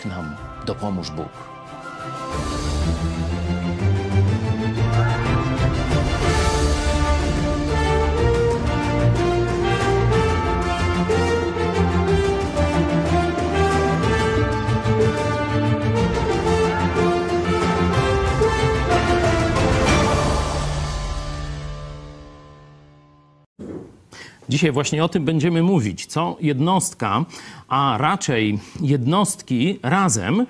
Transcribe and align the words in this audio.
Tak 0.00 0.08
nam 0.12 0.36
dopomóż 0.66 1.10
Bóg. 1.10 1.28
Dzisiaj 24.50 24.72
właśnie 24.72 25.04
o 25.04 25.08
tym 25.08 25.24
będziemy 25.24 25.62
mówić, 25.62 26.06
co 26.06 26.36
jednostka, 26.40 27.24
a 27.68 27.96
raczej 27.98 28.58
jednostki 28.80 29.78
razem, 29.82 30.46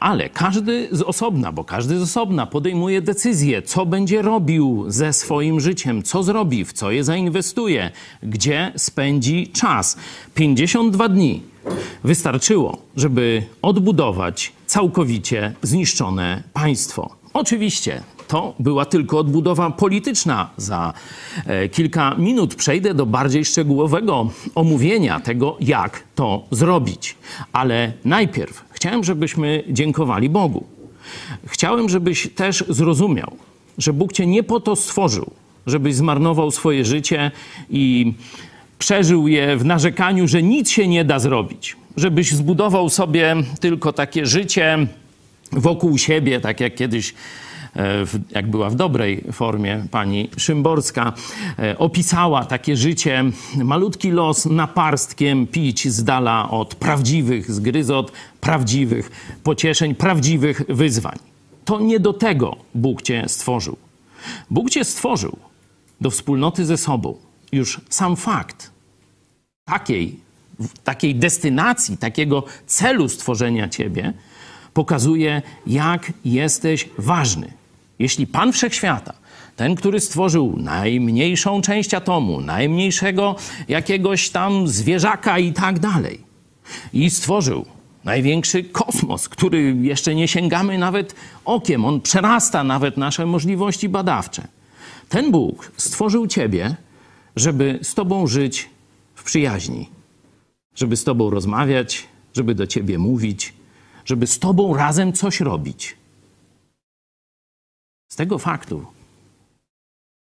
ale 0.00 0.28
każdy 0.28 0.88
z 0.92 1.02
osobna, 1.02 1.52
bo 1.52 1.64
każdy 1.64 1.98
z 1.98 2.02
osobna 2.02 2.46
podejmuje 2.46 3.02
decyzję, 3.02 3.62
co 3.62 3.86
będzie 3.86 4.22
robił 4.22 4.84
ze 4.88 5.12
swoim 5.12 5.60
życiem, 5.60 6.02
co 6.02 6.22
zrobi, 6.22 6.64
w 6.64 6.72
co 6.72 6.90
je 6.90 7.04
zainwestuje, 7.04 7.90
gdzie 8.22 8.72
spędzi 8.76 9.48
czas. 9.48 9.96
52 10.34 11.08
dni 11.08 11.42
wystarczyło, 12.04 12.78
żeby 12.96 13.42
odbudować 13.62 14.52
całkowicie 14.66 15.54
zniszczone 15.62 16.42
państwo. 16.52 17.16
Oczywiście 17.32 18.02
to 18.34 18.54
była 18.58 18.84
tylko 18.84 19.18
odbudowa 19.18 19.70
polityczna. 19.70 20.50
Za 20.56 20.92
e, 21.46 21.68
kilka 21.68 22.14
minut 22.18 22.54
przejdę 22.54 22.94
do 22.94 23.06
bardziej 23.06 23.44
szczegółowego 23.44 24.30
omówienia 24.54 25.20
tego, 25.20 25.56
jak 25.60 26.02
to 26.14 26.44
zrobić. 26.50 27.16
Ale 27.52 27.92
najpierw 28.04 28.64
chciałem, 28.70 29.04
żebyśmy 29.04 29.64
dziękowali 29.68 30.30
Bogu. 30.30 30.64
Chciałem, 31.46 31.88
żebyś 31.88 32.28
też 32.34 32.64
zrozumiał, 32.68 33.36
że 33.78 33.92
Bóg 33.92 34.12
cię 34.12 34.26
nie 34.26 34.42
po 34.42 34.60
to 34.60 34.76
stworzył, 34.76 35.30
żebyś 35.66 35.94
zmarnował 35.94 36.50
swoje 36.50 36.84
życie 36.84 37.30
i 37.70 38.12
przeżył 38.78 39.28
je 39.28 39.56
w 39.56 39.64
narzekaniu, 39.64 40.28
że 40.28 40.42
nic 40.42 40.70
się 40.70 40.88
nie 40.88 41.04
da 41.04 41.18
zrobić. 41.18 41.76
Żebyś 41.96 42.32
zbudował 42.32 42.88
sobie 42.88 43.36
tylko 43.60 43.92
takie 43.92 44.26
życie 44.26 44.86
wokół 45.52 45.98
siebie, 45.98 46.40
tak 46.40 46.60
jak 46.60 46.74
kiedyś 46.74 47.14
jak 48.30 48.50
była 48.50 48.70
w 48.70 48.74
dobrej 48.74 49.24
formie 49.32 49.86
pani 49.90 50.30
Szymborska, 50.36 51.12
opisała 51.78 52.44
takie 52.44 52.76
życie, 52.76 53.24
malutki 53.56 54.10
los 54.10 54.46
naparstkiem 54.46 55.46
pić 55.46 55.88
z 55.88 56.04
dala 56.04 56.50
od 56.50 56.74
prawdziwych 56.74 57.52
zgryzot, 57.52 58.12
prawdziwych 58.40 59.10
pocieszeń, 59.42 59.94
prawdziwych 59.94 60.62
wyzwań. 60.68 61.18
To 61.64 61.80
nie 61.80 62.00
do 62.00 62.12
tego 62.12 62.56
Bóg 62.74 63.02
cię 63.02 63.24
stworzył. 63.26 63.76
Bóg 64.50 64.70
cię 64.70 64.84
stworzył 64.84 65.36
do 66.00 66.10
wspólnoty 66.10 66.64
ze 66.64 66.76
sobą. 66.76 67.14
Już 67.52 67.80
sam 67.88 68.16
fakt 68.16 68.70
takiej, 69.64 70.20
takiej 70.84 71.14
destynacji, 71.14 71.96
takiego 71.96 72.44
celu 72.66 73.08
stworzenia 73.08 73.68
ciebie 73.68 74.12
pokazuje, 74.74 75.42
jak 75.66 76.12
jesteś 76.24 76.88
ważny. 76.98 77.52
Jeśli 77.98 78.26
Pan 78.26 78.52
Wszechświata, 78.52 79.14
ten, 79.56 79.74
który 79.74 80.00
stworzył 80.00 80.56
najmniejszą 80.56 81.62
część 81.62 81.94
atomu, 81.94 82.40
najmniejszego 82.40 83.36
jakiegoś 83.68 84.30
tam 84.30 84.68
zwierzaka 84.68 85.38
i 85.38 85.52
tak 85.52 85.78
dalej, 85.78 86.20
i 86.92 87.10
stworzył 87.10 87.64
największy 88.04 88.64
kosmos, 88.64 89.28
który 89.28 89.76
jeszcze 89.80 90.14
nie 90.14 90.28
sięgamy 90.28 90.78
nawet 90.78 91.14
okiem, 91.44 91.84
on 91.84 92.00
przerasta 92.00 92.64
nawet 92.64 92.96
nasze 92.96 93.26
możliwości 93.26 93.88
badawcze. 93.88 94.48
Ten 95.08 95.30
Bóg 95.30 95.72
stworzył 95.76 96.26
Ciebie, 96.26 96.76
żeby 97.36 97.78
z 97.82 97.94
Tobą 97.94 98.26
żyć 98.26 98.68
w 99.14 99.22
przyjaźni, 99.22 99.88
żeby 100.74 100.96
z 100.96 101.04
Tobą 101.04 101.30
rozmawiać, 101.30 102.08
żeby 102.34 102.54
do 102.54 102.66
Ciebie 102.66 102.98
mówić, 102.98 103.54
żeby 104.04 104.26
z 104.26 104.38
Tobą 104.38 104.76
razem 104.76 105.12
coś 105.12 105.40
robić. 105.40 105.96
Z 108.14 108.16
tego 108.16 108.38
faktu 108.38 108.86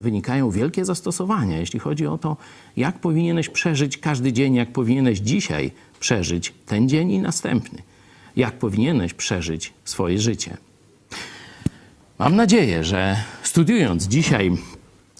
wynikają 0.02 0.52
wielkie 0.52 0.86
zastosowania, 0.86 1.58
jeśli 1.58 1.80
chodzi 1.80 2.08
o 2.08 2.18
to, 2.18 2.38
jak 2.78 3.00
powinieneś 3.00 3.50
przeżyć 3.50 3.98
każdy 3.98 4.34
dzień, 4.34 4.56
jak 4.56 4.72
powinieneś 4.72 5.20
dzisiaj 5.20 5.72
przeżyć 6.00 6.54
ten 6.66 6.90
dzień 6.90 7.12
i 7.12 7.20
następny, 7.20 7.82
jak 8.36 8.54
powinieneś 8.54 9.14
przeżyć 9.14 9.74
swoje 9.86 10.20
życie. 10.20 10.58
Mam 12.20 12.36
nadzieję, 12.36 12.84
że 12.84 13.24
studiując 13.44 14.04
dzisiaj, 14.04 14.52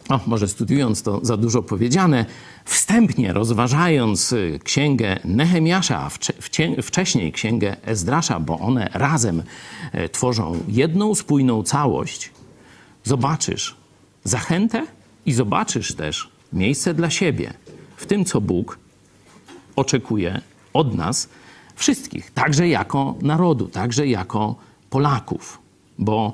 o, 0.10 0.20
może 0.28 0.48
studiując 0.48 1.04
to 1.04 1.20
za 1.24 1.38
dużo 1.38 1.64
powiedziane, 1.64 2.26
wstępnie 2.66 3.34
rozważając 3.34 4.36
księgę 4.64 5.20
Nehemiasza, 5.26 6.00
a 6.00 6.10
wcześniej 6.82 7.32
księgę 7.32 7.78
Ezdrasza, 7.86 8.40
bo 8.40 8.60
one 8.60 8.90
razem 8.94 9.44
e, 9.92 10.10
tworzą 10.10 10.64
jedną 10.68 11.16
spójną 11.16 11.64
całość, 11.64 12.32
zobaczysz 13.04 13.76
zachętę 14.24 14.88
i 15.26 15.34
zobaczysz 15.34 15.96
też 15.96 16.30
miejsce 16.54 16.94
dla 16.94 17.10
siebie 17.10 17.54
w 17.96 18.06
tym, 18.06 18.26
co 18.26 18.42
Bóg 18.42 18.80
oczekuje 19.76 20.42
od 20.74 20.96
nas 20.96 21.30
wszystkich, 21.76 22.32
także 22.32 22.68
jako 22.68 23.16
narodu, 23.22 23.68
także 23.68 24.08
jako 24.08 24.56
Polaków. 24.90 25.60
Bo 26.00 26.34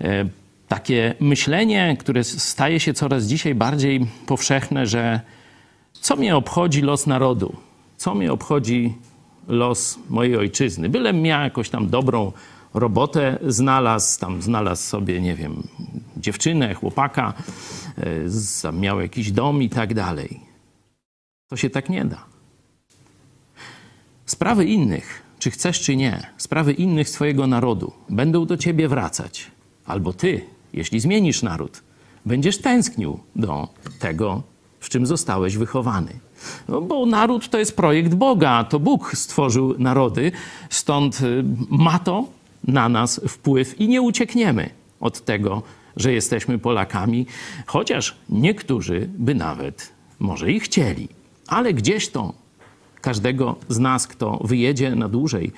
e, 0.00 0.28
takie 0.68 1.14
myślenie, 1.20 1.96
które 2.00 2.24
staje 2.24 2.80
się 2.80 2.94
coraz 2.94 3.24
dzisiaj 3.24 3.54
bardziej 3.54 4.06
powszechne, 4.26 4.86
że 4.86 5.20
co 5.92 6.16
mnie 6.16 6.36
obchodzi 6.36 6.82
los 6.82 7.06
narodu? 7.06 7.56
Co 7.96 8.14
mnie 8.14 8.32
obchodzi 8.32 8.94
los 9.48 9.98
mojej 10.08 10.36
ojczyzny? 10.36 10.88
Bylem 10.88 11.22
miał 11.22 11.42
jakąś 11.42 11.70
tam 11.70 11.88
dobrą 11.88 12.32
robotę 12.76 13.38
znalazł, 13.46 14.20
tam 14.20 14.42
znalazł 14.42 14.82
sobie, 14.82 15.20
nie 15.20 15.34
wiem, 15.34 15.62
dziewczynę, 16.16 16.74
chłopaka, 16.74 17.34
e, 18.66 18.72
miał 18.72 19.00
jakiś 19.00 19.32
dom 19.32 19.62
i 19.62 19.68
tak 19.68 19.94
dalej. 19.94 20.40
To 21.48 21.56
się 21.56 21.70
tak 21.70 21.88
nie 21.88 22.04
da. 22.04 22.24
Sprawy 24.26 24.64
innych, 24.64 25.22
czy 25.38 25.50
chcesz, 25.50 25.80
czy 25.80 25.96
nie, 25.96 26.26
sprawy 26.36 26.72
innych 26.72 27.08
swojego 27.08 27.46
narodu 27.46 27.92
będą 28.08 28.46
do 28.46 28.56
ciebie 28.56 28.88
wracać. 28.88 29.50
Albo 29.86 30.12
ty, 30.12 30.40
jeśli 30.72 31.00
zmienisz 31.00 31.42
naród, 31.42 31.82
będziesz 32.26 32.58
tęsknił 32.58 33.18
do 33.36 33.68
tego, 33.98 34.42
w 34.80 34.88
czym 34.88 35.06
zostałeś 35.06 35.56
wychowany. 35.56 36.12
No, 36.68 36.80
bo 36.80 37.06
naród 37.06 37.48
to 37.48 37.58
jest 37.58 37.76
projekt 37.76 38.14
Boga, 38.14 38.64
to 38.64 38.80
Bóg 38.80 39.16
stworzył 39.16 39.74
narody, 39.78 40.32
stąd 40.70 41.20
y, 41.20 41.44
ma 41.70 41.98
to 41.98 42.35
na 42.66 42.88
nas 42.88 43.20
wpływ 43.28 43.80
i 43.80 43.88
nie 43.88 44.02
uciekniemy 44.02 44.70
od 45.00 45.24
tego, 45.24 45.62
że 45.96 46.12
jesteśmy 46.12 46.58
Polakami, 46.58 47.26
chociaż 47.66 48.16
niektórzy 48.28 49.08
by 49.18 49.34
nawet 49.34 49.92
może 50.18 50.52
i 50.52 50.60
chcieli. 50.60 51.08
Ale 51.46 51.74
gdzieś 51.74 52.08
to 52.08 52.32
każdego 53.00 53.56
z 53.68 53.78
nas, 53.78 54.06
kto 54.06 54.40
wyjedzie 54.44 54.94
na 54.94 55.08
dłużej, 55.08 55.52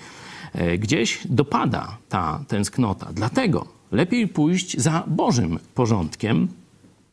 e, 0.52 0.78
gdzieś 0.78 1.20
dopada 1.24 1.96
ta 2.08 2.44
tęsknota. 2.48 3.08
Dlatego 3.12 3.66
lepiej 3.92 4.28
pójść 4.28 4.78
za 4.78 5.04
Bożym 5.06 5.58
porządkiem, 5.74 6.48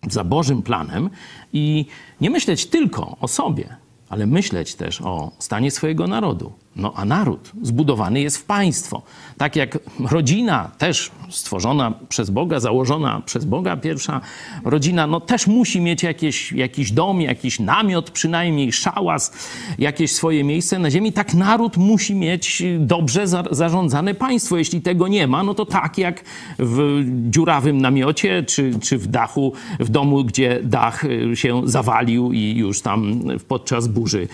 za 0.09 0.23
Bożym 0.23 0.61
planem 0.61 1.09
i 1.53 1.85
nie 2.21 2.29
myśleć 2.29 2.65
tylko 2.65 3.17
o 3.21 3.27
sobie, 3.27 3.75
ale 4.09 4.27
myśleć 4.27 4.75
też 4.75 5.01
o 5.01 5.31
stanie 5.39 5.71
swojego 5.71 6.07
narodu. 6.07 6.53
No 6.75 6.93
a 6.95 7.05
naród 7.05 7.51
zbudowany 7.61 8.21
jest 8.21 8.37
w 8.37 8.43
państwo. 8.43 9.01
Tak 9.37 9.55
jak 9.55 9.79
rodzina 9.99 10.71
też 10.77 11.11
stworzona 11.29 11.93
przez 12.09 12.29
Boga, 12.29 12.59
założona 12.59 13.21
przez 13.25 13.45
Boga, 13.45 13.77
pierwsza 13.77 14.21
rodzina, 14.63 15.07
no 15.07 15.19
też 15.19 15.47
musi 15.47 15.81
mieć 15.81 16.03
jakieś, 16.03 16.51
jakiś 16.51 16.91
dom, 16.91 17.21
jakiś 17.21 17.59
namiot 17.59 18.11
przynajmniej, 18.11 18.71
szałas, 18.71 19.33
jakieś 19.79 20.11
swoje 20.11 20.43
miejsce 20.43 20.79
na 20.79 20.91
ziemi. 20.91 21.13
Tak 21.13 21.33
naród 21.33 21.77
musi 21.77 22.15
mieć 22.15 22.63
dobrze 22.79 23.27
za, 23.27 23.43
zarządzane 23.51 24.13
państwo. 24.13 24.57
Jeśli 24.57 24.81
tego 24.81 25.07
nie 25.07 25.27
ma, 25.27 25.43
no 25.43 25.53
to 25.53 25.65
tak 25.65 25.97
jak 25.97 26.23
w 26.59 27.03
dziurawym 27.29 27.81
namiocie, 27.81 28.43
czy, 28.43 28.79
czy 28.79 28.97
w 28.97 29.07
dachu, 29.07 29.53
w 29.79 29.89
domu, 29.89 30.23
gdzie 30.23 30.59
dach 30.63 31.03
się 31.33 31.61
zawalił 31.65 32.33
i 32.33 32.55
już 32.55 32.81
tam 32.81 33.21
podczas 33.47 33.87
burzy 33.87 34.27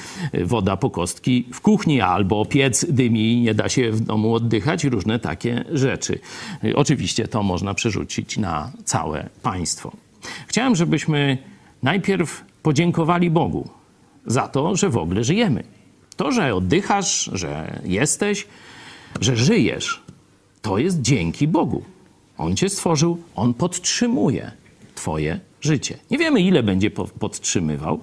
woda 0.45 0.77
po 0.77 0.89
kostki 0.89 1.47
w 1.53 1.61
kuchni 1.61 2.01
albo 2.01 2.30
bo 2.31 2.45
piec 2.45 2.85
dymi, 2.89 3.41
nie 3.41 3.53
da 3.53 3.69
się 3.69 3.91
w 3.91 3.99
domu 3.99 4.35
oddychać, 4.35 4.83
różne 4.83 5.19
takie 5.19 5.65
rzeczy. 5.71 6.19
Oczywiście 6.75 7.27
to 7.27 7.43
można 7.43 7.73
przerzucić 7.73 8.37
na 8.37 8.71
całe 8.85 9.29
państwo. 9.41 9.91
Chciałem, 10.47 10.75
żebyśmy 10.75 11.37
najpierw 11.83 12.45
podziękowali 12.63 13.29
Bogu 13.29 13.69
za 14.25 14.47
to, 14.47 14.75
że 14.75 14.89
w 14.89 14.97
ogóle 14.97 15.23
żyjemy. 15.23 15.63
To, 16.15 16.31
że 16.31 16.55
oddychasz, 16.55 17.29
że 17.33 17.81
jesteś, 17.83 18.47
że 19.21 19.35
żyjesz, 19.35 20.03
to 20.61 20.77
jest 20.77 21.01
dzięki 21.01 21.47
Bogu. 21.47 21.83
On 22.37 22.55
cię 22.55 22.69
stworzył, 22.69 23.17
on 23.35 23.53
podtrzymuje 23.53 24.51
twoje 24.95 25.39
życie. 25.61 25.97
Nie 26.11 26.17
wiemy, 26.17 26.41
ile 26.41 26.63
będzie 26.63 26.91
podtrzymywał, 27.19 27.99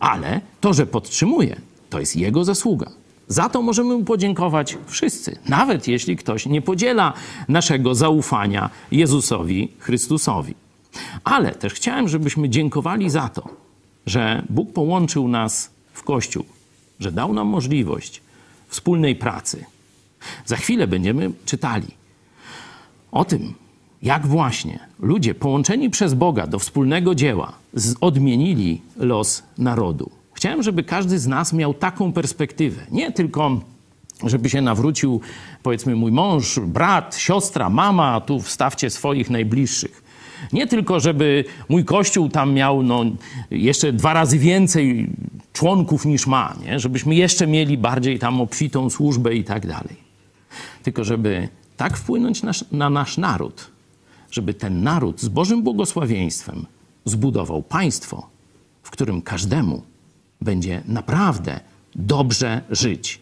ale 0.00 0.40
to, 0.60 0.74
że 0.74 0.86
podtrzymuje, 0.86 1.56
to 1.90 2.00
jest 2.00 2.16
jego 2.16 2.44
zasługa. 2.44 3.01
Za 3.32 3.48
to 3.48 3.62
możemy 3.62 3.94
mu 3.94 4.04
podziękować 4.04 4.78
wszyscy, 4.86 5.38
nawet 5.48 5.88
jeśli 5.88 6.16
ktoś 6.16 6.46
nie 6.46 6.62
podziela 6.62 7.12
naszego 7.48 7.94
zaufania 7.94 8.70
Jezusowi 8.90 9.72
Chrystusowi. 9.78 10.54
Ale 11.24 11.52
też 11.52 11.72
chciałem, 11.74 12.08
żebyśmy 12.08 12.48
dziękowali 12.48 13.10
za 13.10 13.28
to, 13.28 13.48
że 14.06 14.42
Bóg 14.50 14.72
połączył 14.72 15.28
nas 15.28 15.70
w 15.92 16.02
Kościół, 16.02 16.44
że 17.00 17.12
dał 17.12 17.32
nam 17.32 17.46
możliwość 17.46 18.22
wspólnej 18.68 19.16
pracy. 19.16 19.64
Za 20.46 20.56
chwilę 20.56 20.86
będziemy 20.86 21.30
czytali 21.44 21.88
o 23.12 23.24
tym, 23.24 23.54
jak 24.02 24.26
właśnie 24.26 24.78
ludzie 24.98 25.34
połączeni 25.34 25.90
przez 25.90 26.14
Boga 26.14 26.46
do 26.46 26.58
wspólnego 26.58 27.14
dzieła 27.14 27.52
odmienili 28.00 28.80
los 28.96 29.42
narodu. 29.58 30.21
Chciałem, 30.42 30.62
żeby 30.62 30.82
każdy 30.82 31.18
z 31.18 31.26
nas 31.26 31.52
miał 31.52 31.74
taką 31.74 32.12
perspektywę. 32.12 32.82
Nie 32.90 33.12
tylko, 33.12 33.60
żeby 34.24 34.50
się 34.50 34.60
nawrócił, 34.60 35.20
powiedzmy, 35.62 35.96
mój 35.96 36.12
mąż, 36.12 36.58
brat, 36.60 37.16
siostra, 37.16 37.70
mama, 37.70 38.20
tu 38.20 38.40
wstawcie 38.40 38.90
swoich 38.90 39.30
najbliższych. 39.30 40.02
Nie 40.52 40.66
tylko, 40.66 41.00
żeby 41.00 41.44
mój 41.68 41.84
kościół 41.84 42.28
tam 42.28 42.52
miał 42.52 42.82
no, 42.82 43.04
jeszcze 43.50 43.92
dwa 43.92 44.12
razy 44.12 44.38
więcej 44.38 45.10
członków 45.52 46.06
niż 46.06 46.26
ma, 46.26 46.56
nie? 46.64 46.80
żebyśmy 46.80 47.14
jeszcze 47.14 47.46
mieli 47.46 47.78
bardziej 47.78 48.18
tam 48.18 48.40
obfitą 48.40 48.90
służbę 48.90 49.34
i 49.34 49.44
tak 49.44 49.66
dalej. 49.66 49.96
Tylko, 50.82 51.04
żeby 51.04 51.48
tak 51.76 51.96
wpłynąć 51.96 52.42
na, 52.42 52.52
na 52.72 52.90
nasz 52.90 53.18
naród, 53.18 53.70
żeby 54.30 54.54
ten 54.54 54.82
naród 54.82 55.20
z 55.20 55.28
Bożym 55.28 55.62
błogosławieństwem 55.62 56.66
zbudował 57.04 57.62
państwo, 57.62 58.26
w 58.82 58.90
którym 58.90 59.22
każdemu 59.22 59.91
będzie 60.42 60.82
naprawdę 60.86 61.60
dobrze 61.94 62.62
żyć. 62.70 63.20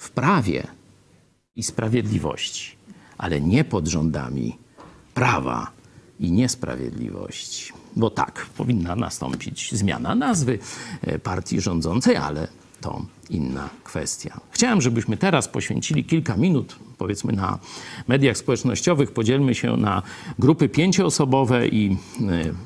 W 0.00 0.10
prawie 0.10 0.66
i 1.56 1.62
sprawiedliwości, 1.62 2.76
ale 3.18 3.40
nie 3.40 3.64
pod 3.64 3.88
rządami 3.88 4.58
prawa 5.14 5.70
i 6.20 6.32
niesprawiedliwości. 6.32 7.72
Bo 7.96 8.10
tak, 8.10 8.46
powinna 8.56 8.96
nastąpić 8.96 9.74
zmiana 9.74 10.14
nazwy 10.14 10.58
e, 11.02 11.18
partii 11.18 11.60
rządzącej, 11.60 12.16
ale 12.16 12.48
to 12.80 13.02
inna 13.30 13.68
kwestia. 13.84 14.40
Chciałem, 14.50 14.80
żebyśmy 14.80 15.16
teraz 15.16 15.48
poświęcili 15.48 16.04
kilka 16.04 16.36
minut, 16.36 16.76
powiedzmy 16.98 17.32
na 17.32 17.58
mediach 18.08 18.36
społecznościowych, 18.36 19.12
podzielmy 19.12 19.54
się 19.54 19.76
na 19.76 20.02
grupy 20.38 20.68
pięcioosobowe 20.68 21.68
i 21.68 21.90
e, 21.92 21.96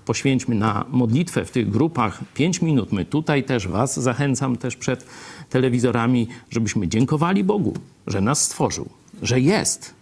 poświęćmy 0.04 0.54
na 0.54 0.84
modlitwę 0.90 1.44
w 1.44 1.50
tych 1.50 1.70
grupach 1.70 2.20
pięć 2.34 2.62
minut. 2.62 2.92
My 2.92 3.04
tutaj 3.04 3.44
też 3.44 3.68
Was 3.68 4.00
zachęcam 4.00 4.56
też 4.56 4.76
przed 4.76 5.06
telewizorami, 5.50 6.28
żebyśmy 6.50 6.88
dziękowali 6.88 7.44
Bogu, 7.44 7.74
że 8.06 8.20
nas 8.20 8.44
stworzył, 8.44 8.88
że 9.22 9.40
jest 9.40 9.94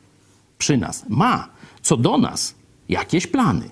przy 0.58 0.76
nas, 0.76 1.04
ma 1.08 1.48
co 1.82 1.96
do 1.96 2.18
nas 2.18 2.54
jakieś 2.88 3.26
plany, 3.26 3.70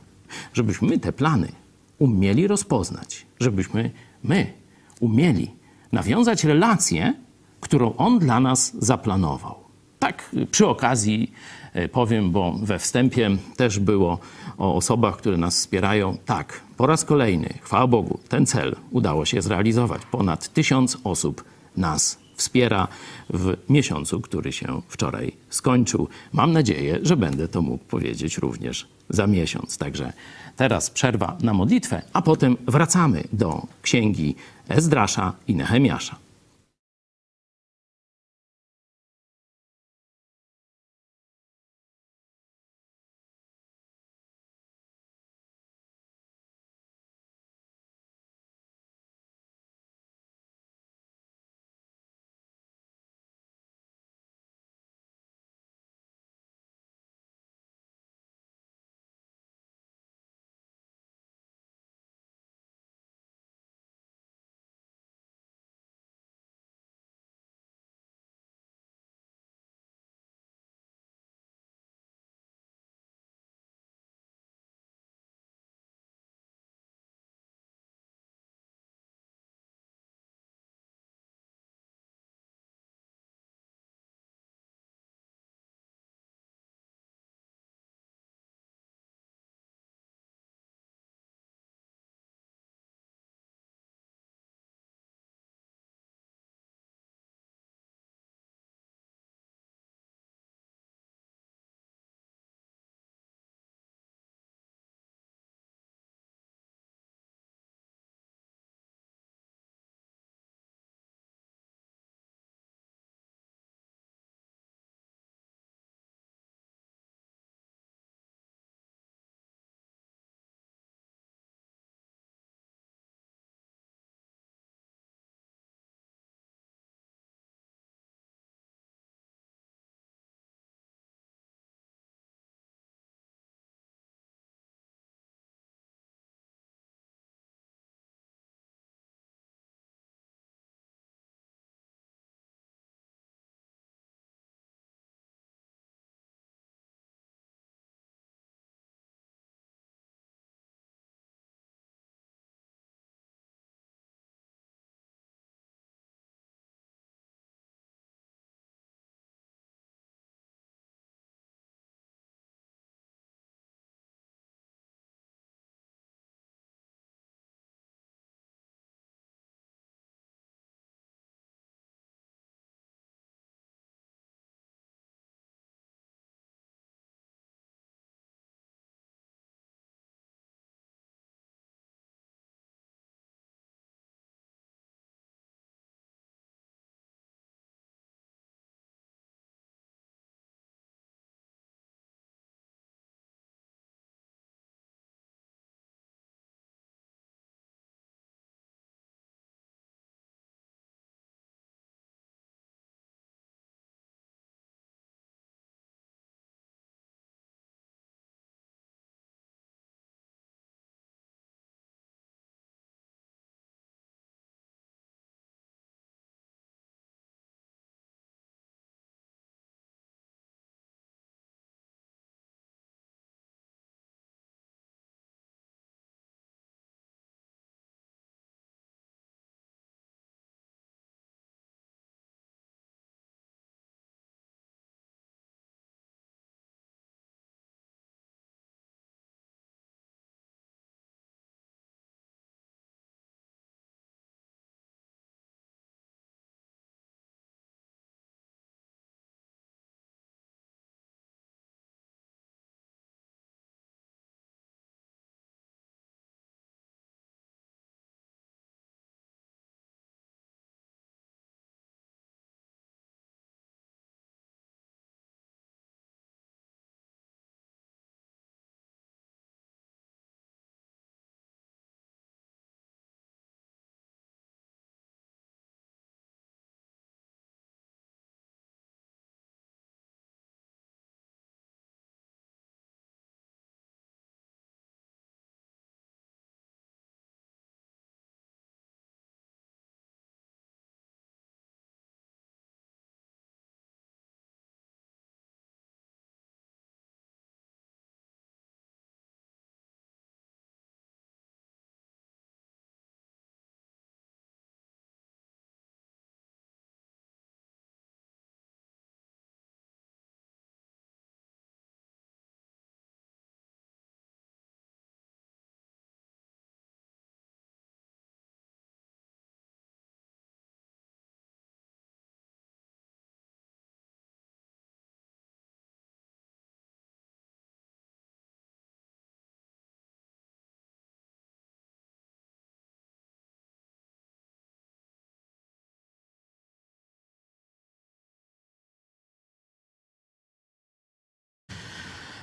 żebyśmy 0.53 0.99
te 0.99 1.13
plany 1.13 1.53
umieli 1.99 2.47
rozpoznać, 2.47 3.27
żebyśmy 3.41 3.91
my 4.23 4.53
umieli 5.01 5.58
nawiązać 5.93 6.45
relację, 6.45 7.15
którą 7.61 7.97
On 7.97 8.19
dla 8.19 8.41
nas 8.41 8.77
zaplanował. 8.79 9.55
Tak 9.99 10.31
przy 10.51 10.67
okazji 10.67 11.33
e, 11.73 11.89
powiem, 11.89 12.31
bo 12.31 12.53
we 12.63 12.79
wstępie 12.79 13.31
też 13.57 13.79
było 13.79 14.19
o 14.59 14.75
osobach, 14.75 15.17
które 15.17 15.37
nas 15.37 15.57
wspierają. 15.57 16.17
Tak, 16.27 16.61
po 16.77 16.87
raz 16.87 17.05
kolejny, 17.05 17.55
chwała 17.63 17.87
Bogu, 17.87 18.19
ten 18.29 18.47
cel 18.47 18.77
udało 18.91 19.25
się 19.25 19.43
zrealizować. 19.43 20.03
Ponad 20.11 20.49
tysiąc 20.53 20.99
osób 21.05 21.45
nas 21.77 22.19
wspiera 22.37 22.89
w 23.31 23.57
miesiącu, 23.69 24.21
który 24.21 24.53
się 24.53 24.83
wczoraj 24.89 25.33
skończył. 25.51 26.09
Mam 26.33 26.53
nadzieję, 26.53 26.99
że 27.03 27.17
będę 27.17 27.49
to 27.49 27.63
mógł 27.63 27.85
powiedzieć 27.85 28.39
również 28.39 28.89
za 29.09 29.27
miesiąc. 29.27 29.79
Także 29.79 30.13
teraz 30.59 30.91
przerwa 30.91 31.37
na 31.43 31.55
modlitwę, 31.55 32.03
a 32.13 32.23
potem 32.23 32.57
wracamy 32.67 33.25
do 33.33 33.67
księgi 33.83 34.35
Ezdrasza 34.69 35.33
i 35.49 35.55
Nehemiasza. 35.55 36.17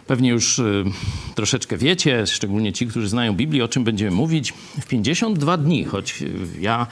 Pewnie 0.07 0.29
już 0.29 0.59
y, 0.59 0.83
troszeczkę 1.35 1.77
wiecie, 1.77 2.27
szczególnie 2.27 2.73
ci, 2.73 2.87
którzy 2.87 3.09
znają 3.09 3.33
Biblię, 3.33 3.63
o 3.63 3.67
czym 3.67 3.83
będziemy 3.83 4.11
mówić. 4.11 4.51
W 4.81 4.87
52 4.87 5.57
dni, 5.57 5.85
choć 5.85 6.21
y, 6.21 6.31
ja, 6.61 6.87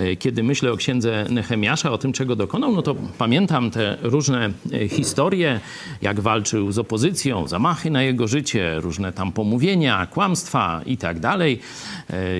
y, 0.00 0.16
kiedy 0.16 0.42
myślę 0.42 0.72
o 0.72 0.76
księdze 0.76 1.26
Nehemiasza, 1.30 1.92
o 1.92 1.98
tym, 1.98 2.12
czego 2.12 2.36
dokonał, 2.36 2.72
no 2.72 2.82
to 2.82 2.94
pamiętam 3.18 3.70
te 3.70 3.98
różne 4.02 4.50
historie, 4.88 5.60
jak 6.02 6.20
walczył 6.20 6.72
z 6.72 6.78
opozycją, 6.78 7.48
zamachy 7.48 7.90
na 7.90 8.02
jego 8.02 8.28
życie, 8.28 8.80
różne 8.80 9.12
tam 9.12 9.32
pomówienia, 9.32 10.06
kłamstwa 10.06 10.80
i 10.86 10.96
tak 10.96 11.20
dalej, 11.20 11.60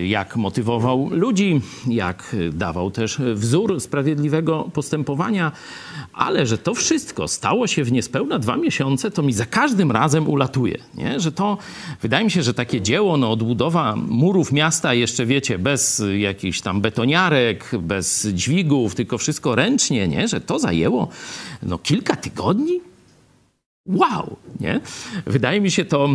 jak 0.06 0.36
motywował 0.36 1.10
ludzi, 1.10 1.60
jak 1.88 2.36
dawał 2.52 2.90
też 2.90 3.18
wzór 3.34 3.80
sprawiedliwego 3.80 4.70
postępowania, 4.74 5.52
ale 6.12 6.46
że 6.46 6.58
to 6.58 6.74
wszystko 6.74 7.28
stało 7.28 7.66
się 7.66 7.84
w 7.84 7.92
niespełna 7.92 8.38
dwa 8.38 8.56
miesiące, 8.56 9.10
to 9.10 9.22
mi 9.22 9.32
za 9.32 9.46
każdym 9.46 9.92
razem 9.92 10.07
razem 10.08 10.28
ulatuje. 10.28 10.78
Nie? 10.94 11.20
Że 11.20 11.32
to, 11.32 11.58
wydaje 12.02 12.24
mi 12.24 12.30
się, 12.30 12.42
że 12.42 12.54
takie 12.54 12.80
dzieło, 12.80 13.16
no, 13.16 13.30
odbudowa 13.30 13.96
murów 13.96 14.52
miasta 14.52 14.94
jeszcze, 14.94 15.26
wiecie, 15.26 15.58
bez 15.58 16.02
jakichś 16.18 16.60
tam 16.60 16.80
betoniarek, 16.80 17.70
bez 17.80 18.26
dźwigów, 18.26 18.94
tylko 18.94 19.18
wszystko 19.18 19.54
ręcznie, 19.54 20.08
nie? 20.08 20.28
Że 20.28 20.40
to 20.40 20.58
zajęło 20.58 21.08
no, 21.62 21.78
kilka 21.78 22.16
tygodni? 22.16 22.80
Wow, 23.86 24.36
nie? 24.60 24.80
Wydaje 25.26 25.60
mi 25.60 25.70
się 25.70 25.84
to 25.84 26.08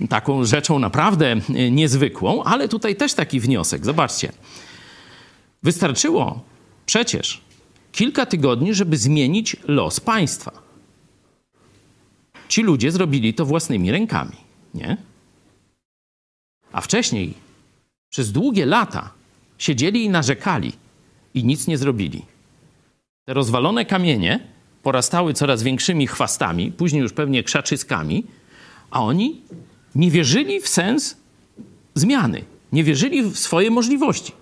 e, 0.00 0.06
taką 0.06 0.44
rzeczą 0.44 0.78
naprawdę 0.78 1.26
e, 1.54 1.70
niezwykłą, 1.70 2.42
ale 2.42 2.68
tutaj 2.68 2.96
też 2.96 3.14
taki 3.14 3.40
wniosek. 3.40 3.84
Zobaczcie. 3.84 4.32
Wystarczyło 5.62 6.40
przecież 6.86 7.40
kilka 7.92 8.26
tygodni, 8.26 8.74
żeby 8.74 8.96
zmienić 8.96 9.56
los 9.68 10.00
państwa. 10.00 10.67
Ci 12.48 12.62
ludzie 12.62 12.92
zrobili 12.92 13.34
to 13.34 13.46
własnymi 13.46 13.90
rękami, 13.90 14.36
nie? 14.74 14.96
A 16.72 16.80
wcześniej, 16.80 17.34
przez 18.10 18.32
długie 18.32 18.66
lata, 18.66 19.10
siedzieli 19.58 20.04
i 20.04 20.10
narzekali 20.10 20.72
i 21.34 21.44
nic 21.44 21.66
nie 21.66 21.78
zrobili. 21.78 22.22
Te 23.24 23.34
rozwalone 23.34 23.84
kamienie 23.84 24.40
porastały 24.82 25.34
coraz 25.34 25.62
większymi 25.62 26.06
chwastami, 26.06 26.72
później 26.72 27.02
już 27.02 27.12
pewnie 27.12 27.42
krzaczyskami, 27.42 28.24
a 28.90 29.02
oni 29.02 29.40
nie 29.94 30.10
wierzyli 30.10 30.60
w 30.60 30.68
sens 30.68 31.16
zmiany, 31.94 32.44
nie 32.72 32.84
wierzyli 32.84 33.22
w 33.22 33.38
swoje 33.38 33.70
możliwości. 33.70 34.32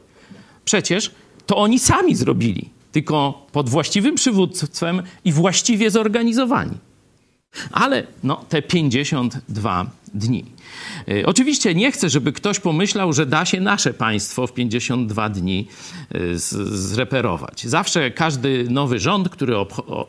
Przecież 0.64 1.10
to 1.46 1.56
oni 1.56 1.78
sami 1.78 2.14
zrobili, 2.14 2.70
tylko 2.92 3.46
pod 3.52 3.68
właściwym 3.68 4.14
przywództwem 4.14 5.02
i 5.24 5.32
właściwie 5.32 5.90
zorganizowani. 5.90 6.78
Ale 7.72 8.06
no, 8.22 8.44
te 8.48 8.62
52 8.62 9.90
dni. 10.14 10.44
E, 11.08 11.26
oczywiście 11.26 11.74
nie 11.74 11.92
chcę, 11.92 12.08
żeby 12.10 12.32
ktoś 12.32 12.60
pomyślał, 12.60 13.12
że 13.12 13.26
da 13.26 13.44
się 13.44 13.60
nasze 13.60 13.94
państwo 13.94 14.46
w 14.46 14.52
52 14.52 15.28
dni 15.28 15.68
e, 16.14 16.18
zreperować. 16.68 17.66
Zawsze 17.66 18.10
każdy 18.10 18.66
nowy 18.70 18.98
rząd, 18.98 19.28
który 19.28 19.54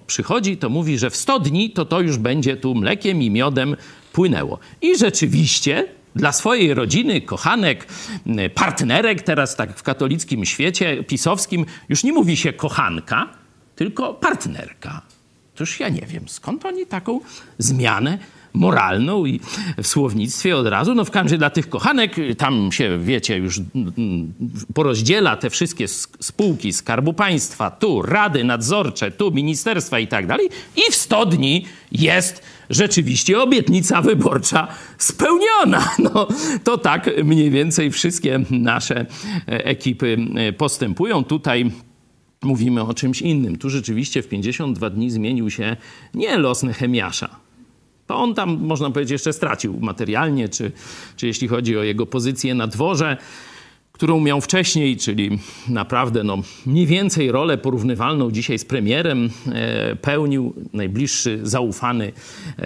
przychodzi, 0.08 0.58
to 0.58 0.70
mówi, 0.70 0.98
że 0.98 1.10
w 1.10 1.16
100 1.16 1.39
dni 1.39 1.72
to 1.72 1.86
to 1.86 2.01
już 2.01 2.18
będzie 2.18 2.58
tu 2.58 2.75
mlekiem 2.75 3.22
i 3.22 3.32
miodem 3.32 3.75
płynęło. 4.13 4.60
I 4.82 4.98
rzeczywiście 4.98 5.88
dla 6.16 6.32
swojej 6.32 6.74
rodziny, 6.74 7.22
kochanek, 7.22 7.88
partnerek, 8.56 9.22
teraz 9.22 9.56
tak 9.56 9.77
w 9.77 9.84
katolickim 9.84 10.46
świecie 10.46 11.04
pisowskim, 11.04 11.66
już 11.89 12.04
nie 12.04 12.13
mówi 12.13 12.38
się 12.38 12.54
kochanka, 12.54 13.30
tylko 13.75 14.13
partnerka. 14.13 15.01
Otóż 15.58 15.80
ja 15.80 15.90
nie 15.90 16.02
wiem, 16.08 16.24
skąd 16.28 16.66
oni 16.66 16.86
taką 16.86 17.20
zmianę 17.58 18.18
moralną 18.54 19.26
i 19.26 19.40
w 19.78 19.88
słownictwie 19.88 20.58
od 20.58 20.68
razu. 20.68 20.96
No 20.96 21.06
w 21.06 21.12
każdym 21.12 21.40
dla 21.40 21.50
tych 21.50 21.70
kochanek 21.70 22.16
tam 22.38 22.72
się, 22.72 23.00
wiecie, 23.04 23.38
już 23.38 23.62
porozdziela 24.74 25.36
te 25.36 25.50
wszystkie 25.50 25.88
spółki 26.20 26.74
Skarbu 26.74 27.14
Państwa, 27.14 27.72
tu 27.72 28.02
rady 28.02 28.44
nadzorcze, 28.44 29.12
tu 29.12 29.32
ministerstwa 29.32 30.00
i 30.00 30.08
tak 30.08 30.28
dalej 30.28 30.50
i 30.76 30.92
w 30.92 30.96
100 30.96 31.26
dni 31.26 31.66
jest 31.92 32.44
rzeczywiście 32.70 33.42
obietnica 33.42 34.02
wyborcza 34.02 34.68
spełniona. 34.98 35.90
No 36.14 36.28
to 36.64 36.78
tak 36.78 37.10
mniej 37.24 37.50
więcej 37.50 37.92
wszystkie 37.92 38.40
nasze 38.50 39.06
ekipy 39.46 40.18
postępują. 40.58 41.24
Tutaj 41.24 41.72
mówimy 42.44 42.82
o 42.82 42.94
czymś 42.94 43.22
innym. 43.22 43.58
Tu 43.58 43.69
rzeczywiście 43.69 44.21
w 44.21 44.28
52 44.28 44.89
dni 44.89 45.12
zmienił 45.12 45.50
się 45.50 45.78
nie 46.13 46.38
los 46.38 46.63
Nehemiasza. 46.63 47.30
To 48.08 48.15
on 48.15 48.34
tam, 48.34 48.58
można 48.62 48.89
powiedzieć, 48.91 49.12
jeszcze 49.12 49.34
stracił 49.34 49.80
materialnie, 49.80 50.50
czy, 50.50 50.71
czy 51.15 51.28
jeśli 51.28 51.47
chodzi 51.47 51.78
o 51.78 51.84
jego 51.84 52.06
pozycję 52.06 52.56
na 52.56 52.67
dworze, 52.67 53.17
którą 53.97 54.19
miał 54.19 54.41
wcześniej, 54.41 54.97
czyli 54.97 55.39
naprawdę 55.69 56.23
no, 56.23 56.38
mniej 56.65 56.86
więcej 56.86 57.32
rolę 57.32 57.58
porównywalną 57.58 58.32
dzisiaj 58.32 58.60
z 58.60 58.65
premierem, 58.65 59.30
e, 59.52 59.95
pełnił 59.95 60.54
najbliższy, 60.73 61.39
zaufany 61.43 62.12
e, 62.60 62.63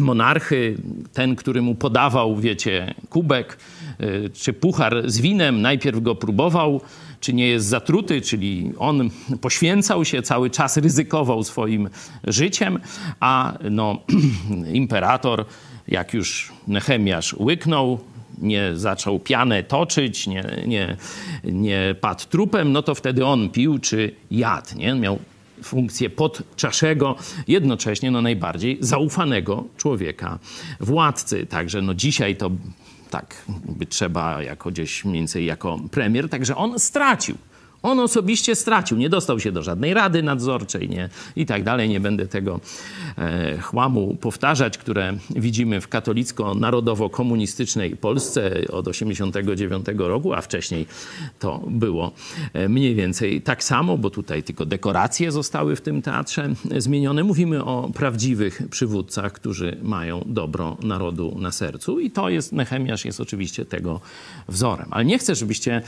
monarchy, 0.10 0.76
ten, 1.12 1.36
który 1.36 1.62
mu 1.62 1.74
podawał, 1.74 2.36
wiecie, 2.36 2.94
kubek 3.10 3.58
e, 3.98 4.28
czy 4.30 4.52
puchar 4.52 5.02
z 5.06 5.20
winem, 5.20 5.62
najpierw 5.62 6.02
go 6.02 6.14
próbował, 6.14 6.80
czy 7.24 7.34
nie 7.34 7.48
jest 7.48 7.66
zatruty, 7.66 8.20
czyli 8.20 8.72
on 8.78 9.10
poświęcał 9.40 10.04
się, 10.04 10.22
cały 10.22 10.50
czas 10.50 10.76
ryzykował 10.76 11.44
swoim 11.44 11.88
życiem, 12.24 12.78
a 13.20 13.58
no, 13.70 13.98
imperator, 14.72 15.44
jak 15.88 16.14
już 16.14 16.52
Nehemiasz 16.68 17.32
łyknął, 17.32 17.98
nie 18.38 18.76
zaczął 18.76 19.18
pianę 19.18 19.62
toczyć, 19.62 20.26
nie, 20.26 20.44
nie, 20.66 20.96
nie 21.44 21.94
padł 22.00 22.24
trupem, 22.30 22.72
no 22.72 22.82
to 22.82 22.94
wtedy 22.94 23.26
on 23.26 23.50
pił 23.50 23.78
czy 23.78 24.14
jadł, 24.30 24.78
nie? 24.78 24.94
Miał 24.94 25.18
funkcję 25.62 26.10
podczaszego, 26.10 27.16
jednocześnie 27.48 28.10
no 28.10 28.22
najbardziej 28.22 28.78
zaufanego 28.80 29.64
człowieka, 29.76 30.38
władcy. 30.80 31.46
Także 31.46 31.82
no 31.82 31.94
dzisiaj 31.94 32.36
to 32.36 32.50
tak 33.10 33.44
by 33.48 33.86
trzeba 33.86 34.42
jako 34.42 34.70
gdzieś 34.70 35.04
mniej 35.04 35.20
więcej 35.20 35.44
jako 35.46 35.78
premier, 35.90 36.28
także 36.28 36.56
on 36.56 36.78
stracił. 36.78 37.36
On 37.84 38.00
osobiście 38.00 38.54
stracił, 38.54 38.96
nie 38.96 39.08
dostał 39.08 39.40
się 39.40 39.52
do 39.52 39.62
żadnej 39.62 39.94
rady 39.94 40.22
nadzorczej 40.22 40.88
nie, 40.88 41.08
i 41.36 41.46
tak 41.46 41.62
dalej. 41.62 41.88
Nie 41.88 42.00
będę 42.00 42.26
tego 42.26 42.60
e, 43.18 43.58
chłamu 43.58 44.16
powtarzać, 44.20 44.78
które 44.78 45.12
widzimy 45.30 45.80
w 45.80 45.88
katolicko-narodowo-komunistycznej 45.88 47.96
Polsce 47.96 48.50
od 48.72 48.84
1989 48.84 49.86
roku, 49.98 50.32
a 50.32 50.40
wcześniej 50.40 50.86
to 51.38 51.62
było 51.66 52.12
e, 52.52 52.68
mniej 52.68 52.94
więcej 52.94 53.42
tak 53.42 53.64
samo, 53.64 53.98
bo 53.98 54.10
tutaj 54.10 54.42
tylko 54.42 54.66
dekoracje 54.66 55.32
zostały 55.32 55.76
w 55.76 55.80
tym 55.80 56.02
teatrze 56.02 56.48
zmienione. 56.78 57.24
Mówimy 57.24 57.64
o 57.64 57.90
prawdziwych 57.94 58.62
przywódcach, 58.70 59.32
którzy 59.32 59.76
mają 59.82 60.24
dobro 60.26 60.76
narodu 60.82 61.36
na 61.38 61.52
sercu 61.52 62.00
i 62.00 62.10
to 62.10 62.28
jest, 62.28 62.52
Nehemiasz 62.52 63.04
jest 63.04 63.20
oczywiście 63.20 63.64
tego 63.64 64.00
wzorem. 64.48 64.86
Ale 64.90 65.04
nie 65.04 65.18
chcę, 65.18 65.34
żebyście 65.34 65.82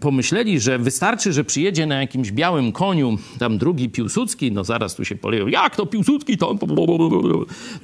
pomyśleli, 0.00 0.60
że 0.60 0.78
wystarczy, 0.78 1.32
że 1.32 1.39
że 1.40 1.44
przyjedzie 1.44 1.86
na 1.86 2.00
jakimś 2.00 2.32
białym 2.32 2.72
koniu, 2.72 3.18
tam 3.38 3.58
drugi 3.58 3.88
Piłsudski, 3.88 4.52
no 4.52 4.64
zaraz 4.64 4.94
tu 4.94 5.04
się 5.04 5.16
poleją, 5.16 5.46
jak 5.46 5.76
to 5.76 5.86
Piłsudski, 5.86 6.38
to... 6.38 6.56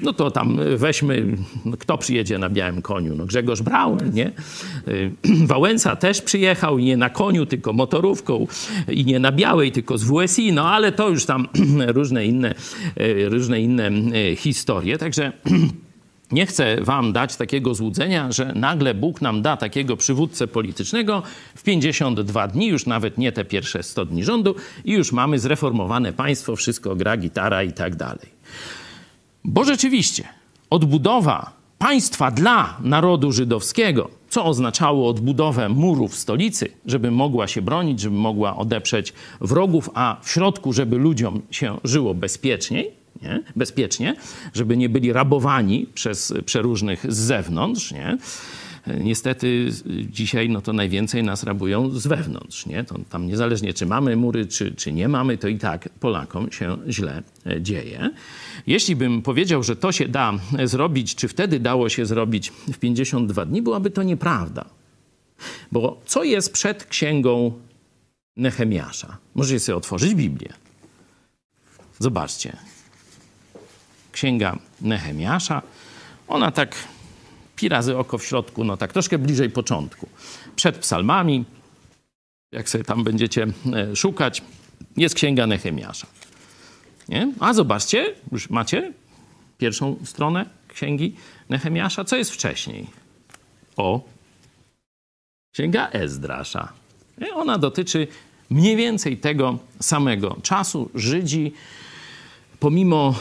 No 0.01 0.13
to 0.13 0.31
tam 0.31 0.59
weźmy, 0.77 1.37
no 1.65 1.77
kto 1.77 1.99
przyjedzie 1.99 2.39
na 2.39 2.51
białym 2.51 2.83
koniu? 2.83 3.15
No 3.17 3.27
Grzegorz 3.27 3.63
Braun, 3.63 3.99
nie? 4.13 4.33
Y, 4.89 5.11
Wałęsa 5.53 5.97
też 5.97 6.23
przyjechał, 6.23 6.79
nie 6.79 6.97
na 6.97 7.11
koniu, 7.11 7.47
tylko 7.47 7.73
motorówką 7.73 8.47
i 8.89 9.05
nie 9.05 9.19
na 9.19 9.33
białej, 9.33 9.73
tylko 9.73 9.99
z 9.99 10.05
WSI, 10.05 10.53
no 10.53 10.71
ale 10.71 10.93
to 10.93 11.09
już 11.09 11.27
tam 11.27 11.49
różne 11.99 12.27
inne, 12.27 12.55
y, 13.01 13.29
różne 13.29 13.61
inne 13.61 13.91
historie, 14.37 14.99
także... 14.99 15.33
Nie 16.33 16.47
chcę 16.47 16.77
wam 16.81 17.13
dać 17.13 17.37
takiego 17.37 17.75
złudzenia, 17.75 18.33
że 18.33 18.53
nagle 18.55 18.95
Bóg 18.95 19.23
nam 19.23 19.43
da 19.43 19.57
takiego 19.57 19.97
przywódcę 19.97 20.47
politycznego 20.47 21.23
w 21.55 21.63
52 21.63 22.49
dni, 22.49 22.67
już 22.67 22.87
nawet 22.87 23.19
nie 23.19 23.33
te 23.33 23.45
pierwsze 23.45 23.83
100 23.83 24.05
dni 24.05 24.25
rządu 24.25 24.55
i 24.85 24.93
już 24.93 25.13
mamy 25.13 25.39
zreformowane 25.39 26.13
państwo, 26.13 26.57
wszystko 26.57 26.97
gra, 26.97 27.17
gitara 27.17 27.63
i 27.63 27.73
tak 27.73 27.97
dalej. 27.97 28.29
Bo 29.45 29.65
rzeczywiście 29.65 30.25
odbudowa 30.71 31.53
państwa 31.79 32.31
dla 32.31 32.77
narodu 32.81 33.33
żydowskiego, 33.33 34.11
co 34.29 34.45
oznaczało 34.45 35.09
odbudowę 35.09 35.69
murów 35.69 36.17
stolicy, 36.17 36.69
żeby 36.87 37.11
mogła 37.11 37.49
się 37.49 37.63
bronić, 37.63 38.01
żeby 38.01 38.17
mogła 38.17 38.57
odeprzeć 38.57 39.13
wrogów, 39.41 39.91
a 39.95 40.17
w 40.23 40.31
środku, 40.31 40.73
żeby 40.73 40.99
ludziom 40.99 41.43
się 41.51 41.79
żyło 41.85 42.15
bezpieczniej, 42.15 42.93
nie? 43.23 43.43
bezpiecznie, 43.57 44.17
żeby 44.55 44.77
nie 44.77 44.89
byli 44.89 45.13
rabowani 45.13 45.87
przez 45.95 46.35
przeróżnych 46.45 47.13
z 47.13 47.17
zewnątrz. 47.17 47.93
Nie? 47.93 48.19
Niestety 49.01 49.69
dzisiaj 50.11 50.49
no 50.49 50.61
to 50.61 50.73
najwięcej 50.73 51.23
nas 51.23 51.45
rabują 51.45 51.91
z 51.91 52.07
wewnątrz. 52.07 52.67
Nie? 52.67 52.85
To 52.85 52.99
tam 53.11 53.27
niezależnie 53.27 53.75
czy 53.75 53.87
mamy 53.87 54.17
mury, 54.17 54.47
czy, 54.47 54.75
czy 54.75 54.93
nie 54.93 55.09
mamy, 55.09 55.39
to 55.39 55.49
i 55.49 55.59
tak 55.59 55.89
Polakom 55.89 56.53
się 56.53 56.77
źle 56.89 57.23
dzieje. 57.61 58.11
Jeśli 58.67 58.97
bym 58.97 59.23
powiedział, 59.23 59.63
że 59.63 59.77
to 59.77 59.93
się 59.93 60.09
da 60.09 60.33
zrobić, 60.65 61.15
czy 61.15 61.29
wtedy 61.29 61.61
dało 61.61 61.89
się 61.89 62.07
zrobić 62.07 62.51
w 62.51 62.79
52 62.79 63.45
dni, 63.45 63.63
byłaby 63.63 63.91
to 63.91 64.03
nieprawda. 64.03 64.65
Bo 65.73 66.01
co 66.07 66.25
jest 66.25 66.53
przed 66.53 66.85
księgą 66.85 67.53
Nehemiasza? 68.37 69.17
Możecie 69.35 69.61
sobie 69.61 69.77
otworzyć 69.77 70.15
Biblię. 70.15 70.53
Zobaczcie. 71.99 72.57
Księga 74.17 74.59
Nehemiasza. 74.81 75.63
Ona 76.29 76.51
tak 76.51 76.75
pi 77.57 77.69
razy 77.69 77.99
oko 77.99 78.19
w 78.19 78.25
środku, 78.25 78.65
no 78.65 78.77
tak 78.77 78.93
troszkę 78.93 79.19
bliżej 79.19 79.51
początku. 79.51 80.09
Przed 80.57 80.79
psalmami, 80.79 81.45
jak 82.53 82.69
sobie 82.69 82.85
tam 82.85 83.05
będziecie 83.05 83.47
e, 83.73 83.97
szukać, 83.97 84.43
jest 84.97 85.15
księga 85.15 85.47
Nehemiasza. 85.47 86.07
Nie? 87.09 87.33
A 87.41 87.55
zobaczcie, 87.55 88.15
już 88.33 88.51
macie 88.51 88.93
pierwszą 89.59 89.97
stronę 90.05 90.47
księgi 90.69 91.17
Nehemiasza. 91.49 92.05
Co 92.05 92.17
jest 92.17 92.31
wcześniej? 92.31 92.87
O, 93.77 94.01
księga 95.55 95.89
Ezdrasza. 95.89 96.73
Ona 97.35 97.59
dotyczy 97.59 98.07
mniej 98.51 98.77
więcej 98.77 99.17
tego 99.17 99.59
samego 99.81 100.37
czasu. 100.43 100.91
Żydzi, 100.95 101.53
pomimo 102.61 103.15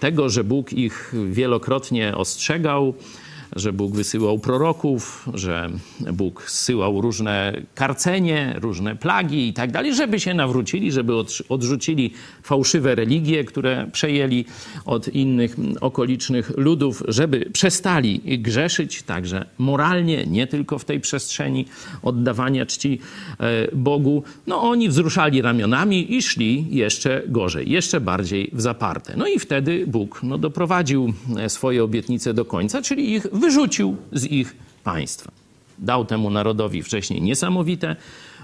tego, 0.00 0.28
że 0.28 0.44
Bóg 0.44 0.72
ich 0.72 1.14
wielokrotnie 1.30 2.16
ostrzegał, 2.16 2.94
że 3.56 3.72
Bóg 3.72 3.94
wysyłał 3.94 4.38
proroków, 4.38 5.28
że 5.34 5.70
Bóg 6.12 6.50
zsyłał 6.50 7.00
różne 7.00 7.62
karcenie, 7.74 8.56
różne 8.60 8.96
plagi 8.96 9.48
i 9.48 9.52
tak 9.52 9.72
dalej, 9.72 9.94
żeby 9.94 10.20
się 10.20 10.34
nawrócili, 10.34 10.92
żeby 10.92 11.12
odrzucili 11.48 12.12
fałszywe 12.42 12.94
religie, 12.94 13.44
które 13.44 13.90
przejęli 13.92 14.44
od 14.84 15.08
innych 15.08 15.56
okolicznych 15.80 16.52
ludów, 16.56 17.02
żeby 17.08 17.50
przestali 17.52 18.20
grzeszyć, 18.38 19.02
także 19.02 19.46
moralnie, 19.58 20.26
nie 20.26 20.46
tylko 20.46 20.78
w 20.78 20.84
tej 20.84 21.00
przestrzeni 21.00 21.66
oddawania 22.02 22.66
czci 22.66 22.98
e, 23.40 23.76
Bogu. 23.76 24.22
No 24.46 24.62
oni 24.62 24.88
wzruszali 24.88 25.42
ramionami 25.42 26.14
i 26.14 26.22
szli 26.22 26.66
jeszcze 26.70 27.22
gorzej, 27.28 27.70
jeszcze 27.70 28.00
bardziej 28.00 28.50
w 28.52 28.60
zaparte. 28.60 29.14
No 29.16 29.26
i 29.26 29.38
wtedy 29.38 29.84
Bóg 29.86 30.20
no, 30.22 30.38
doprowadził 30.38 31.12
swoje 31.48 31.84
obietnice 31.84 32.34
do 32.34 32.44
końca, 32.44 32.82
czyli 32.82 33.12
ich 33.12 33.26
wyrzucił 33.36 33.96
z 34.12 34.24
ich 34.24 34.56
państwa. 34.84 35.32
Dał 35.78 36.04
temu 36.04 36.30
narodowi 36.30 36.82
wcześniej 36.82 37.22
niesamowite 37.22 37.96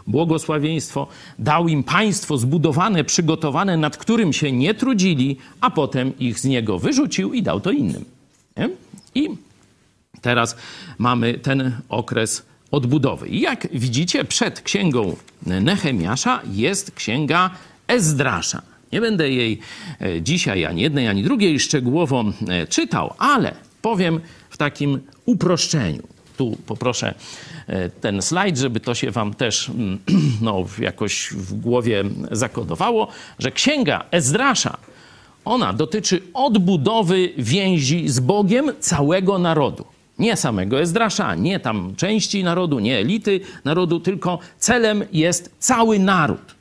błogosławieństwo, 0.07 1.07
dał 1.38 1.68
im 1.68 1.85
państwo 1.85 2.38
zbudowane, 2.38 3.05
przygotowane, 3.05 3.76
nad 3.76 3.96
którym 3.96 4.33
się 4.33 4.52
nie 4.52 4.74
trudzili, 4.74 5.37
a 5.61 5.70
potem 5.70 6.18
ich 6.18 6.38
z 6.38 6.44
niego 6.44 6.78
wyrzucił 6.78 7.33
i 7.33 7.42
dał 7.42 7.61
to 7.61 7.70
innym. 7.70 8.05
Nie? 8.57 8.70
I 9.14 9.28
teraz 10.20 10.57
mamy 10.98 11.35
ten 11.35 11.72
okres 11.88 12.42
odbudowy. 12.70 13.28
I 13.28 13.40
jak 13.40 13.68
widzicie, 13.72 14.24
przed 14.24 14.61
księgą 14.61 15.16
Nehemiasza 15.46 16.40
jest 16.52 16.90
księga 16.90 17.50
Ezdrasza. 17.87 18.62
Nie 18.92 19.00
będę 19.00 19.31
jej 19.31 19.59
e, 20.00 20.22
dzisiaj 20.22 20.64
ani 20.64 20.83
jednej, 20.83 21.09
ani 21.09 21.22
drugiej 21.22 21.61
szczegółowo 21.61 22.24
e, 22.48 22.66
czytał, 22.66 23.14
ale 23.18 23.55
powiem 23.83 24.20
w 24.52 24.56
takim 24.56 25.00
uproszczeniu. 25.26 26.02
Tu 26.36 26.56
poproszę 26.66 27.14
e, 27.66 27.88
ten 27.88 28.22
slajd, 28.22 28.58
żeby 28.58 28.80
to 28.80 28.94
się 28.94 29.10
wam 29.10 29.34
też 29.34 29.68
mm, 29.68 29.98
no, 30.42 30.64
jakoś 30.78 31.28
w 31.32 31.54
głowie 31.54 32.04
zakodowało, 32.30 33.08
że 33.38 33.50
księga 33.50 34.04
Ezdrasza, 34.10 34.76
ona 35.44 35.72
dotyczy 35.72 36.22
odbudowy 36.34 37.32
więzi 37.38 38.08
z 38.08 38.20
Bogiem 38.20 38.72
całego 38.80 39.38
narodu. 39.38 39.84
Nie 40.18 40.36
samego 40.36 40.80
Ezdrasza, 40.80 41.34
nie 41.34 41.60
tam 41.60 41.96
części 41.96 42.44
narodu, 42.44 42.78
nie 42.78 42.98
elity 42.98 43.40
narodu, 43.64 44.00
tylko 44.00 44.38
celem 44.58 45.04
jest 45.12 45.54
cały 45.58 45.98
naród. 45.98 46.54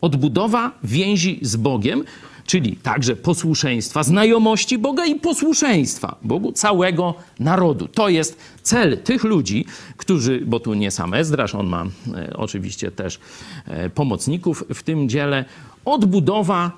Odbudowa 0.00 0.70
więzi 0.84 1.38
z 1.42 1.56
Bogiem, 1.56 2.04
czyli 2.46 2.76
także 2.76 3.16
posłuszeństwa, 3.16 4.02
znajomości 4.02 4.78
Boga 4.78 5.06
i 5.06 5.14
posłuszeństwa 5.14 6.16
Bogu 6.22 6.52
całego 6.52 7.14
narodu. 7.40 7.88
To 7.88 8.08
jest 8.08 8.38
cel 8.62 8.98
tych 8.98 9.24
ludzi, 9.24 9.64
którzy, 9.96 10.42
bo 10.46 10.60
tu 10.60 10.74
nie 10.74 10.90
sam 10.90 11.14
Ezdrasz, 11.14 11.54
on 11.54 11.66
ma 11.66 11.84
e, 12.14 12.36
oczywiście 12.36 12.90
też 12.90 13.18
e, 13.66 13.90
pomocników 13.90 14.64
w 14.74 14.82
tym 14.82 15.08
dziele, 15.08 15.44
odbudowa 15.84 16.70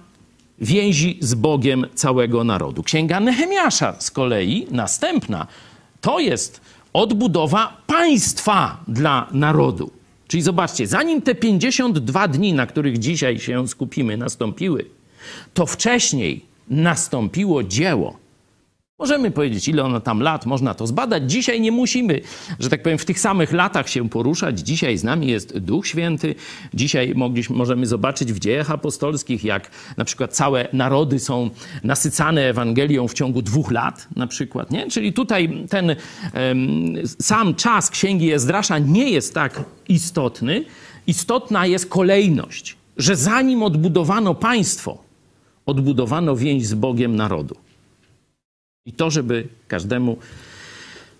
więzi 0.60 1.18
z 1.20 1.34
Bogiem 1.34 1.86
całego 1.94 2.44
narodu. 2.44 2.82
Księga 2.82 3.20
Nehemiasza 3.20 3.94
z 3.98 4.10
kolei, 4.10 4.66
następna, 4.70 5.46
to 6.00 6.20
jest 6.20 6.60
odbudowa 6.92 7.82
państwa 7.86 8.80
dla 8.88 9.28
narodu. 9.32 9.90
Czyli 10.28 10.42
zobaczcie, 10.42 10.86
zanim 10.86 11.22
te 11.22 11.34
52 11.34 12.28
dni, 12.28 12.52
na 12.52 12.66
których 12.66 12.98
dzisiaj 12.98 13.38
się 13.38 13.68
skupimy, 13.68 14.16
nastąpiły, 14.16 14.84
to 15.54 15.66
wcześniej 15.66 16.44
nastąpiło 16.70 17.62
dzieło. 17.62 18.28
Możemy 18.98 19.30
powiedzieć, 19.30 19.68
ile 19.68 19.84
ono 19.84 20.00
tam 20.00 20.20
lat, 20.20 20.46
można 20.46 20.74
to 20.74 20.86
zbadać. 20.86 21.30
Dzisiaj 21.30 21.60
nie 21.60 21.72
musimy, 21.72 22.20
że 22.58 22.68
tak 22.68 22.82
powiem, 22.82 22.98
w 22.98 23.04
tych 23.04 23.20
samych 23.20 23.52
latach 23.52 23.88
się 23.88 24.08
poruszać. 24.08 24.60
Dzisiaj 24.60 24.98
z 24.98 25.04
nami 25.04 25.26
jest 25.26 25.58
Duch 25.58 25.86
Święty. 25.86 26.34
Dzisiaj 26.74 27.12
mogliśmy, 27.16 27.56
możemy 27.56 27.86
zobaczyć 27.86 28.32
w 28.32 28.38
dziejach 28.38 28.70
apostolskich, 28.70 29.44
jak 29.44 29.70
na 29.96 30.04
przykład 30.04 30.34
całe 30.34 30.68
narody 30.72 31.18
są 31.18 31.50
nasycane 31.84 32.48
Ewangelią 32.48 33.08
w 33.08 33.14
ciągu 33.14 33.42
dwóch 33.42 33.70
lat, 33.70 34.08
na 34.16 34.26
przykład. 34.26 34.70
Nie? 34.70 34.90
Czyli 34.90 35.12
tutaj 35.12 35.66
ten 35.70 35.88
um, 35.88 36.94
sam 37.20 37.54
czas 37.54 37.90
Księgi 37.90 38.32
Ezdrasza 38.32 38.78
nie 38.78 39.10
jest 39.10 39.34
tak 39.34 39.64
istotny. 39.88 40.64
Istotna 41.06 41.66
jest 41.66 41.88
kolejność, 41.88 42.76
że 42.96 43.16
zanim 43.16 43.62
odbudowano 43.62 44.34
państwo, 44.34 45.07
odbudowano 45.68 46.36
więź 46.36 46.66
z 46.66 46.74
Bogiem 46.74 47.16
narodu. 47.16 47.54
I 48.86 48.92
to, 48.92 49.10
żeby 49.10 49.48
każdemu, 49.68 50.16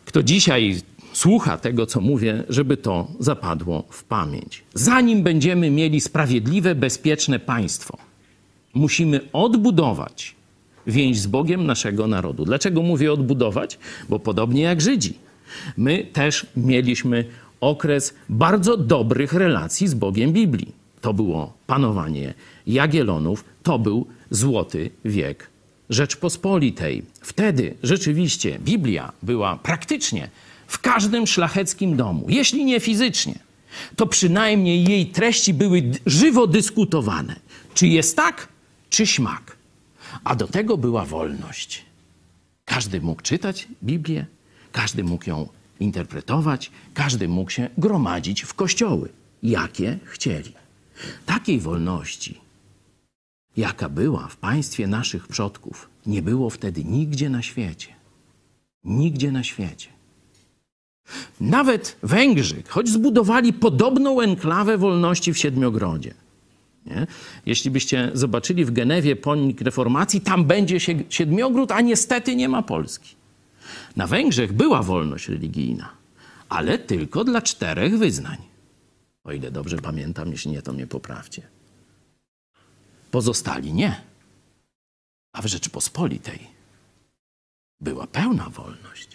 kto 0.04 0.22
dzisiaj 0.22 0.80
słucha 1.12 1.58
tego, 1.58 1.86
co 1.86 2.00
mówię, 2.00 2.44
żeby 2.48 2.76
to 2.76 3.08
zapadło 3.20 3.84
w 3.90 4.04
pamięć. 4.04 4.64
Zanim 4.74 5.22
będziemy 5.22 5.70
mieli 5.70 6.00
sprawiedliwe, 6.00 6.74
bezpieczne 6.74 7.38
państwo, 7.38 7.98
musimy 8.74 9.20
odbudować 9.32 10.34
więź 10.86 11.20
z 11.20 11.26
Bogiem 11.26 11.66
naszego 11.66 12.06
narodu. 12.06 12.44
Dlaczego 12.44 12.82
mówię 12.82 13.12
odbudować? 13.12 13.78
Bo 14.08 14.18
podobnie 14.18 14.62
jak 14.62 14.80
Żydzi, 14.80 15.14
my 15.76 16.06
też 16.12 16.46
mieliśmy 16.56 17.24
okres 17.60 18.14
bardzo 18.28 18.76
dobrych 18.76 19.32
relacji 19.32 19.88
z 19.88 19.94
Bogiem 19.94 20.32
Biblii. 20.32 20.72
To 21.00 21.14
było 21.14 21.52
panowanie 21.66 22.34
Jagielonów, 22.66 23.44
to 23.62 23.78
był 23.78 24.06
złoty 24.30 24.90
wiek 25.04 25.50
Rzeczpospolitej. 25.90 27.02
Wtedy 27.20 27.74
rzeczywiście 27.82 28.58
Biblia 28.58 29.12
była 29.22 29.56
praktycznie 29.56 30.30
w 30.66 30.78
każdym 30.78 31.26
szlacheckim 31.26 31.96
domu, 31.96 32.26
jeśli 32.28 32.64
nie 32.64 32.80
fizycznie, 32.80 33.38
to 33.96 34.06
przynajmniej 34.06 34.84
jej 34.84 35.06
treści 35.06 35.54
były 35.54 35.90
żywo 36.06 36.46
dyskutowane. 36.46 37.36
Czy 37.74 37.86
jest 37.86 38.16
tak, 38.16 38.48
czy 38.90 39.06
śmak. 39.06 39.56
A 40.24 40.34
do 40.34 40.46
tego 40.46 40.76
była 40.76 41.04
wolność. 41.04 41.84
Każdy 42.64 43.00
mógł 43.00 43.22
czytać 43.22 43.68
Biblię, 43.84 44.26
każdy 44.72 45.04
mógł 45.04 45.30
ją 45.30 45.48
interpretować, 45.80 46.70
każdy 46.94 47.28
mógł 47.28 47.50
się 47.50 47.68
gromadzić 47.78 48.42
w 48.42 48.54
kościoły, 48.54 49.08
jakie 49.42 49.98
chcieli. 50.04 50.52
Takiej 51.26 51.60
wolności 51.60 52.40
jaka 53.58 53.88
była 53.88 54.28
w 54.28 54.36
państwie 54.36 54.86
naszych 54.86 55.28
przodków, 55.28 55.88
nie 56.06 56.22
było 56.22 56.50
wtedy 56.50 56.84
nigdzie 56.84 57.30
na 57.30 57.42
świecie. 57.42 57.88
Nigdzie 58.84 59.32
na 59.32 59.44
świecie. 59.44 59.88
Nawet 61.40 61.96
Węgrzy, 62.02 62.62
choć 62.68 62.88
zbudowali 62.88 63.52
podobną 63.52 64.20
enklawę 64.20 64.78
wolności 64.78 65.32
w 65.32 65.38
Siedmiogrodzie. 65.38 66.14
Nie? 66.86 67.06
Jeśli 67.46 67.70
byście 67.70 68.10
zobaczyli 68.14 68.64
w 68.64 68.70
Genewie 68.70 69.16
pomnik 69.16 69.60
reformacji, 69.60 70.20
tam 70.20 70.44
będzie 70.44 70.80
Siedmiogród, 71.08 71.72
a 71.72 71.80
niestety 71.80 72.36
nie 72.36 72.48
ma 72.48 72.62
Polski. 72.62 73.14
Na 73.96 74.06
Węgrzech 74.06 74.52
była 74.52 74.82
wolność 74.82 75.28
religijna, 75.28 75.88
ale 76.48 76.78
tylko 76.78 77.24
dla 77.24 77.42
czterech 77.42 77.98
wyznań. 77.98 78.38
O 79.24 79.32
ile 79.32 79.50
dobrze 79.50 79.76
pamiętam, 79.76 80.30
jeśli 80.30 80.50
nie, 80.50 80.62
to 80.62 80.72
mnie 80.72 80.86
poprawcie. 80.86 81.57
Pozostali 83.10 83.72
nie. 83.72 84.00
A 85.32 85.42
w 85.42 85.46
Rzeczypospolitej 85.46 86.38
była 87.80 88.06
pełna 88.06 88.48
wolność. 88.50 89.08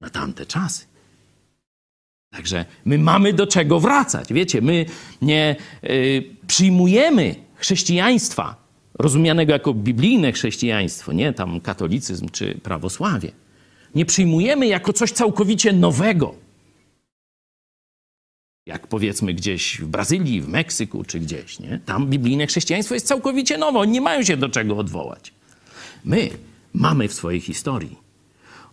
na 0.00 0.10
tamte 0.10 0.46
czasy. 0.46 0.84
Także 2.30 2.64
my 2.84 2.98
mamy 2.98 3.32
do 3.32 3.46
czego 3.46 3.80
wracać. 3.80 4.32
Wiecie, 4.32 4.60
my 4.60 4.86
nie 5.22 5.56
y, 5.84 6.36
przyjmujemy 6.46 7.34
chrześcijaństwa 7.54 8.64
rozumianego 8.98 9.52
jako 9.52 9.74
biblijne 9.74 10.32
chrześcijaństwo, 10.32 11.12
nie 11.12 11.32
tam 11.32 11.60
katolicyzm 11.60 12.28
czy 12.28 12.54
prawosławie. 12.54 13.32
Nie 13.94 14.06
przyjmujemy 14.06 14.66
jako 14.66 14.92
coś 14.92 15.12
całkowicie 15.12 15.72
nowego. 15.72 16.34
Jak 18.66 18.86
powiedzmy 18.86 19.34
gdzieś 19.34 19.80
w 19.80 19.86
Brazylii, 19.86 20.40
w 20.40 20.48
Meksyku 20.48 21.04
czy 21.04 21.20
gdzieś, 21.20 21.58
nie? 21.60 21.80
Tam 21.86 22.06
biblijne 22.06 22.46
chrześcijaństwo 22.46 22.94
jest 22.94 23.06
całkowicie 23.06 23.58
nowe, 23.58 23.78
oni 23.78 23.92
nie 23.92 24.00
mają 24.00 24.22
się 24.22 24.36
do 24.36 24.48
czego 24.48 24.76
odwołać. 24.76 25.32
My 26.04 26.30
mamy 26.72 27.08
w 27.08 27.14
swojej 27.14 27.40
historii 27.40 27.98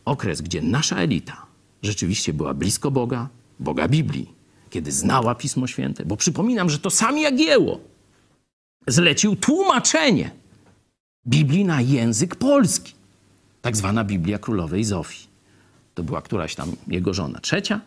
okres, 0.05 0.41
gdzie 0.41 0.61
nasza 0.61 0.97
elita 0.97 1.45
rzeczywiście 1.83 2.33
była 2.33 2.53
blisko 2.53 2.91
Boga, 2.91 3.29
Boga 3.59 3.87
Biblii, 3.87 4.33
kiedy 4.69 4.91
znała 4.91 5.35
Pismo 5.35 5.67
Święte, 5.67 6.05
bo 6.05 6.17
przypominam, 6.17 6.69
że 6.69 6.79
to 6.79 6.89
sam 6.89 7.17
Jagieło 7.17 7.79
zlecił 8.87 9.35
tłumaczenie 9.35 10.31
Biblii 11.27 11.65
na 11.65 11.81
język 11.81 12.35
polski. 12.35 12.93
Tak 13.61 13.77
zwana 13.77 14.03
Biblia 14.03 14.39
Królowej 14.39 14.83
Zofii. 14.83 15.27
To 15.93 16.03
była 16.03 16.21
któraś 16.21 16.55
tam 16.55 16.75
jego 16.87 17.13
żona. 17.13 17.39
Trzecia? 17.39 17.81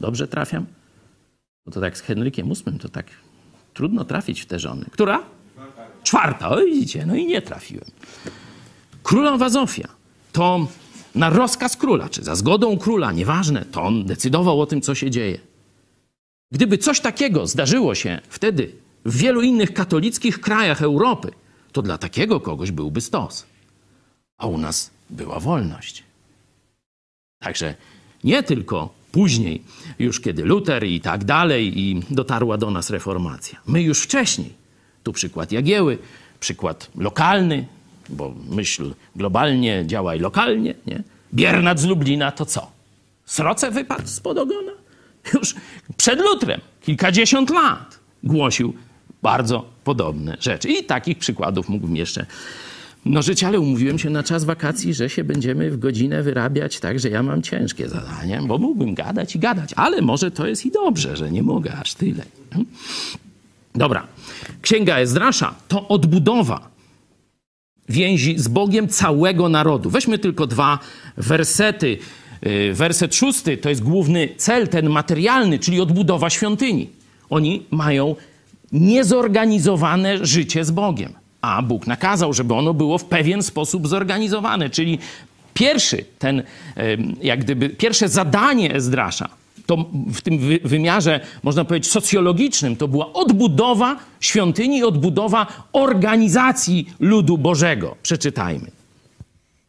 Dobrze 0.00 0.28
trafiam? 0.28 0.66
Bo 1.66 1.72
to 1.72 1.80
tak 1.80 1.98
z 1.98 2.00
Henrykiem 2.00 2.46
VIII 2.46 2.78
to 2.78 2.88
tak 2.88 3.06
trudno 3.74 4.04
trafić 4.04 4.40
w 4.40 4.46
te 4.46 4.58
żony. 4.58 4.86
Która? 4.90 5.22
Czwarta. 6.02 6.48
O 6.48 6.56
widzicie, 6.56 7.06
no 7.06 7.16
i 7.16 7.26
nie 7.26 7.42
trafiłem. 7.42 7.90
Królowa 9.02 9.48
Zofia 9.48 9.88
to 10.32 10.66
na 11.14 11.30
rozkaz 11.30 11.76
króla, 11.76 12.08
czy 12.08 12.24
za 12.24 12.34
zgodą 12.34 12.78
króla, 12.78 13.12
nieważne, 13.12 13.64
to 13.64 13.82
on 13.82 14.04
decydował 14.04 14.60
o 14.60 14.66
tym, 14.66 14.80
co 14.80 14.94
się 14.94 15.10
dzieje. 15.10 15.38
Gdyby 16.52 16.78
coś 16.78 17.00
takiego 17.00 17.46
zdarzyło 17.46 17.94
się 17.94 18.20
wtedy 18.28 18.72
w 19.04 19.16
wielu 19.16 19.42
innych 19.42 19.74
katolickich 19.74 20.40
krajach 20.40 20.82
Europy, 20.82 21.32
to 21.72 21.82
dla 21.82 21.98
takiego 21.98 22.40
kogoś 22.40 22.70
byłby 22.70 23.00
stos. 23.00 23.46
A 24.38 24.46
u 24.46 24.58
nas 24.58 24.90
była 25.10 25.40
wolność. 25.40 26.04
Także 27.42 27.74
nie 28.24 28.42
tylko 28.42 28.94
później, 29.14 29.62
już 29.98 30.20
kiedy 30.20 30.44
Luter 30.44 30.84
i 30.84 31.00
tak 31.00 31.24
dalej, 31.24 31.78
i 31.80 32.02
dotarła 32.10 32.58
do 32.58 32.70
nas 32.70 32.90
reformacja. 32.90 33.58
My 33.66 33.82
już 33.82 34.02
wcześniej. 34.02 34.52
Tu 35.02 35.12
przykład 35.12 35.52
Jagieły, 35.52 35.98
przykład 36.40 36.90
lokalny, 36.96 37.66
bo 38.08 38.34
myśl 38.50 38.94
globalnie 39.16 39.84
działa 39.86 40.14
i 40.14 40.20
lokalnie. 40.20 40.74
Nie? 40.86 41.02
Biernat 41.34 41.80
z 41.80 41.84
Lublina 41.84 42.32
to 42.32 42.46
co? 42.46 42.70
Sroce 43.24 43.70
wypadł 43.70 44.06
spod 44.08 44.38
ogona? 44.38 44.72
Już 45.34 45.54
przed 45.96 46.20
Lutrem, 46.20 46.60
kilkadziesiąt 46.82 47.50
lat, 47.50 47.98
głosił 48.22 48.74
bardzo 49.22 49.64
podobne 49.84 50.36
rzeczy. 50.40 50.68
I 50.68 50.84
takich 50.84 51.18
przykładów 51.18 51.68
mógłbym 51.68 51.96
jeszcze 51.96 52.26
mnożyć, 53.04 53.44
ale 53.44 53.60
umówiłem 53.60 53.98
się 53.98 54.10
na 54.10 54.22
czas 54.22 54.44
wakacji, 54.44 54.94
że 54.94 55.10
się 55.10 55.24
będziemy 55.24 55.70
w 55.70 55.78
godzinę 55.78 56.22
wyrabiać, 56.22 56.80
tak, 56.80 57.00
że 57.00 57.08
ja 57.10 57.22
mam 57.22 57.42
ciężkie 57.42 57.88
zadanie, 57.88 58.40
bo 58.46 58.58
mógłbym 58.58 58.94
gadać 58.94 59.36
i 59.36 59.38
gadać, 59.38 59.70
ale 59.76 60.02
może 60.02 60.30
to 60.30 60.46
jest 60.46 60.66
i 60.66 60.70
dobrze, 60.70 61.16
że 61.16 61.30
nie 61.30 61.42
mogę 61.42 61.72
aż 61.72 61.94
tyle. 61.94 62.24
Dobra. 63.74 64.06
Księga 64.62 64.96
Ezdrasza 64.96 65.54
to 65.68 65.88
odbudowa 65.88 66.68
więzi 67.88 68.38
z 68.38 68.48
Bogiem 68.48 68.88
całego 68.88 69.48
narodu. 69.48 69.90
Weźmy 69.90 70.18
tylko 70.18 70.46
dwa 70.46 70.78
wersety. 71.16 71.98
Y, 72.46 72.74
werset 72.74 73.14
szósty 73.14 73.56
to 73.56 73.68
jest 73.68 73.82
główny 73.82 74.28
cel, 74.36 74.68
ten 74.68 74.90
materialny, 74.90 75.58
czyli 75.58 75.80
odbudowa 75.80 76.30
świątyni. 76.30 76.90
Oni 77.30 77.66
mają 77.70 78.16
niezorganizowane 78.72 80.26
życie 80.26 80.64
z 80.64 80.70
Bogiem. 80.70 81.23
A 81.44 81.62
Bóg 81.62 81.86
nakazał, 81.86 82.32
żeby 82.32 82.54
ono 82.54 82.74
było 82.74 82.98
w 82.98 83.04
pewien 83.04 83.42
sposób 83.42 83.88
zorganizowane. 83.88 84.70
Czyli 84.70 84.98
pierwszy 85.54 86.04
ten, 86.18 86.42
jak 87.22 87.40
gdyby, 87.40 87.68
pierwsze 87.70 88.08
zadanie 88.08 88.74
Ezdrasza, 88.74 89.28
to 89.66 89.76
w 90.14 90.20
tym 90.20 90.38
wymiarze, 90.64 91.20
można 91.42 91.64
powiedzieć, 91.64 91.92
socjologicznym, 91.92 92.76
to 92.76 92.88
była 92.88 93.12
odbudowa 93.12 93.96
świątyni, 94.20 94.84
odbudowa 94.84 95.46
organizacji 95.72 96.94
ludu 97.00 97.38
Bożego. 97.38 97.96
Przeczytajmy. 98.02 98.70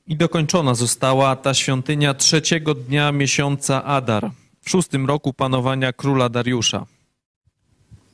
I 0.08 0.16
dokończona 0.16 0.76
została 0.76 1.36
ta 1.36 1.54
świątynia 1.54 2.14
trzeciego 2.14 2.74
dnia 2.74 3.12
miesiąca 3.12 3.84
Adar, 3.84 4.32
w 4.62 4.70
szóstym 4.70 5.06
roku 5.06 5.34
panowania 5.34 5.94
króla 5.94 6.30
Dariusza. 6.30 6.86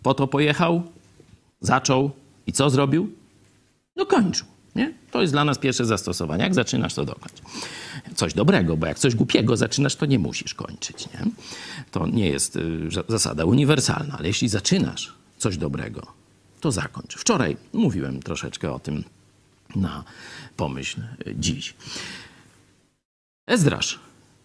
Po 0.04 0.13
to 0.13 0.28
pojechał, 0.28 0.84
zaczął 1.62 2.12
i 2.47 2.54
co 2.54 2.69
zrobił? 2.69 3.20
Dokończył. 3.95 4.47
Nie? 4.75 4.93
To 5.12 5.21
jest 5.21 5.34
dla 5.34 5.45
nas 5.45 5.58
pierwsze 5.58 5.86
zastosowanie. 5.86 6.43
Jak 6.43 6.54
zaczynasz, 6.54 6.93
to 6.93 7.06
dokończ. 7.06 7.41
Coś 8.15 8.34
dobrego, 8.34 8.77
bo 8.77 8.88
jak 8.88 8.99
coś 8.99 9.15
głupiego 9.15 9.58
zaczynasz, 9.58 9.95
to 9.95 10.06
nie 10.06 10.19
musisz 10.19 10.54
kończyć. 10.54 11.08
Nie? 11.13 11.25
To 11.91 12.08
nie 12.08 12.30
jest 12.30 12.56
y, 12.56 12.89
zasada 13.08 13.45
uniwersalna, 13.45 14.15
ale 14.17 14.27
jeśli 14.27 14.49
zaczynasz 14.49 15.13
coś 15.38 15.58
dobrego, 15.58 16.08
to 16.62 16.71
zakończ. 16.71 17.15
Wczoraj 17.15 17.58
mówiłem 17.73 18.23
troszeczkę 18.23 18.73
o 18.73 18.80
tym 18.80 19.04
na 19.75 20.04
pomyśl 20.58 21.01
y, 21.27 21.36
dziś. 21.39 21.73
Ezdrasz 23.47 23.99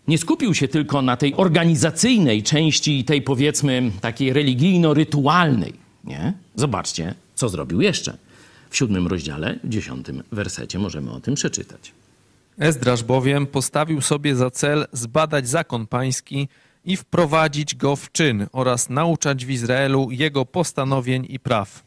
nie 0.08 0.18
skupił 0.18 0.54
się 0.54 0.68
tylko 0.68 1.02
na 1.02 1.16
tej 1.16 1.34
organizacyjnej 1.34 2.42
części, 2.42 3.04
tej 3.04 3.22
powiedzmy 3.22 3.90
takiej 4.00 4.32
religijno-rytualnej. 4.32 5.72
Nie? 6.04 6.32
Zobaczcie, 6.54 7.14
co 7.34 7.48
zrobił 7.48 7.80
jeszcze. 7.80 8.18
W 8.76 8.78
siódmym 8.78 9.06
rozdziale, 9.06 9.58
w 9.64 9.68
dziesiątym 9.68 10.22
wersecie 10.32 10.78
możemy 10.78 11.10
o 11.10 11.20
tym 11.20 11.34
przeczytać. 11.34 11.92
Ezdrasz 12.58 13.02
bowiem 13.02 13.46
postawił 13.46 14.00
sobie 14.00 14.36
za 14.36 14.50
cel 14.50 14.86
zbadać 14.92 15.48
zakon 15.48 15.86
pański 15.86 16.48
i 16.84 16.96
wprowadzić 16.96 17.74
go 17.74 17.96
w 17.96 18.12
czyn 18.12 18.46
oraz 18.52 18.90
nauczać 18.90 19.46
w 19.46 19.50
Izraelu 19.50 20.08
jego 20.10 20.44
postanowień 20.44 21.26
i 21.28 21.38
praw. 21.38 21.84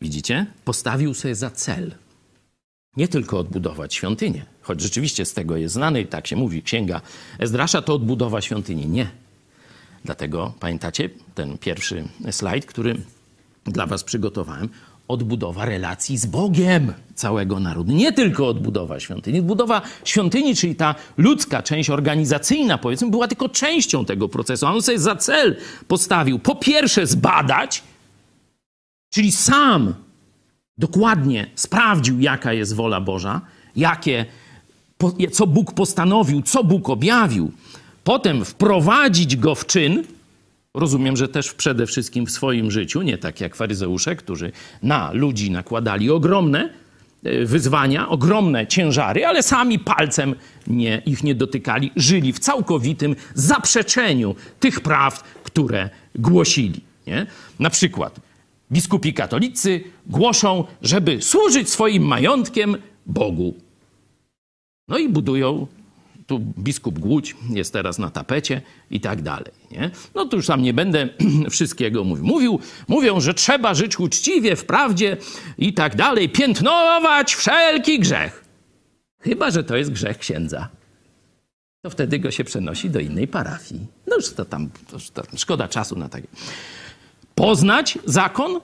Widzicie? 0.00 0.46
Postawił 0.64 1.14
sobie 1.14 1.34
za 1.34 1.50
cel 1.50 1.94
nie 2.96 3.08
tylko 3.08 3.38
odbudować 3.38 3.94
świątynię, 3.94 4.44
choć 4.62 4.80
rzeczywiście 4.80 5.24
z 5.24 5.34
tego 5.34 5.56
jest 5.56 5.74
znany, 5.74 6.04
tak 6.04 6.26
się 6.26 6.36
mówi, 6.36 6.62
księga 6.62 7.00
Ezdrasza 7.38 7.82
to 7.82 7.94
odbudowa 7.94 8.40
świątyni. 8.40 8.86
Nie. 8.86 9.10
Dlatego 10.04 10.54
pamiętacie 10.60 11.10
ten 11.34 11.58
pierwszy 11.58 12.04
slajd, 12.30 12.66
który 12.66 12.96
dla 13.64 13.86
was 13.86 14.04
przygotowałem, 14.04 14.68
odbudowa 15.08 15.64
relacji 15.64 16.18
z 16.18 16.26
Bogiem 16.26 16.92
całego 17.14 17.60
narodu. 17.60 17.92
Nie 17.92 18.12
tylko 18.12 18.48
odbudowa 18.48 19.00
świątyni. 19.00 19.38
Odbudowa 19.38 19.82
świątyni, 20.04 20.56
czyli 20.56 20.76
ta 20.76 20.94
ludzka 21.16 21.62
część 21.62 21.90
organizacyjna, 21.90 22.78
powiedzmy, 22.78 23.10
była 23.10 23.28
tylko 23.28 23.48
częścią 23.48 24.04
tego 24.04 24.28
procesu. 24.28 24.66
On 24.66 24.82
sobie 24.82 24.98
za 24.98 25.16
cel 25.16 25.56
postawił 25.88 26.38
po 26.38 26.54
pierwsze 26.54 27.06
zbadać, 27.06 27.82
czyli 29.10 29.32
sam 29.32 29.94
dokładnie 30.78 31.50
sprawdził, 31.54 32.20
jaka 32.20 32.52
jest 32.52 32.74
wola 32.74 33.00
Boża, 33.00 33.40
jakie, 33.76 34.26
co 35.32 35.46
Bóg 35.46 35.72
postanowił, 35.72 36.42
co 36.42 36.64
Bóg 36.64 36.90
objawił, 36.90 37.52
potem 38.04 38.44
wprowadzić 38.44 39.36
go 39.36 39.54
w 39.54 39.66
czyn, 39.66 40.04
rozumiem, 40.74 41.16
że 41.16 41.28
też 41.28 41.52
przede 41.52 41.86
wszystkim 41.86 42.26
w 42.26 42.30
swoim 42.30 42.70
życiu, 42.70 43.02
nie 43.02 43.18
tak 43.18 43.40
jak 43.40 43.56
faryzeusze, 43.56 44.16
którzy 44.16 44.52
na 44.82 45.12
ludzi 45.12 45.50
nakładali 45.50 46.10
ogromne 46.10 46.70
e, 47.24 47.44
wyzwania, 47.44 48.08
ogromne 48.08 48.66
ciężary, 48.66 49.26
ale 49.26 49.42
sami 49.42 49.78
palcem 49.78 50.34
nie, 50.66 51.02
ich 51.06 51.24
nie 51.24 51.34
dotykali, 51.34 51.90
żyli 51.96 52.32
w 52.32 52.38
całkowitym 52.38 53.16
zaprzeczeniu 53.34 54.34
tych 54.60 54.80
praw, 54.80 55.22
które 55.42 55.90
głosili. 56.14 56.80
Nie? 57.06 57.26
Na 57.58 57.70
przykład 57.70 58.20
biskupi 58.72 59.14
katolicy 59.14 59.84
głoszą, 60.06 60.64
żeby 60.82 61.22
służyć 61.22 61.70
swoim 61.70 62.02
majątkiem 62.02 62.76
Bogu. 63.06 63.54
No 64.88 64.98
i 64.98 65.08
budują, 65.08 65.66
tu 66.26 66.38
biskup 66.38 66.98
Głódź 66.98 67.36
jest 67.50 67.72
teraz 67.72 67.98
na 67.98 68.10
tapecie 68.10 68.62
i 68.90 69.00
tak 69.00 69.22
dalej. 69.22 69.52
Nie? 69.70 69.90
No 70.14 70.24
to 70.24 70.36
już 70.36 70.46
tam 70.46 70.62
nie 70.62 70.74
będę 70.74 71.08
wszystkiego 71.50 72.04
mówił. 72.04 72.24
mówił. 72.24 72.58
Mówią, 72.88 73.20
że 73.20 73.34
trzeba 73.34 73.74
żyć 73.74 74.00
uczciwie, 74.00 74.56
w 74.56 74.64
prawdzie 74.64 75.16
i 75.58 75.74
tak 75.74 75.96
dalej, 75.96 76.28
piętnować 76.28 77.34
wszelki 77.34 77.98
grzech. 77.98 78.44
Chyba, 79.20 79.50
że 79.50 79.64
to 79.64 79.76
jest 79.76 79.92
grzech 79.92 80.18
księdza. 80.18 80.68
To 81.82 81.90
wtedy 81.90 82.18
go 82.18 82.30
się 82.30 82.44
przenosi 82.44 82.90
do 82.90 83.00
innej 83.00 83.28
parafii. 83.28 83.86
No 84.06 84.16
już 84.16 84.32
to 84.32 84.44
tam, 84.44 84.70
to, 84.90 85.22
to 85.22 85.36
szkoda 85.36 85.68
czasu 85.68 85.98
na 85.98 86.08
takie 86.08 86.28
poznać 87.34 87.98
zakon 88.04 88.60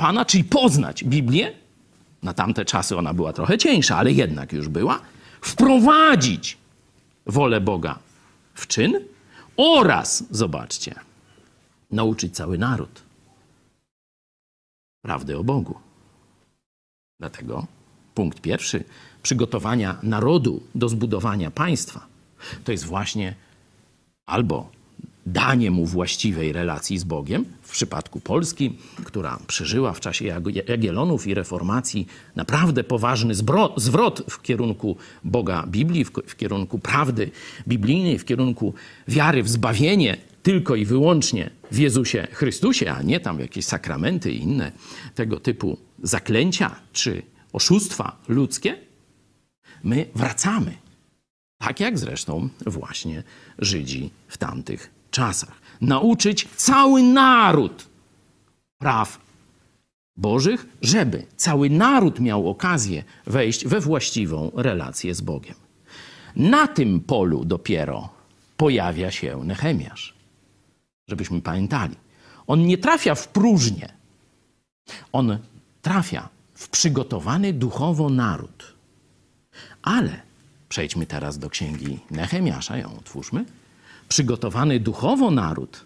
Pana, 0.00 0.24
czyli 0.24 0.44
poznać 0.44 1.04
Biblię, 1.04 1.52
na 2.22 2.34
tamte 2.34 2.64
czasy 2.64 2.96
ona 2.96 3.14
była 3.14 3.32
trochę 3.32 3.58
cieńsza, 3.58 3.96
ale 3.96 4.12
jednak 4.12 4.52
już 4.52 4.68
była, 4.68 5.00
wprowadzić 5.40 6.58
wolę 7.26 7.60
Boga 7.60 7.98
w 8.54 8.66
czyn 8.66 9.00
oraz, 9.56 10.24
zobaczcie, 10.30 10.94
nauczyć 11.90 12.36
cały 12.36 12.58
naród 12.58 13.02
prawdy 15.02 15.38
o 15.38 15.44
Bogu. 15.44 15.78
Dlatego 17.20 17.66
punkt 18.14 18.40
pierwszy 18.40 18.84
przygotowania 19.22 19.98
narodu 20.02 20.62
do 20.74 20.88
zbudowania 20.88 21.50
państwa 21.50 22.06
to 22.64 22.72
jest 22.72 22.84
właśnie 22.84 23.34
albo 24.26 24.70
danie 25.26 25.70
mu 25.70 25.86
właściwej 25.86 26.52
relacji 26.52 26.98
z 26.98 27.04
Bogiem, 27.04 27.44
w 27.62 27.72
przypadku 27.72 28.20
Polski, 28.20 28.78
która 29.04 29.38
przeżyła 29.46 29.92
w 29.92 30.00
czasie 30.00 30.24
Jagiellonów 30.68 31.26
i 31.26 31.34
reformacji 31.34 32.06
naprawdę 32.36 32.84
poważny 32.84 33.34
zwrot 33.76 34.22
w 34.30 34.42
kierunku 34.42 34.96
Boga 35.24 35.66
Biblii, 35.66 36.04
w 36.04 36.36
kierunku 36.36 36.78
prawdy 36.78 37.30
biblijnej, 37.68 38.18
w 38.18 38.24
kierunku 38.24 38.74
wiary 39.08 39.42
w 39.42 39.48
zbawienie 39.48 40.16
tylko 40.42 40.74
i 40.74 40.84
wyłącznie 40.84 41.50
w 41.70 41.78
Jezusie 41.78 42.26
Chrystusie, 42.32 42.92
a 42.92 43.02
nie 43.02 43.20
tam 43.20 43.40
jakieś 43.40 43.64
sakramenty 43.64 44.32
i 44.32 44.42
inne 44.42 44.72
tego 45.14 45.40
typu 45.40 45.76
zaklęcia 46.02 46.76
czy 46.92 47.22
oszustwa 47.52 48.16
ludzkie, 48.28 48.76
my 49.84 50.06
wracamy. 50.14 50.74
Tak 51.58 51.80
jak 51.80 51.98
zresztą 51.98 52.48
właśnie 52.66 53.22
Żydzi 53.58 54.10
w 54.28 54.38
tamtych 54.38 54.99
czasach. 55.10 55.60
Nauczyć 55.80 56.48
cały 56.56 57.02
naród 57.02 57.88
praw 58.78 59.18
Bożych, 60.16 60.66
żeby 60.82 61.26
cały 61.36 61.70
naród 61.70 62.20
miał 62.20 62.48
okazję 62.48 63.04
wejść 63.26 63.66
we 63.66 63.80
właściwą 63.80 64.50
relację 64.54 65.14
z 65.14 65.20
Bogiem. 65.20 65.54
Na 66.36 66.68
tym 66.68 67.00
polu 67.00 67.44
dopiero 67.44 68.08
pojawia 68.56 69.10
się 69.10 69.44
Nehemiasz. 69.44 70.14
Żebyśmy 71.08 71.40
pamiętali. 71.40 71.96
On 72.46 72.66
nie 72.66 72.78
trafia 72.78 73.14
w 73.14 73.28
próżnię. 73.28 73.92
On 75.12 75.38
trafia 75.82 76.28
w 76.54 76.68
przygotowany 76.68 77.52
duchowo 77.52 78.10
naród. 78.10 78.74
Ale 79.82 80.20
przejdźmy 80.68 81.06
teraz 81.06 81.38
do 81.38 81.50
księgi 81.50 81.98
Nehemiasza, 82.10 82.76
ją 82.76 82.98
otwórzmy 82.98 83.44
przygotowany 84.10 84.80
duchowo 84.80 85.30
naród, 85.30 85.84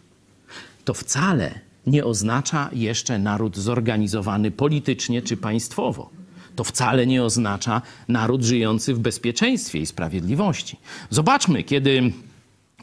to 0.84 0.94
wcale 0.94 1.60
nie 1.86 2.04
oznacza 2.04 2.70
jeszcze 2.72 3.18
naród 3.18 3.56
zorganizowany 3.56 4.50
politycznie 4.50 5.22
czy 5.22 5.36
państwowo. 5.36 6.10
To 6.56 6.64
wcale 6.64 7.06
nie 7.06 7.24
oznacza 7.24 7.82
naród 8.08 8.42
żyjący 8.42 8.94
w 8.94 8.98
bezpieczeństwie 8.98 9.78
i 9.78 9.86
sprawiedliwości. 9.86 10.76
Zobaczmy, 11.10 11.62
kiedy 11.62 12.12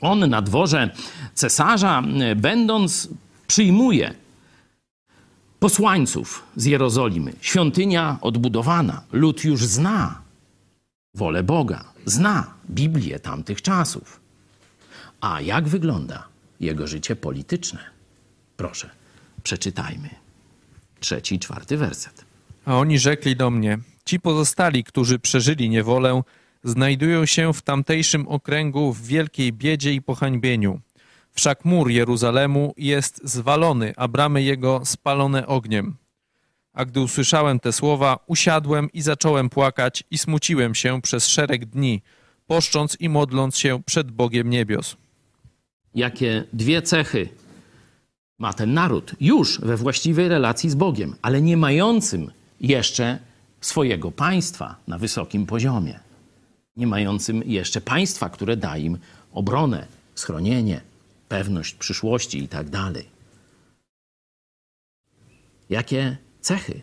on 0.01 0.30
na 0.30 0.41
dworze 0.41 0.89
cesarza, 1.34 2.04
będąc, 2.36 3.10
przyjmuje 3.47 4.13
posłańców 5.60 6.43
z 6.56 6.65
Jerozolimy. 6.65 7.34
Świątynia 7.41 8.17
odbudowana, 8.21 9.01
lud 9.12 9.43
już 9.43 9.65
zna 9.65 10.21
wolę 11.15 11.43
Boga, 11.43 11.84
zna 12.06 12.54
Biblię 12.69 13.19
tamtych 13.19 13.62
czasów. 13.62 14.21
A 15.22 15.42
jak 15.42 15.68
wygląda 15.68 16.28
jego 16.60 16.88
życie 16.88 17.16
polityczne? 17.16 17.80
Proszę, 18.58 18.90
przeczytajmy. 19.44 20.10
Trzeci, 21.00 21.40
czwarty 21.40 21.78
werset. 21.78 22.26
A 22.66 22.78
oni 22.78 23.00
rzekli 23.00 23.36
do 23.36 23.50
mnie: 23.50 23.78
Ci 24.06 24.20
pozostali, 24.20 24.84
którzy 24.84 25.20
przeżyli 25.20 25.70
niewolę, 25.70 26.22
znajdują 26.64 27.26
się 27.26 27.54
w 27.54 27.62
tamtejszym 27.62 28.28
okręgu 28.28 28.94
w 28.94 29.02
wielkiej 29.02 29.54
biedzie 29.54 29.94
i 29.94 30.02
pohańbieniu. 30.02 30.80
Wszak 31.32 31.66
mur 31.66 31.90
Jeruzalemu 31.90 32.74
jest 32.78 33.22
zwalony, 33.24 33.94
a 33.98 34.08
bramy 34.08 34.44
jego 34.44 34.82
spalone 34.86 35.48
ogniem. 35.48 35.96
A 36.74 36.86
gdy 36.86 37.00
usłyszałem 37.00 37.60
te 37.60 37.74
słowa, 37.74 38.18
usiadłem 38.28 38.92
i 38.92 39.02
zacząłem 39.02 39.50
płakać 39.50 40.04
i 40.12 40.18
smuciłem 40.18 40.76
się 40.76 41.02
przez 41.02 41.28
szereg 41.28 41.66
dni, 41.66 42.02
poszcząc 42.48 42.98
i 43.00 43.10
modląc 43.10 43.58
się 43.58 43.84
przed 43.84 44.12
Bogiem 44.12 44.50
niebios 44.50 44.98
jakie 45.95 46.43
dwie 46.54 46.82
cechy 46.82 47.30
ma 48.39 48.54
ten 48.54 48.73
naród 48.73 49.15
już 49.19 49.60
we 49.62 49.77
właściwej 49.77 50.27
relacji 50.27 50.69
z 50.69 50.75
Bogiem, 50.75 51.15
ale 51.21 51.41
nie 51.41 51.58
mającym 51.58 52.32
jeszcze 52.62 53.19
swojego 53.62 54.12
państwa 54.12 54.75
na 54.88 54.97
wysokim 54.97 55.45
poziomie. 55.45 55.99
Nie 56.77 56.88
mającym 56.88 57.43
jeszcze 57.45 57.82
państwa, 57.82 58.30
które 58.30 58.58
da 58.58 58.77
im 58.77 58.97
obronę, 59.34 59.88
schronienie, 60.15 60.82
pewność 61.30 61.73
przyszłości 61.73 62.39
itd. 62.39 62.69
Tak 62.71 63.04
jakie 65.69 66.17
cechy? 66.41 66.82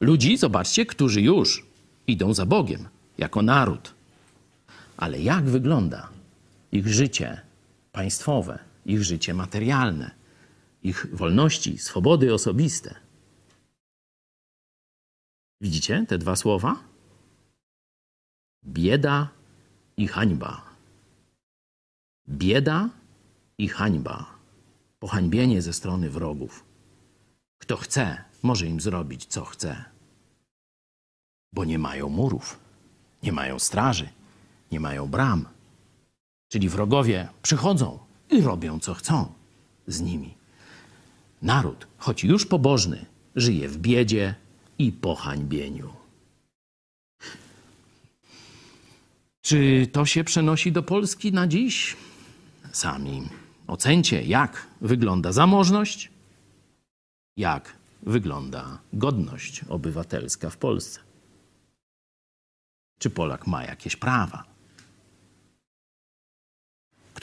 Ludzi, 0.00 0.36
zobaczcie, 0.36 0.86
którzy 0.86 1.20
już 1.20 1.66
idą 2.06 2.34
za 2.34 2.46
Bogiem 2.46 2.88
jako 3.18 3.42
naród. 3.42 3.94
Ale 4.96 5.20
jak 5.20 5.44
wygląda 5.44 6.08
ich 6.72 6.88
życie 6.88 7.40
państwowe, 7.94 8.58
ich 8.86 9.02
życie 9.04 9.34
materialne, 9.34 10.10
ich 10.82 11.06
wolności, 11.16 11.78
swobody 11.78 12.34
osobiste. 12.34 12.94
Widzicie 15.60 16.06
te 16.08 16.18
dwa 16.18 16.36
słowa? 16.36 16.76
Bieda 18.64 19.28
i 19.96 20.08
hańba. 20.08 20.62
Bieda 22.28 22.90
i 23.58 23.68
hańba. 23.68 24.26
Pohańbienie 24.98 25.62
ze 25.62 25.72
strony 25.72 26.10
wrogów. 26.10 26.64
Kto 27.58 27.76
chce, 27.76 28.24
może 28.42 28.66
im 28.66 28.80
zrobić, 28.80 29.26
co 29.26 29.44
chce. 29.44 29.84
Bo 31.52 31.64
nie 31.64 31.78
mają 31.78 32.08
murów, 32.08 32.58
nie 33.22 33.32
mają 33.32 33.58
straży, 33.58 34.08
nie 34.72 34.80
mają 34.80 35.06
bram 35.06 35.53
Czyli 36.54 36.68
wrogowie 36.68 37.28
przychodzą 37.42 37.98
i 38.30 38.40
robią 38.40 38.80
co 38.80 38.94
chcą 38.94 39.32
z 39.86 40.00
nimi. 40.00 40.34
Naród, 41.42 41.86
choć 41.98 42.24
już 42.24 42.46
pobożny, 42.46 43.06
żyje 43.36 43.68
w 43.68 43.78
biedzie 43.78 44.34
i 44.78 44.92
pohańbieniu. 44.92 45.92
Czy 49.42 49.86
to 49.92 50.06
się 50.06 50.24
przenosi 50.24 50.72
do 50.72 50.82
Polski 50.82 51.32
na 51.32 51.46
dziś? 51.46 51.96
Sami 52.72 53.28
ocencie, 53.66 54.22
jak 54.22 54.66
wygląda 54.80 55.32
zamożność, 55.32 56.10
jak 57.36 57.76
wygląda 58.02 58.78
godność 58.92 59.64
obywatelska 59.68 60.50
w 60.50 60.56
Polsce. 60.56 61.00
Czy 62.98 63.10
Polak 63.10 63.46
ma 63.46 63.64
jakieś 63.64 63.96
prawa? 63.96 64.53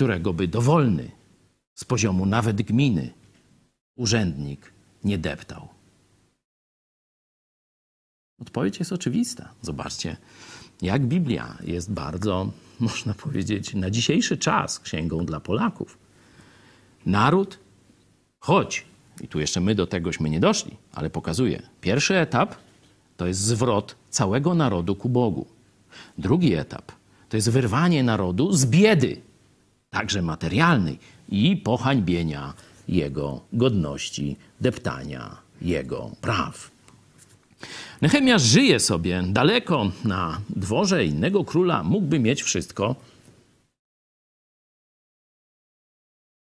Którego 0.02 0.34
by 0.34 0.48
dowolny 0.48 1.12
z 1.76 1.86
poziomu 1.86 2.26
nawet 2.26 2.62
gminy 2.62 3.14
urzędnik 3.96 4.74
nie 5.04 5.18
deptał? 5.18 5.68
Odpowiedź 8.42 8.80
jest 8.80 8.94
oczywista. 8.94 9.54
Zobaczcie, 9.62 10.18
jak 10.82 11.06
Biblia 11.06 11.58
jest 11.64 11.92
bardzo, 11.92 12.52
można 12.80 13.14
powiedzieć, 13.14 13.74
na 13.74 13.90
dzisiejszy 13.90 14.38
czas 14.38 14.80
księgą 14.80 15.26
dla 15.26 15.40
Polaków. 15.40 15.98
Naród, 17.06 17.60
choć, 18.40 18.86
i 19.22 19.28
tu 19.28 19.40
jeszcze 19.40 19.62
my 19.62 19.76
do 19.76 19.88
tegośmy 19.88 20.30
nie 20.30 20.40
doszli, 20.40 20.78
ale 20.94 21.10
pokazuje, 21.10 21.62
pierwszy 21.82 22.18
etap 22.18 22.56
to 23.18 23.28
jest 23.28 23.40
zwrot 23.40 23.96
całego 24.10 24.54
narodu 24.54 24.96
ku 24.96 25.10
Bogu. 25.10 25.46
Drugi 26.18 26.54
etap 26.54 26.92
to 27.30 27.38
jest 27.38 27.50
wyrwanie 27.50 28.04
narodu 28.04 28.54
z 28.54 28.66
biedy, 28.66 29.31
także 29.91 30.21
materialnej, 30.21 30.99
i 31.30 31.58
pohańbienia 31.58 32.54
jego 32.88 33.41
godności, 33.54 34.36
deptania 34.62 35.38
jego 35.62 36.12
praw. 36.21 36.71
Nehemiasz 38.01 38.41
żyje 38.41 38.80
sobie 38.80 39.23
daleko 39.27 39.91
na 40.04 40.41
dworze 40.49 41.06
innego 41.06 41.45
króla, 41.45 41.84
mógłby 41.84 42.19
mieć 42.19 42.43
wszystko. 42.43 42.95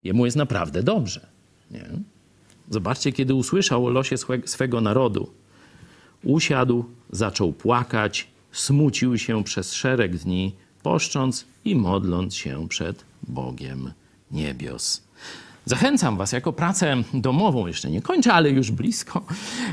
Jemu 0.03 0.25
jest 0.25 0.37
naprawdę 0.37 0.83
dobrze. 0.83 1.27
Nie? 1.71 1.85
Zobaczcie, 2.69 3.11
kiedy 3.11 3.33
usłyszał 3.33 3.85
o 3.85 3.89
losie 3.89 4.15
swego 4.45 4.81
narodu, 4.81 5.31
usiadł, 6.23 6.85
zaczął 7.09 7.53
płakać, 7.53 8.27
smucił 8.51 9.17
się 9.17 9.43
przez 9.43 9.73
szereg 9.73 10.17
dni, 10.17 10.55
poszcząc 10.83 11.45
i 11.65 11.75
modląc 11.75 12.35
się 12.35 12.67
przed 12.67 13.10
Bogiem 13.27 13.91
niebios. 14.31 15.01
Zachęcam 15.65 16.17
Was 16.17 16.31
jako 16.31 16.53
pracę 16.53 17.03
domową, 17.13 17.67
jeszcze 17.67 17.91
nie 17.91 18.01
kończę, 18.01 18.33
ale 18.33 18.49
już 18.49 18.71
blisko, 18.71 19.25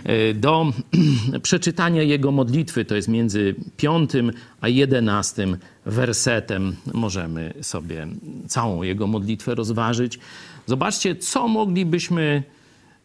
e, 0.04 0.34
do 0.34 0.72
przeczytania 1.42 2.02
jego 2.02 2.32
modlitwy. 2.32 2.84
To 2.84 2.96
jest 2.96 3.08
między 3.08 3.54
piątym 3.76 4.32
a 4.60 4.68
jedenastym 4.68 5.56
wersetem. 5.86 6.76
Możemy 6.94 7.54
sobie 7.62 8.06
całą 8.48 8.82
jego 8.82 9.06
modlitwę 9.06 9.54
rozważyć. 9.54 10.18
Zobaczcie, 10.66 11.16
co 11.16 11.48
moglibyśmy 11.48 12.42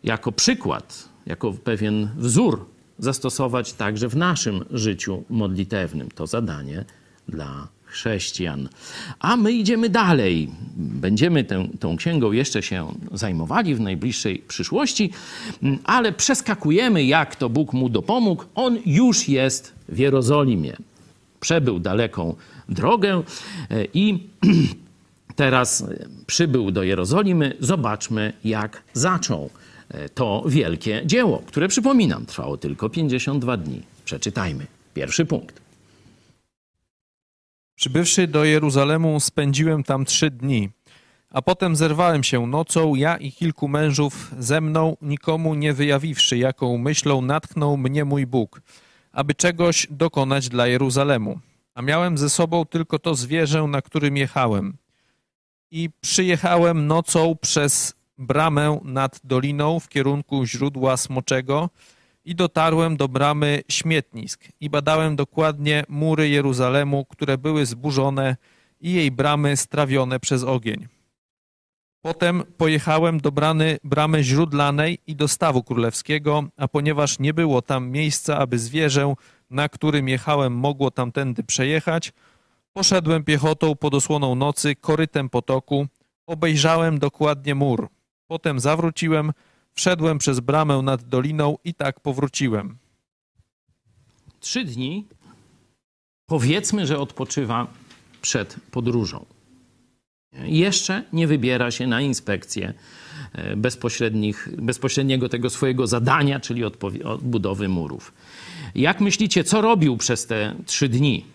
jako 0.03 0.31
przykład, 0.31 1.09
jako 1.25 1.53
pewien 1.53 2.09
wzór 2.17 2.65
zastosować 2.99 3.73
także 3.73 4.07
w 4.07 4.15
naszym 4.15 4.65
życiu 4.71 5.23
modlitewnym. 5.29 6.09
To 6.11 6.27
zadanie 6.27 6.85
dla 7.27 7.67
chrześcijan. 7.93 8.69
A 9.19 9.37
my 9.37 9.51
idziemy 9.51 9.89
dalej. 9.89 10.49
Będziemy 10.75 11.43
tę, 11.43 11.67
tą 11.79 11.97
księgą 11.97 12.31
jeszcze 12.31 12.63
się 12.63 12.93
zajmowali 13.11 13.75
w 13.75 13.79
najbliższej 13.79 14.39
przyszłości, 14.47 15.11
ale 15.83 16.11
przeskakujemy, 16.11 17.03
jak 17.03 17.35
to 17.35 17.49
Bóg 17.49 17.73
mu 17.73 17.89
dopomógł. 17.89 18.43
On 18.55 18.77
już 18.85 19.29
jest 19.29 19.75
w 19.89 19.97
Jerozolimie. 19.97 20.77
Przebył 21.39 21.79
daleką 21.79 22.35
drogę 22.69 23.23
e, 23.69 23.85
i 23.93 24.19
teraz 25.35 25.85
przybył 26.27 26.71
do 26.71 26.83
Jerozolimy. 26.83 27.57
Zobaczmy, 27.59 28.33
jak 28.45 28.83
zaczął 28.93 29.49
e, 29.89 30.09
to 30.09 30.43
wielkie 30.47 31.01
dzieło, 31.05 31.43
które 31.45 31.67
przypominam, 31.67 32.25
trwało 32.25 32.57
tylko 32.57 32.89
52 32.89 33.57
dni. 33.57 33.81
Przeczytajmy. 34.05 34.65
Pierwszy 34.93 35.25
punkt. 35.25 35.62
Przybywszy 37.75 38.27
do 38.27 38.45
Jeruzalemu, 38.45 39.19
spędziłem 39.19 39.83
tam 39.83 40.05
trzy 40.05 40.31
dni, 40.31 40.69
a 41.29 41.41
potem 41.41 41.75
zerwałem 41.75 42.23
się 42.23 42.47
nocą, 42.47 42.95
ja 42.95 43.17
i 43.17 43.31
kilku 43.31 43.67
mężów 43.67 44.31
ze 44.39 44.61
mną, 44.61 44.97
nikomu 45.01 45.55
nie 45.55 45.73
wyjawiwszy, 45.73 46.37
jaką 46.37 46.77
myślą 46.77 47.21
natchnął 47.21 47.77
mnie 47.77 48.05
mój 48.05 48.25
Bóg, 48.27 48.61
aby 49.11 49.35
czegoś 49.35 49.87
dokonać 49.89 50.49
dla 50.49 50.67
Jeruzalemu. 50.67 51.39
A 51.75 51.81
miałem 51.81 52.17
ze 52.17 52.29
sobą 52.29 52.65
tylko 52.65 52.99
to 52.99 53.15
zwierzę, 53.15 53.63
na 53.63 53.81
którym 53.81 54.17
jechałem. 54.17 54.77
I 55.71 55.89
przyjechałem 56.01 56.87
nocą 56.87 57.35
przez 57.41 57.93
bramę 58.17 58.79
nad 58.83 59.19
doliną 59.23 59.79
w 59.79 59.89
kierunku 59.89 60.45
źródła 60.45 60.97
Smoczego, 60.97 61.69
i 62.25 62.35
dotarłem 62.35 62.97
do 62.97 63.07
bramy 63.07 63.61
śmietnisk 63.69 64.43
i 64.59 64.69
badałem 64.69 65.15
dokładnie 65.15 65.83
mury 65.89 66.29
Jeruzalemu, 66.29 67.05
które 67.05 67.37
były 67.37 67.65
zburzone 67.65 68.35
i 68.79 68.93
jej 68.93 69.11
bramy 69.11 69.57
strawione 69.57 70.19
przez 70.19 70.43
ogień. 70.43 70.87
Potem 72.01 72.43
pojechałem 72.57 73.19
do 73.19 73.31
bramy, 73.31 73.77
bramy 73.83 74.23
źródlanej 74.23 74.99
i 75.07 75.15
do 75.15 75.27
stawu 75.27 75.63
królewskiego, 75.63 76.43
a 76.57 76.67
ponieważ 76.67 77.19
nie 77.19 77.33
było 77.33 77.61
tam 77.61 77.89
miejsca, 77.89 78.37
aby 78.37 78.59
zwierzę, 78.59 79.13
na 79.49 79.69
którym 79.69 80.09
jechałem, 80.09 80.53
mogło 80.53 80.91
tamtędy 80.91 81.43
przejechać, 81.43 82.13
poszedłem 82.73 83.23
piechotą 83.23 83.75
pod 83.75 83.93
osłoną 83.93 84.35
nocy 84.35 84.75
korytem 84.75 85.29
potoku, 85.29 85.87
obejrzałem 86.27 86.99
dokładnie 86.99 87.55
mur. 87.55 87.89
Potem 88.27 88.59
zawróciłem, 88.59 89.33
Wszedłem 89.73 90.17
przez 90.17 90.39
bramę 90.39 90.81
nad 90.81 91.03
doliną 91.03 91.57
i 91.63 91.73
tak 91.73 91.99
powróciłem. 91.99 92.77
Trzy 94.39 94.65
dni 94.65 95.05
powiedzmy, 96.25 96.87
że 96.87 96.99
odpoczywa 96.99 97.67
przed 98.21 98.55
podróżą. 98.71 99.25
Jeszcze 100.43 101.03
nie 101.13 101.27
wybiera 101.27 101.71
się 101.71 101.87
na 101.87 102.01
inspekcję 102.01 102.73
e, 103.33 103.55
bezpośrednich, 103.55 104.49
bezpośredniego 104.57 105.29
tego 105.29 105.49
swojego 105.49 105.87
zadania, 105.87 106.39
czyli 106.39 106.63
odbudowy 107.03 107.69
murów. 107.69 108.13
Jak 108.75 109.01
myślicie, 109.01 109.43
co 109.43 109.61
robił 109.61 109.97
przez 109.97 110.27
te 110.27 110.55
trzy 110.65 110.89
dni? 110.89 111.25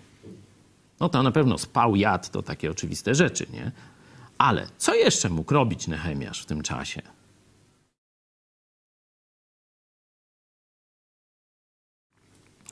No 1.01 1.09
to 1.09 1.23
na 1.23 1.31
pewno 1.31 1.59
spał, 1.59 1.97
jadł, 1.97 2.29
to 2.33 2.43
takie 2.43 2.71
oczywiste 2.71 3.15
rzeczy, 3.15 3.47
nie? 3.53 3.73
Ale 4.39 4.67
co 4.79 4.95
jeszcze 4.95 5.29
mógł 5.29 5.55
robić 5.55 5.89
Nehemiasz 5.89 6.43
w 6.43 6.47
tym 6.47 6.63
czasie? 6.63 7.03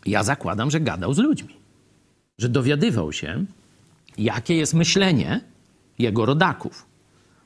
Ja 0.06 0.22
zakładam, 0.22 0.70
że 0.70 0.80
gadał 0.80 1.14
z 1.14 1.18
ludźmi, 1.18 1.56
że 2.38 2.48
dowiadywał 2.48 3.12
się, 3.12 3.44
jakie 4.18 4.54
jest 4.56 4.74
myślenie 4.74 5.40
jego 5.98 6.26
rodaków. 6.26 6.86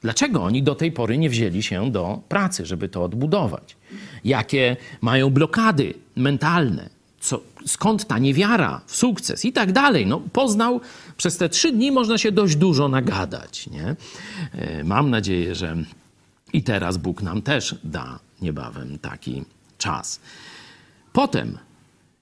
Dlaczego 0.03 0.43
oni 0.43 0.63
do 0.63 0.75
tej 0.75 0.93
pory 0.93 1.19
nie 1.19 1.31
wzięli 1.31 1.63
się 1.63 1.91
do 1.91 2.21
pracy, 2.29 2.67
żeby 2.67 2.89
to 2.89 3.05
odbudować? 3.05 3.77
Jakie 4.25 4.77
mają 5.01 5.31
blokady 5.31 5.95
mentalne? 6.17 6.91
Co, 7.21 7.41
skąd 7.67 8.07
ta 8.07 8.19
niewiara 8.19 8.81
w 8.87 8.97
sukces 8.97 9.45
i 9.45 9.53
tak 9.53 9.73
dalej? 9.73 10.07
No, 10.07 10.21
poznał 10.33 10.81
przez 11.17 11.37
te 11.37 11.49
trzy 11.49 11.73
dni, 11.73 11.93
można 11.93 12.19
się 12.19 12.33
dość 12.33 12.57
dużo 12.57 12.89
nagadać. 12.89 13.67
Nie? 13.67 13.97
E, 14.53 14.85
mam 14.85 15.11
nadzieję, 15.11 15.55
że 15.55 15.77
i 16.53 16.63
teraz 16.63 16.97
Bóg 16.97 17.23
nam 17.23 17.43
też 17.43 17.75
da 17.85 18.19
niebawem 18.43 18.99
taki 18.99 19.45
czas. 19.79 20.21
Potem 21.13 21.59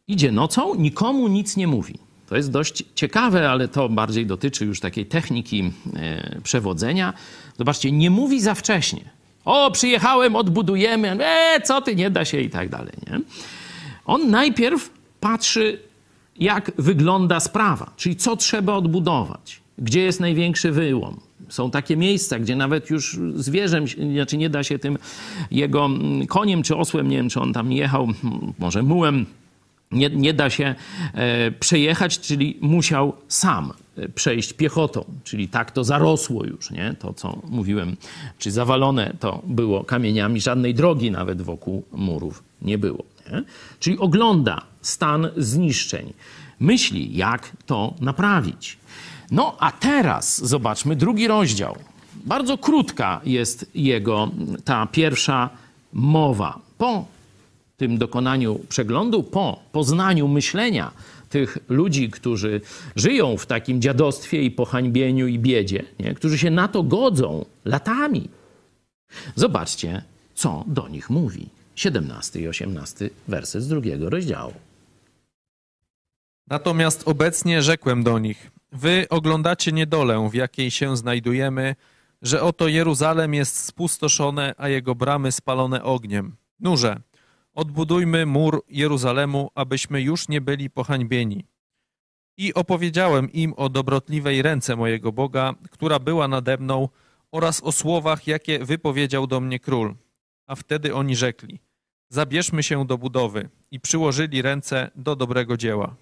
idzie 0.09 0.32
nocą, 0.32 0.74
nikomu 0.74 1.28
nic 1.28 1.56
nie 1.56 1.66
mówi. 1.66 1.94
To 2.28 2.36
jest 2.36 2.50
dość 2.50 2.84
ciekawe, 2.94 3.50
ale 3.50 3.68
to 3.68 3.88
bardziej 3.88 4.26
dotyczy 4.26 4.64
już 4.64 4.80
takiej 4.80 5.06
techniki 5.06 5.72
e, 5.96 6.40
przewodzenia. 6.42 7.12
Zobaczcie, 7.59 7.92
nie 7.92 8.11
mówi 8.11 8.40
za 8.40 8.54
wcześnie. 8.54 9.00
O, 9.44 9.70
przyjechałem, 9.70 10.36
odbudujemy, 10.36 11.24
e, 11.24 11.61
co 11.61 11.82
ty, 11.82 11.96
nie 11.96 12.11
da 12.11 12.24
się 12.24 12.40
i 12.40 12.50
tak 12.50 12.68
dalej. 12.68 12.92
Nie? 13.06 13.20
On 14.04 14.30
najpierw 14.30 14.90
patrzy, 15.20 15.78
jak 16.38 16.72
wygląda 16.78 17.40
sprawa, 17.40 17.92
czyli 17.96 18.16
co 18.16 18.36
trzeba 18.36 18.74
odbudować, 18.74 19.61
gdzie 19.78 20.00
jest 20.00 20.20
największy 20.20 20.72
wyłom. 20.72 21.20
Są 21.48 21.70
takie 21.70 21.96
miejsca, 21.96 22.38
gdzie 22.38 22.56
nawet 22.56 22.90
już 22.90 23.18
zwierzem, 23.34 23.84
znaczy 24.12 24.36
nie 24.36 24.50
da 24.50 24.62
się 24.62 24.78
tym 24.78 24.98
jego 25.50 25.84
mm, 25.84 26.26
koniem 26.26 26.62
czy 26.62 26.76
osłem, 26.76 27.09
nie 27.09 27.16
wiem, 27.16 27.28
czy 27.28 27.40
on 27.40 27.52
tam 27.52 27.72
jechał, 27.72 28.09
może 28.59 28.82
mułem, 28.82 29.26
nie, 29.93 30.11
nie 30.11 30.34
da 30.34 30.51
się 30.51 30.74
e, 31.14 31.51
przejechać, 31.51 32.20
czyli 32.20 32.59
musiał 32.61 33.12
sam 33.28 33.72
e, 33.97 34.09
przejść 34.09 34.53
piechotą, 34.53 35.05
czyli 35.24 35.49
tak 35.49 35.70
to 35.70 35.84
zarosło 35.84 36.45
już, 36.45 36.70
nie? 36.70 36.95
To, 36.99 37.12
co 37.12 37.39
mówiłem, 37.49 37.97
czy 38.39 38.51
zawalone 38.51 39.14
to 39.20 39.43
było 39.47 39.84
kamieniami, 39.84 40.41
żadnej 40.41 40.74
drogi 40.74 41.11
nawet 41.11 41.43
wokół 41.43 41.84
murów 41.93 42.43
nie 42.62 42.78
było. 42.78 43.05
Nie? 43.32 43.43
Czyli 43.80 43.99
ogląda 43.99 44.62
stan 44.82 45.28
zniszczeń, 45.36 46.12
myśli, 46.61 47.16
jak 47.16 47.53
to 47.66 47.95
naprawić. 48.01 48.78
No 49.30 49.57
a 49.59 49.72
teraz 49.72 50.47
zobaczmy 50.47 50.97
drugi 50.97 51.28
rozdział. 51.28 51.76
Bardzo 52.14 52.59
krótka 52.59 53.20
jest 53.24 53.70
jego 53.74 54.30
ta 54.64 54.86
pierwsza 54.86 55.51
mowa. 55.93 56.59
Po 56.78 57.05
tym 57.78 57.98
dokonaniu 57.98 58.60
przeglądu, 58.68 59.22
po 59.22 59.62
poznaniu 59.72 60.28
myślenia 60.28 60.92
tych 61.30 61.58
ludzi, 61.68 62.10
którzy 62.10 62.60
żyją 62.96 63.36
w 63.36 63.46
takim 63.46 63.82
dziadostwie 63.82 64.42
i 64.42 64.50
pohańbieniu 64.50 65.26
i 65.26 65.38
biedzie, 65.38 65.84
nie? 65.98 66.14
którzy 66.14 66.38
się 66.38 66.50
na 66.50 66.68
to 66.68 66.82
godzą 66.82 67.44
latami. 67.64 68.28
Zobaczcie, 69.34 70.02
co 70.34 70.64
do 70.66 70.88
nich 70.88 71.10
mówi. 71.10 71.48
17 71.74 72.40
i 72.40 72.48
18 72.48 73.10
werset 73.28 73.62
z 73.62 73.68
drugiego 73.68 74.10
rozdziału. 74.10 74.54
Natomiast 76.46 77.08
obecnie 77.08 77.62
rzekłem 77.62 78.02
do 78.02 78.18
nich: 78.18 78.50
Wy 78.72 79.06
oglądacie 79.10 79.72
niedolę, 79.72 80.28
w 80.30 80.34
jakiej 80.34 80.70
się 80.70 80.96
znajdujemy, 80.96 81.76
że 82.22 82.42
oto 82.42 82.68
Jeruzalem 82.68 83.34
jest 83.34 83.56
spustoszone, 83.64 84.54
a 84.56 84.68
jego 84.68 84.94
bramy 84.94 85.32
spalone 85.32 85.82
ogniem. 85.82 86.36
Nurze, 86.60 87.00
Odbudujmy 87.59 88.26
mur 88.26 88.62
Jeruzalemu, 88.68 89.50
abyśmy 89.54 90.02
już 90.02 90.28
nie 90.28 90.40
byli 90.40 90.70
pohańbieni. 90.70 91.44
I 92.36 92.54
opowiedziałem 92.54 93.32
im 93.32 93.54
o 93.56 93.68
dobrotliwej 93.68 94.42
ręce 94.42 94.76
mojego 94.76 95.12
Boga, 95.12 95.54
która 95.70 95.98
była 95.98 96.28
nade 96.28 96.59
mną, 96.59 96.88
oraz 97.32 97.62
o 97.62 97.72
słowach, 97.72 98.26
jakie 98.26 98.64
wypowiedział 98.64 99.26
do 99.26 99.40
mnie 99.40 99.59
król. 99.59 99.94
A 100.46 100.54
wtedy 100.54 100.94
oni 100.94 101.16
rzekli: 101.16 101.61
Zabierzmy 102.09 102.62
się 102.62 102.86
do 102.86 102.98
budowy 102.98 103.48
i 103.70 103.80
przyłożyli 103.80 104.42
ręce 104.42 104.90
do 104.96 105.16
dobrego 105.16 105.56
dzieła. 105.56 105.96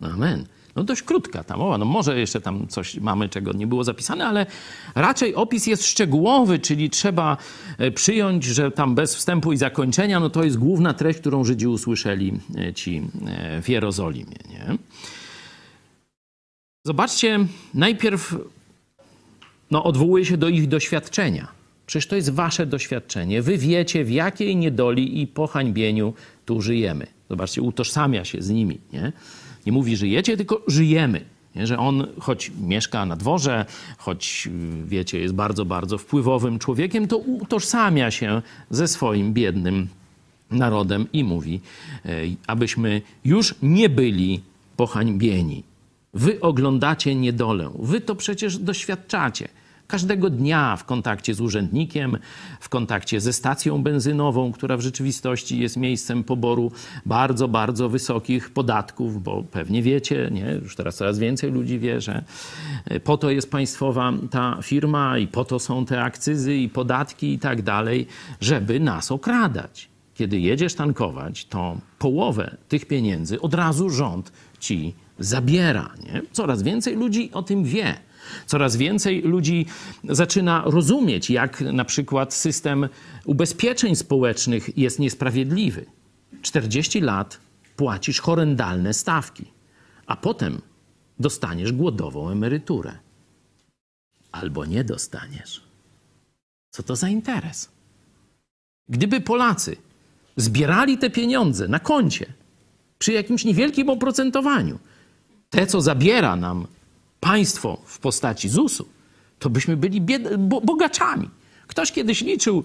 Amen 0.00 0.46
no 0.76 0.84
dość 0.84 1.02
krótka 1.02 1.44
ta 1.44 1.56
mowa. 1.56 1.78
No 1.78 1.84
może 1.84 2.20
jeszcze 2.20 2.40
tam 2.40 2.68
coś 2.68 2.96
mamy, 2.96 3.28
czego 3.28 3.52
nie 3.52 3.66
było 3.66 3.84
zapisane, 3.84 4.26
ale 4.26 4.46
raczej 4.94 5.34
opis 5.34 5.66
jest 5.66 5.86
szczegółowy, 5.86 6.58
czyli 6.58 6.90
trzeba 6.90 7.36
e, 7.78 7.90
przyjąć, 7.90 8.44
że 8.44 8.70
tam 8.70 8.94
bez 8.94 9.16
wstępu 9.16 9.52
i 9.52 9.56
zakończenia, 9.56 10.20
no 10.20 10.30
to 10.30 10.44
jest 10.44 10.58
główna 10.58 10.94
treść, 10.94 11.18
którą 11.18 11.44
Żydzi 11.44 11.66
usłyszeli 11.66 12.32
e, 12.56 12.72
ci 12.72 13.02
e, 13.26 13.62
w 13.62 13.68
Jerozolimie. 13.68 14.36
Nie? 14.50 14.76
Zobaczcie, 16.86 17.38
najpierw 17.74 18.36
no, 19.70 19.84
odwołuje 19.84 20.24
się 20.24 20.36
do 20.36 20.48
ich 20.48 20.68
doświadczenia. 20.68 21.48
Przecież 21.86 22.06
to 22.06 22.16
jest 22.16 22.30
wasze 22.30 22.66
doświadczenie. 22.66 23.42
Wy 23.42 23.58
wiecie, 23.58 24.04
w 24.04 24.10
jakiej 24.10 24.56
niedoli 24.56 25.22
i 25.22 25.26
pohańbieniu 25.26 26.14
tu 26.46 26.62
żyjemy. 26.62 27.06
Zobaczcie, 27.30 27.62
utożsamia 27.62 28.24
się 28.24 28.42
z 28.42 28.50
nimi. 28.50 28.78
Nie, 28.92 29.12
nie 29.66 29.72
mówi 29.72 29.96
żyjecie, 29.96 30.36
tylko 30.36 30.62
żyjemy. 30.66 31.24
Nie? 31.54 31.66
Że 31.66 31.78
on, 31.78 32.06
choć 32.20 32.52
mieszka 32.60 33.06
na 33.06 33.16
dworze, 33.16 33.66
choć 33.98 34.48
wiecie, 34.84 35.18
jest 35.20 35.34
bardzo, 35.34 35.64
bardzo 35.64 35.98
wpływowym 35.98 36.58
człowiekiem, 36.58 37.08
to 37.08 37.18
utożsamia 37.18 38.10
się 38.10 38.42
ze 38.70 38.88
swoim 38.88 39.32
biednym 39.32 39.88
narodem 40.50 41.06
i 41.12 41.24
mówi, 41.24 41.60
e, 42.04 42.10
abyśmy 42.46 43.02
już 43.24 43.54
nie 43.62 43.88
byli 43.88 44.40
pohańbieni. 44.76 45.62
Wy 46.14 46.40
oglądacie 46.40 47.14
niedolę, 47.14 47.70
wy 47.78 48.00
to 48.00 48.14
przecież 48.14 48.58
doświadczacie 48.58 49.48
każdego 49.94 50.30
dnia 50.30 50.76
w 50.76 50.84
kontakcie 50.84 51.34
z 51.34 51.40
urzędnikiem, 51.40 52.18
w 52.60 52.68
kontakcie 52.68 53.20
ze 53.20 53.32
stacją 53.32 53.82
benzynową, 53.82 54.52
która 54.52 54.76
w 54.76 54.80
rzeczywistości 54.80 55.58
jest 55.58 55.76
miejscem 55.76 56.24
poboru 56.24 56.72
bardzo, 57.06 57.48
bardzo 57.48 57.88
wysokich 57.88 58.50
podatków, 58.50 59.22
bo 59.22 59.42
pewnie 59.42 59.82
wiecie, 59.82 60.30
nie? 60.32 60.58
już 60.62 60.76
teraz 60.76 60.96
coraz 60.96 61.18
więcej 61.18 61.52
ludzi 61.52 61.78
wie, 61.78 62.00
że 62.00 62.24
po 63.04 63.16
to 63.16 63.30
jest 63.30 63.50
państwowa 63.50 64.12
ta 64.30 64.58
firma 64.62 65.18
i 65.18 65.26
po 65.26 65.44
to 65.44 65.58
są 65.58 65.84
te 65.86 66.02
akcyzy 66.02 66.56
i 66.56 66.68
podatki 66.68 67.32
i 67.32 67.38
tak 67.38 67.62
dalej, 67.62 68.06
żeby 68.40 68.80
nas 68.80 69.12
okradać. 69.12 69.88
Kiedy 70.14 70.40
jedziesz 70.40 70.74
tankować, 70.74 71.44
to 71.44 71.78
połowę 71.98 72.56
tych 72.68 72.86
pieniędzy 72.86 73.40
od 73.40 73.54
razu 73.54 73.90
rząd 73.90 74.32
ci 74.60 74.94
zabiera. 75.18 75.90
Nie? 76.04 76.22
Coraz 76.32 76.62
więcej 76.62 76.96
ludzi 76.96 77.30
o 77.32 77.42
tym 77.42 77.64
wie. 77.64 77.94
Coraz 78.46 78.76
więcej 78.76 79.22
ludzi 79.22 79.66
zaczyna 80.04 80.62
rozumieć, 80.66 81.30
jak 81.30 81.60
na 81.60 81.84
przykład 81.84 82.34
system 82.34 82.88
ubezpieczeń 83.24 83.96
społecznych 83.96 84.78
jest 84.78 84.98
niesprawiedliwy. 84.98 85.86
40 86.42 87.00
lat 87.00 87.38
płacisz 87.76 88.20
horrendalne 88.20 88.94
stawki, 88.94 89.44
a 90.06 90.16
potem 90.16 90.60
dostaniesz 91.18 91.72
głodową 91.72 92.30
emeryturę. 92.30 92.98
Albo 94.32 94.64
nie 94.64 94.84
dostaniesz. 94.84 95.64
Co 96.70 96.82
to 96.82 96.96
za 96.96 97.08
interes? 97.08 97.68
Gdyby 98.88 99.20
Polacy 99.20 99.76
zbierali 100.36 100.98
te 100.98 101.10
pieniądze 101.10 101.68
na 101.68 101.78
koncie 101.78 102.26
przy 102.98 103.12
jakimś 103.12 103.44
niewielkim 103.44 103.88
oprocentowaniu, 103.88 104.78
te, 105.50 105.66
co 105.66 105.80
zabiera 105.80 106.36
nam 106.36 106.66
państwo 107.24 107.78
w 107.86 107.98
postaci 107.98 108.48
ZUS-u, 108.48 108.86
to 109.38 109.50
byśmy 109.50 109.76
byli 109.76 110.02
bied- 110.02 110.36
bo- 110.38 110.60
bogaczami. 110.60 111.30
Ktoś 111.66 111.92
kiedyś 111.92 112.20
liczył 112.20 112.64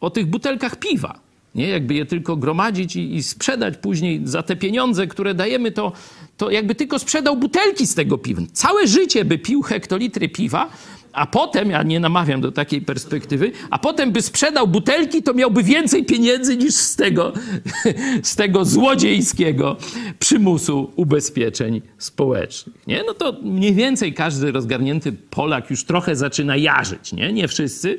o 0.00 0.10
tych 0.10 0.26
butelkach 0.26 0.76
piwa. 0.76 1.18
Nie, 1.54 1.68
jakby 1.68 1.94
je 1.94 2.06
tylko 2.06 2.36
gromadzić 2.36 2.96
i, 2.96 3.14
i 3.14 3.22
sprzedać 3.22 3.76
później 3.76 4.20
za 4.24 4.42
te 4.42 4.56
pieniądze, 4.56 5.06
które 5.06 5.34
dajemy, 5.34 5.72
to, 5.72 5.92
to 6.36 6.50
jakby 6.50 6.74
tylko 6.74 6.98
sprzedał 6.98 7.36
butelki 7.36 7.86
z 7.86 7.94
tego 7.94 8.18
piwa. 8.18 8.42
Całe 8.52 8.86
życie 8.86 9.24
by 9.24 9.38
pił 9.38 9.62
hektolitry 9.62 10.28
piwa, 10.28 10.70
a 11.14 11.26
potem, 11.26 11.70
ja 11.70 11.82
nie 11.82 12.00
namawiam 12.00 12.40
do 12.40 12.52
takiej 12.52 12.80
perspektywy, 12.80 13.52
a 13.70 13.78
potem 13.78 14.12
by 14.12 14.22
sprzedał 14.22 14.68
butelki, 14.68 15.22
to 15.22 15.34
miałby 15.34 15.62
więcej 15.62 16.04
pieniędzy 16.04 16.56
niż 16.56 16.74
z 16.74 16.96
tego, 16.96 17.32
z 18.22 18.36
tego 18.36 18.64
złodziejskiego 18.64 19.76
przymusu 20.18 20.92
ubezpieczeń 20.96 21.82
społecznych. 21.98 22.76
Nie? 22.86 23.02
No 23.06 23.14
to 23.14 23.36
mniej 23.42 23.74
więcej 23.74 24.14
każdy 24.14 24.52
rozgarnięty 24.52 25.12
Polak 25.12 25.70
już 25.70 25.84
trochę 25.84 26.16
zaczyna 26.16 26.56
jarzyć. 26.56 27.12
Nie, 27.12 27.32
nie 27.32 27.48
wszyscy. 27.48 27.98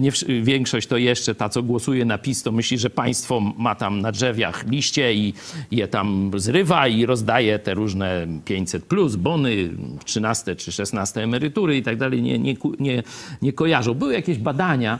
Nie, 0.00 0.10
większość 0.42 0.88
to 0.88 0.96
jeszcze 0.96 1.34
ta, 1.34 1.48
co 1.48 1.62
głosuje 1.62 2.04
na 2.04 2.18
PiS, 2.18 2.42
to 2.42 2.52
myśli, 2.52 2.78
że 2.78 2.90
państwo 2.90 3.40
ma 3.40 3.74
tam 3.74 4.00
na 4.00 4.12
drzewiach 4.12 4.66
liście 4.66 5.14
i 5.14 5.34
je 5.70 5.88
tam 5.88 6.30
zrywa 6.36 6.88
i 6.88 7.06
rozdaje 7.06 7.58
te 7.58 7.74
różne 7.74 8.26
500 8.44 8.84
plus, 8.84 9.16
bony, 9.16 9.70
13 10.04 10.56
czy 10.56 10.72
16 10.72 11.22
emerytury 11.22 11.76
i 11.76 11.82
tak 11.82 11.96
dalej. 11.96 12.22
Nie, 12.22 12.37
nie, 12.38 12.56
nie, 12.80 13.02
nie 13.42 13.52
kojarzą. 13.52 13.94
Były 13.94 14.12
jakieś 14.12 14.38
badania, 14.38 14.98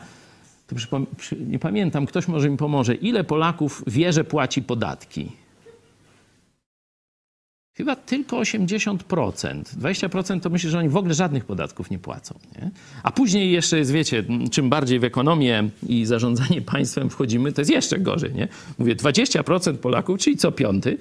nie 1.46 1.58
pamiętam, 1.58 2.06
ktoś 2.06 2.28
może 2.28 2.50
mi 2.50 2.56
pomoże, 2.56 2.94
ile 2.94 3.24
Polaków 3.24 3.84
wie, 3.86 4.12
że 4.12 4.24
płaci 4.24 4.62
podatki. 4.62 5.32
Chyba 7.78 7.96
tylko 7.96 8.36
80%. 8.36 8.98
20% 9.80 10.40
to 10.40 10.50
myślę, 10.50 10.70
że 10.70 10.78
oni 10.78 10.88
w 10.88 10.96
ogóle 10.96 11.14
żadnych 11.14 11.44
podatków 11.44 11.90
nie 11.90 11.98
płacą. 11.98 12.38
Nie? 12.56 12.70
A 13.02 13.12
później 13.12 13.52
jeszcze 13.52 13.78
jest, 13.78 13.90
wiecie, 13.90 14.24
czym 14.50 14.70
bardziej 14.70 15.00
w 15.00 15.04
ekonomię 15.04 15.68
i 15.88 16.04
zarządzanie 16.04 16.62
państwem 16.72 17.10
wchodzimy, 17.10 17.52
to 17.52 17.60
jest 17.60 17.70
jeszcze 17.70 17.98
gorzej. 17.98 18.34
Nie? 18.34 18.48
Mówię, 18.78 18.96
20% 18.96 19.76
Polaków, 19.76 20.18
czyli 20.18 20.36
co 20.36 20.52
piąty, 20.52 20.98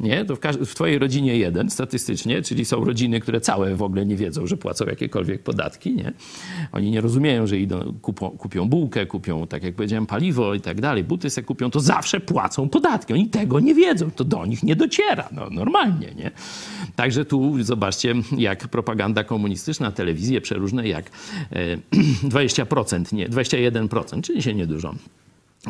nie? 0.00 0.24
to 0.24 0.36
w, 0.36 0.40
w 0.40 0.74
twojej 0.74 0.98
rodzinie 0.98 1.36
jeden 1.36 1.70
statystycznie, 1.70 2.42
czyli 2.42 2.64
są 2.64 2.84
rodziny, 2.84 3.20
które 3.20 3.40
całe 3.40 3.76
w 3.76 3.82
ogóle 3.82 4.06
nie 4.06 4.16
wiedzą, 4.16 4.46
że 4.46 4.56
płacą 4.56 4.84
jakiekolwiek 4.84 5.42
podatki. 5.42 5.94
Nie? 5.94 6.12
Oni 6.72 6.90
nie 6.90 7.00
rozumieją, 7.00 7.46
że 7.46 7.58
idą, 7.58 7.94
kupią, 8.02 8.30
kupią 8.30 8.68
bułkę, 8.68 9.06
kupią, 9.06 9.46
tak 9.46 9.62
jak 9.62 9.74
powiedziałem, 9.74 10.06
paliwo 10.06 10.54
i 10.54 10.60
tak 10.60 10.80
dalej, 10.80 11.04
buty 11.04 11.30
se 11.30 11.42
kupią, 11.42 11.70
to 11.70 11.80
zawsze 11.80 12.20
płacą 12.20 12.68
podatki. 12.68 13.12
Oni 13.12 13.26
tego 13.26 13.60
nie 13.60 13.74
wiedzą, 13.74 14.10
to 14.10 14.24
do 14.24 14.46
nich 14.46 14.62
nie 14.62 14.76
dociera. 14.76 15.28
No, 15.32 15.50
normalnie. 15.50 16.11
Nie? 16.14 16.30
Także 16.96 17.24
tu 17.24 17.62
zobaczcie, 17.62 18.14
jak 18.38 18.68
propaganda 18.68 19.24
komunistyczna, 19.24 19.92
telewizje 19.92 20.40
przeróżne, 20.40 20.88
jak 20.88 21.10
20%, 22.28 23.12
nie, 23.12 23.28
21%, 23.28 24.22
czyli 24.22 24.42
się 24.42 24.54
niedużo 24.54 24.94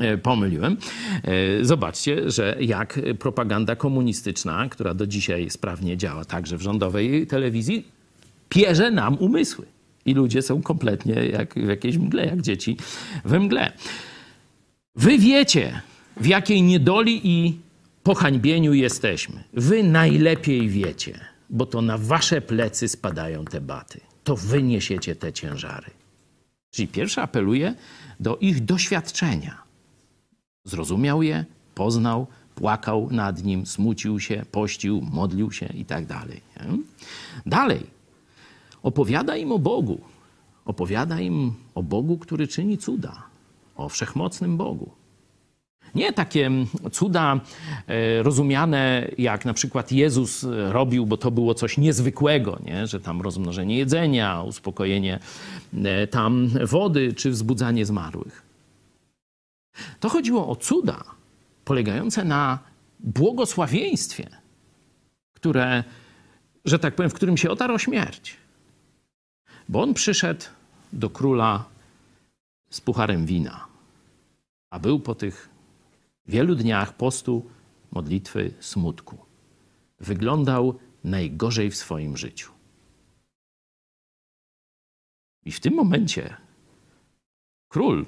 e, 0.01 0.19
pomyliłem. 0.19 0.77
E, 1.25 1.65
zobaczcie, 1.65 2.31
że 2.31 2.57
jak 2.61 3.01
propaganda 3.19 3.77
komunistyczna, 3.77 4.69
która 4.69 4.95
do 4.95 5.07
dzisiaj 5.07 5.51
sprawnie 5.51 5.97
działa 5.97 6.25
także 6.25 6.57
w 6.57 6.63
rządowej 6.63 7.27
telewizji, 7.27 7.85
pierze 8.49 8.91
nam 8.91 9.19
umysły. 9.19 9.67
I 10.07 10.15
ludzie 10.15 10.43
są 10.43 10.63
kompletnie 10.63 11.15
jak 11.15 11.55
w 11.55 11.69
jakiejś 11.69 11.97
mgle, 11.97 12.27
jak 12.27 12.43
dzieci 12.43 12.77
we 13.25 13.41
mgle. 13.41 13.73
Wy 14.97 15.19
wiecie, 15.19 15.81
w 16.17 16.27
jakiej 16.27 16.63
niedoli 16.63 17.21
i 17.25 17.59
pohańbieniu 18.03 18.75
jesteśmy. 18.75 19.45
Wy 19.53 19.83
najlepiej 19.83 20.69
wiecie, 20.69 21.21
bo 21.51 21.67
to 21.67 21.83
na 21.83 21.99
wasze 21.99 22.41
plecy 22.41 22.89
spadają 22.89 23.45
te 23.45 23.61
baty. 23.61 24.01
To 24.25 24.37
wy 24.37 24.63
niesiecie 24.63 25.17
te 25.17 25.33
ciężary. 25.33 25.91
Czyli 26.71 26.89
pierwszy 26.89 27.21
apeluje 27.21 27.75
do 28.21 28.37
ich 28.37 28.65
doświadczenia. 28.65 29.63
Zrozumiał 30.65 31.23
je, 31.23 31.45
poznał, 31.75 32.27
płakał 32.55 33.09
nad 33.11 33.45
nim, 33.45 33.67
smucił 33.67 34.21
się, 34.21 34.45
pościł, 34.51 35.01
modlił 35.13 35.53
się 35.53 35.67
i 35.67 35.85
tak 35.85 36.07
dalej. 36.07 36.41
Dalej, 37.47 37.87
opowiada 38.83 39.37
im 39.37 39.53
o 39.53 39.59
Bogu. 39.59 40.01
Opowiada 40.65 41.21
im 41.21 41.55
o 41.75 41.83
Bogu, 41.83 42.19
który 42.19 42.49
czyni 42.49 42.79
cuda, 42.79 43.23
o 43.77 43.89
wszechmocnym 43.89 44.57
Bogu. 44.57 44.91
Nie 45.95 46.13
takie 46.13 46.51
cuda 46.93 47.41
e, 47.87 48.23
rozumiane, 48.23 49.11
jak 49.19 49.45
na 49.45 49.55
przykład 49.55 49.93
Jezus 49.93 50.47
robił, 50.69 51.07
bo 51.07 51.17
to 51.17 51.31
było 51.31 51.55
coś 51.55 51.79
niezwykłego, 51.79 52.59
nie? 52.65 52.87
że 52.87 53.01
tam 53.01 53.23
rozmnożenie 53.23 53.79
jedzenia, 53.79 54.43
uspokojenie 54.43 55.19
e, 55.85 56.07
tam 56.07 56.49
wody, 56.65 57.13
czy 57.13 57.31
wzbudzanie 57.31 57.87
zmarłych. 57.87 58.43
To 60.01 60.09
chodziło 60.09 60.49
o 60.49 60.57
cuda 60.57 61.05
polegające 61.65 62.25
na 62.25 62.59
błogosławieństwie, 63.01 64.29
które, 65.35 65.85
że 66.65 66.79
tak 66.79 66.95
powiem, 66.95 67.11
w 67.11 67.15
którym 67.15 67.37
się 67.37 67.51
otarł 67.51 67.79
śmierć. 67.79 68.37
Bo 69.69 69.83
on 69.83 69.95
przyszedł 69.95 70.45
do 70.93 71.11
króla 71.11 71.65
z 72.71 72.81
pucharem 72.81 73.27
wina, 73.27 73.67
a 74.71 74.79
był 74.79 75.01
po 75.01 75.15
tych 75.15 75.52
wielu 76.33 76.55
dniach 76.55 76.97
postu, 76.97 77.51
modlitwy, 77.91 78.55
smutku. 78.61 79.19
Wyglądał 80.01 80.79
najgorzej 81.05 81.71
w 81.71 81.77
swoim 81.77 82.17
życiu. 82.17 82.51
I 85.45 85.53
w 85.53 85.61
tym 85.61 85.75
momencie 85.75 86.37
król 87.69 88.07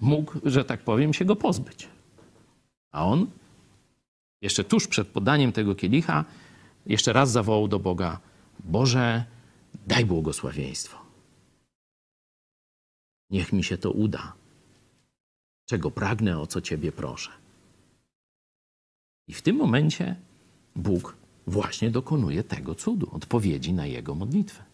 mógł, 0.00 0.32
że 0.44 0.64
tak 0.64 0.80
powiem, 0.82 1.14
się 1.14 1.24
go 1.24 1.36
pozbyć. 1.36 1.88
A 2.92 3.06
on, 3.06 3.26
jeszcze 4.42 4.64
tuż 4.64 4.86
przed 4.86 5.08
podaniem 5.08 5.52
tego 5.52 5.74
kielicha, 5.74 6.24
jeszcze 6.86 7.12
raz 7.12 7.30
zawołał 7.30 7.68
do 7.68 7.78
Boga: 7.78 8.20
Boże, 8.64 9.24
daj 9.86 10.04
błogosławieństwo. 10.04 10.98
Niech 13.30 13.52
mi 13.52 13.64
się 13.64 13.78
to 13.78 13.90
uda 13.90 14.37
czego 15.68 15.90
pragnę, 15.90 16.40
o 16.40 16.46
co 16.46 16.60
Ciebie 16.60 16.92
proszę. 16.92 17.30
I 19.28 19.34
w 19.34 19.42
tym 19.42 19.56
momencie 19.56 20.16
Bóg 20.76 21.16
właśnie 21.46 21.90
dokonuje 21.90 22.44
tego 22.44 22.74
cudu, 22.74 23.08
odpowiedzi 23.12 23.72
na 23.72 23.86
jego 23.86 24.14
modlitwę. 24.14 24.64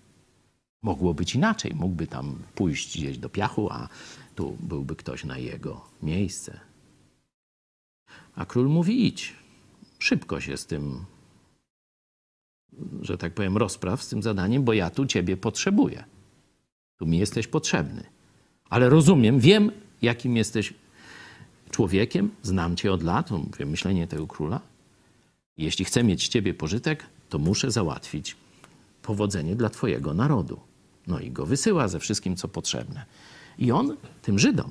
Mogło 0.82 1.14
być 1.14 1.34
inaczej. 1.34 1.74
Mógłby 1.74 2.06
tam 2.06 2.38
pójść 2.54 2.98
gdzieś 2.98 3.18
do 3.18 3.28
piachu, 3.28 3.70
a 3.70 3.88
tu 4.34 4.56
byłby 4.60 4.96
ktoś 4.96 5.24
na 5.24 5.38
jego 5.38 5.88
miejsce. 6.02 6.60
A 8.34 8.46
król 8.46 8.68
mówi: 8.68 9.06
idź. 9.06 9.34
Szybko 9.98 10.40
się 10.40 10.56
z 10.56 10.66
tym, 10.66 11.04
że 13.00 13.18
tak 13.18 13.34
powiem, 13.34 13.56
rozpraw 13.56 14.02
z 14.02 14.08
tym 14.08 14.22
zadaniem, 14.22 14.64
bo 14.64 14.72
ja 14.72 14.90
tu 14.90 15.06
ciebie 15.06 15.36
potrzebuję. 15.36 16.04
Tu 16.98 17.06
mi 17.06 17.18
jesteś 17.18 17.46
potrzebny. 17.46 18.04
Ale 18.70 18.88
rozumiem, 18.88 19.40
wiem, 19.40 19.70
jakim 20.02 20.36
jesteś 20.36 20.74
człowiekiem, 21.74 22.30
znam 22.42 22.76
cię 22.76 22.92
od 22.92 23.02
lat, 23.02 23.30
mówię, 23.30 23.66
myślenie 23.66 24.06
tego 24.06 24.26
króla. 24.26 24.60
Jeśli 25.56 25.84
chcę 25.84 26.04
mieć 26.04 26.26
z 26.26 26.28
ciebie 26.28 26.54
pożytek, 26.54 27.06
to 27.28 27.38
muszę 27.38 27.70
załatwić 27.70 28.36
powodzenie 29.02 29.56
dla 29.56 29.70
twojego 29.70 30.14
narodu. 30.14 30.60
No 31.06 31.20
i 31.20 31.30
go 31.30 31.46
wysyła 31.46 31.88
ze 31.88 31.98
wszystkim, 32.00 32.36
co 32.36 32.48
potrzebne. 32.48 33.04
I 33.58 33.72
on 33.72 33.96
tym 34.22 34.38
Żydom 34.38 34.70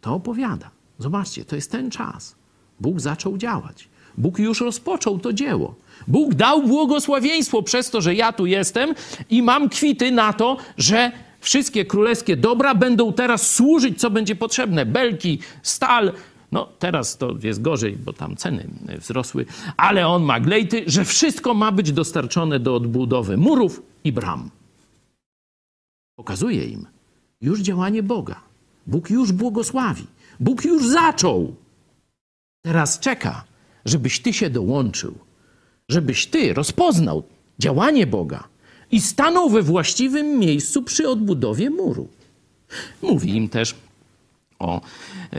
to 0.00 0.14
opowiada. 0.14 0.70
Zobaczcie, 0.98 1.44
to 1.44 1.56
jest 1.56 1.70
ten 1.70 1.90
czas. 1.90 2.34
Bóg 2.80 3.00
zaczął 3.00 3.38
działać. 3.38 3.88
Bóg 4.18 4.38
już 4.38 4.60
rozpoczął 4.60 5.18
to 5.18 5.32
dzieło. 5.32 5.74
Bóg 6.08 6.34
dał 6.34 6.62
błogosławieństwo 6.62 7.62
przez 7.62 7.90
to, 7.90 8.00
że 8.00 8.14
ja 8.14 8.32
tu 8.32 8.46
jestem 8.46 8.94
i 9.30 9.42
mam 9.42 9.68
kwity 9.68 10.12
na 10.12 10.32
to, 10.32 10.56
że 10.78 11.12
wszystkie 11.40 11.84
królewskie 11.84 12.36
dobra 12.36 12.74
będą 12.74 13.12
teraz 13.12 13.52
służyć, 13.52 14.00
co 14.00 14.10
będzie 14.10 14.36
potrzebne. 14.36 14.86
Belki, 14.86 15.38
stal. 15.62 16.12
No 16.54 16.68
teraz 16.78 17.18
to 17.18 17.34
jest 17.42 17.62
gorzej, 17.62 17.96
bo 17.96 18.12
tam 18.12 18.36
ceny 18.36 18.68
wzrosły, 18.98 19.46
ale 19.76 20.08
on 20.08 20.22
ma 20.22 20.40
glejty, 20.40 20.84
że 20.86 21.04
wszystko 21.04 21.54
ma 21.54 21.72
być 21.72 21.92
dostarczone 21.92 22.60
do 22.60 22.74
odbudowy 22.76 23.36
murów 23.36 23.82
i 24.04 24.12
bram. 24.12 24.50
Pokazuje 26.16 26.64
im 26.64 26.86
już 27.40 27.60
działanie 27.60 28.02
Boga. 28.02 28.40
Bóg 28.86 29.10
już 29.10 29.32
błogosławi. 29.32 30.06
Bóg 30.40 30.64
już 30.64 30.86
zaczął. 30.88 31.54
Teraz 32.64 32.98
czeka, 32.98 33.44
żebyś 33.84 34.20
ty 34.20 34.32
się 34.32 34.50
dołączył, 34.50 35.14
żebyś 35.88 36.26
ty 36.26 36.54
rozpoznał 36.54 37.22
działanie 37.58 38.06
Boga 38.06 38.48
i 38.90 39.00
stanął 39.00 39.50
we 39.50 39.62
właściwym 39.62 40.38
miejscu 40.38 40.82
przy 40.82 41.08
odbudowie 41.08 41.70
muru. 41.70 42.08
Mówi 43.02 43.36
im 43.36 43.48
też 43.48 43.74
o 44.58 44.80
e, 45.32 45.38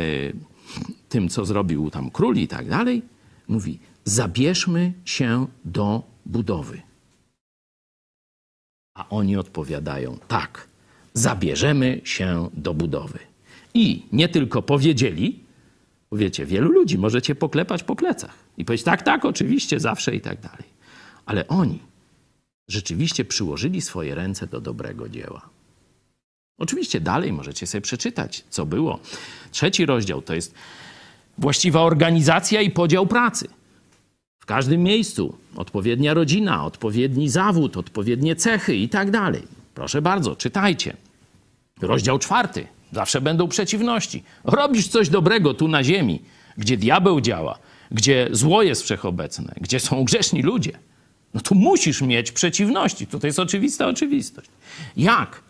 tym, 1.09 1.29
co 1.29 1.45
zrobił 1.45 1.89
tam 1.89 2.11
król 2.11 2.35
i 2.35 2.47
tak 2.47 2.69
dalej. 2.69 3.01
Mówi: 3.47 3.79
zabierzmy 4.05 4.93
się 5.05 5.47
do 5.65 6.03
budowy. 6.25 6.81
A 8.93 9.09
oni 9.09 9.37
odpowiadają: 9.37 10.17
tak, 10.27 10.67
zabierzemy 11.13 12.01
się 12.03 12.49
do 12.53 12.73
budowy. 12.73 13.19
I 13.73 14.05
nie 14.11 14.29
tylko 14.29 14.61
powiedzieli, 14.61 15.39
wiecie, 16.11 16.45
wielu 16.45 16.71
ludzi 16.71 16.97
możecie 16.97 17.35
poklepać 17.35 17.83
po 17.83 17.95
plecach 17.95 18.33
i 18.57 18.65
powiedzieć: 18.65 18.85
tak, 18.85 19.01
tak, 19.01 19.25
oczywiście, 19.25 19.79
zawsze 19.79 20.15
i 20.15 20.21
tak 20.21 20.41
dalej. 20.41 20.75
Ale 21.25 21.47
oni 21.47 21.79
rzeczywiście 22.67 23.25
przyłożyli 23.25 23.81
swoje 23.81 24.15
ręce 24.15 24.47
do 24.47 24.61
dobrego 24.61 25.09
dzieła. 25.09 25.54
Oczywiście 26.57 26.99
dalej 26.99 27.33
możecie 27.33 27.67
sobie 27.67 27.81
przeczytać, 27.81 28.43
co 28.49 28.65
było. 28.65 28.99
Trzeci 29.51 29.85
rozdział 29.85 30.21
to 30.21 30.35
jest 30.35 30.53
właściwa 31.37 31.81
organizacja 31.81 32.61
i 32.61 32.69
podział 32.69 33.07
pracy. 33.07 33.47
W 34.39 34.45
każdym 34.45 34.83
miejscu 34.83 35.37
odpowiednia 35.55 36.13
rodzina, 36.13 36.65
odpowiedni 36.65 37.29
zawód, 37.29 37.77
odpowiednie 37.77 38.35
cechy 38.35 38.75
i 38.75 38.89
tak 38.89 39.11
dalej. 39.11 39.41
Proszę 39.73 40.01
bardzo, 40.01 40.35
czytajcie. 40.35 40.97
Rozdział 41.81 42.19
czwarty. 42.19 42.67
Zawsze 42.91 43.21
będą 43.21 43.47
przeciwności. 43.47 44.23
Robisz 44.43 44.87
coś 44.87 45.09
dobrego 45.09 45.53
tu 45.53 45.67
na 45.67 45.83
ziemi, 45.83 46.21
gdzie 46.57 46.77
diabeł 46.77 47.21
działa, 47.21 47.59
gdzie 47.91 48.27
zło 48.31 48.63
jest 48.63 48.83
wszechobecne, 48.83 49.53
gdzie 49.61 49.79
są 49.79 50.03
grzeszni 50.03 50.41
ludzie. 50.41 50.71
No 51.33 51.41
to 51.41 51.55
musisz 51.55 52.01
mieć 52.01 52.31
przeciwności. 52.31 53.07
To 53.07 53.27
jest 53.27 53.39
oczywista 53.39 53.87
oczywistość. 53.87 54.49
Jak 54.97 55.41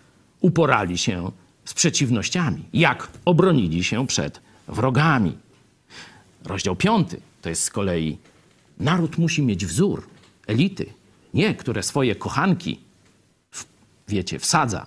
uporali 0.46 0.98
się 0.98 1.32
z 1.66 1.74
przeciwnościami? 1.74 2.64
Jak 2.74 3.10
obronili 3.26 3.84
się 3.84 4.08
przed 4.08 4.42
wrogami? 4.68 5.38
Rozdział 6.44 6.76
piąty 6.76 7.22
to 7.42 7.50
jest 7.50 7.64
z 7.64 7.70
kolei 7.70 8.18
naród 8.80 9.18
musi 9.18 9.42
mieć 9.42 9.66
wzór, 9.66 10.08
elity, 10.48 10.86
nie, 11.34 11.56
które 11.56 11.84
swoje 11.84 12.16
kochanki, 12.16 12.80
w, 13.52 13.66
wiecie, 14.08 14.40
wsadza 14.40 14.86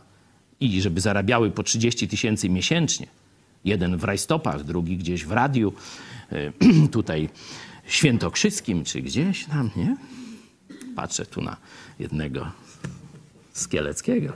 i 0.60 0.82
żeby 0.82 1.00
zarabiały 1.00 1.50
po 1.50 1.62
30 1.62 2.08
tysięcy 2.08 2.48
miesięcznie. 2.48 3.06
Jeden 3.64 3.96
w 3.96 4.04
rajstopach, 4.04 4.64
drugi 4.64 4.96
gdzieś 4.96 5.24
w 5.24 5.32
radiu, 5.32 5.72
y, 6.32 6.52
tutaj 6.98 7.28
świętokrzyskim 7.86 8.84
czy 8.84 9.02
gdzieś 9.02 9.44
tam, 9.44 9.70
nie? 9.76 9.96
Patrzę 10.96 11.26
tu 11.26 11.42
na 11.42 11.56
jednego 11.98 12.50
z 13.52 13.68
Kieleckiego 13.68 14.32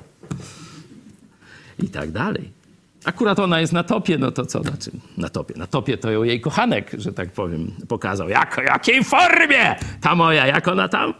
i 1.79 1.89
tak 1.89 2.11
dalej. 2.11 2.51
Akurat 3.05 3.39
ona 3.39 3.61
jest 3.61 3.73
na 3.73 3.85
topie, 3.85 4.19
no 4.19 4.31
to 4.31 4.47
co 4.47 4.63
znaczy 4.63 4.91
na 5.19 5.29
topie? 5.29 5.55
Na 5.57 5.67
topie 5.67 5.99
to 5.99 6.11
ją 6.11 6.23
jej 6.23 6.41
kochanek, 6.41 6.91
że 6.99 7.13
tak 7.13 7.33
powiem, 7.33 7.73
pokazał. 7.89 8.29
Jak, 8.29 8.61
jakiej 8.67 9.05
formie 9.05 9.77
ta 10.01 10.15
moja, 10.15 10.47
jak 10.47 10.69
ona 10.69 10.89
tam? 10.89 11.15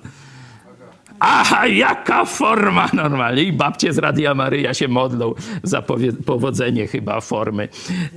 Aha, 1.25 1.67
jaka 1.67 2.25
forma 2.25 2.89
normalnie. 2.93 3.43
I 3.43 3.53
babcie 3.53 3.93
z 3.93 3.99
Radia 3.99 4.35
Maryja 4.35 4.75
się 4.75 4.89
modlą 4.89 5.35
za 5.63 5.83
powodzenie 6.27 6.87
chyba 6.87 7.21
formy 7.21 7.69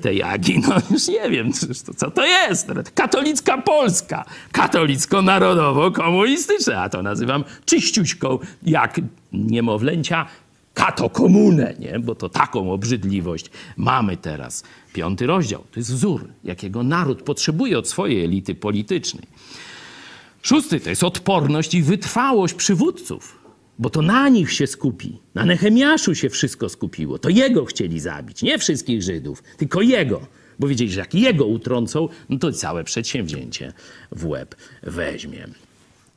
tej 0.02 0.24
Agi. 0.24 0.62
No 0.68 0.76
już 0.92 1.08
nie 1.08 1.30
wiem, 1.30 1.52
co 1.96 2.12
to 2.12 2.26
jest. 2.26 2.72
Katolicka 2.96 3.58
Polska. 3.58 4.26
Katolicko-narodowo-komunistyczna. 4.52 6.82
A 6.82 6.90
to 6.90 7.04
nazywam 7.04 7.44
czyściuśką, 7.66 8.40
jak 8.64 9.02
niemowlęcia 9.34 10.26
katokomunę, 10.76 11.76
nie? 11.80 12.00
bo 12.00 12.16
to 12.16 12.30
taką 12.30 12.72
obrzydliwość 12.72 13.50
mamy 13.78 14.18
teraz. 14.18 14.64
Piąty 14.94 15.28
rozdział 15.28 15.64
to 15.72 15.80
jest 15.80 15.94
wzór, 15.94 16.28
jakiego 16.44 16.84
naród 16.84 17.22
potrzebuje 17.22 17.80
od 17.80 17.88
swojej 17.90 18.26
elity 18.26 18.56
politycznej. 18.56 19.28
Szósty 20.42 20.80
to 20.80 20.90
jest 20.90 21.04
odporność 21.04 21.74
i 21.74 21.84
wytrwałość 21.84 22.54
przywódców, 22.54 23.40
bo 23.80 23.90
to 23.90 24.02
na 24.02 24.30
nich 24.30 24.52
się 24.52 24.68
skupi. 24.68 25.20
Na 25.36 25.46
Nehemiaszu 25.46 26.16
się 26.16 26.30
wszystko 26.30 26.70
skupiło. 26.70 27.20
To 27.20 27.30
jego 27.30 27.66
chcieli 27.66 28.00
zabić, 28.00 28.42
nie 28.42 28.58
wszystkich 28.58 29.02
Żydów, 29.04 29.44
tylko 29.58 29.82
jego. 29.82 30.28
Bo 30.60 30.68
wiedzieli, 30.68 30.92
że 30.92 31.00
jak 31.00 31.16
jego 31.16 31.46
utrącą, 31.46 32.10
no 32.30 32.38
to 32.38 32.52
całe 32.52 32.84
przedsięwzięcie 32.84 33.74
w 34.12 34.26
łeb 34.26 34.56
weźmie. 34.84 35.48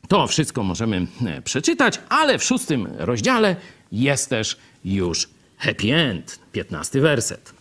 To 0.09 0.27
wszystko 0.27 0.63
możemy 0.63 1.07
e, 1.27 1.43
przeczytać, 1.43 2.01
ale 2.09 2.39
w 2.39 2.45
szóstym 2.45 2.89
rozdziale 2.99 3.57
jest 3.93 4.31
też 4.31 4.57
już 4.85 5.29
happy 5.59 5.95
end. 5.95 6.39
Piętnasty 6.53 7.01
werset. 7.01 7.59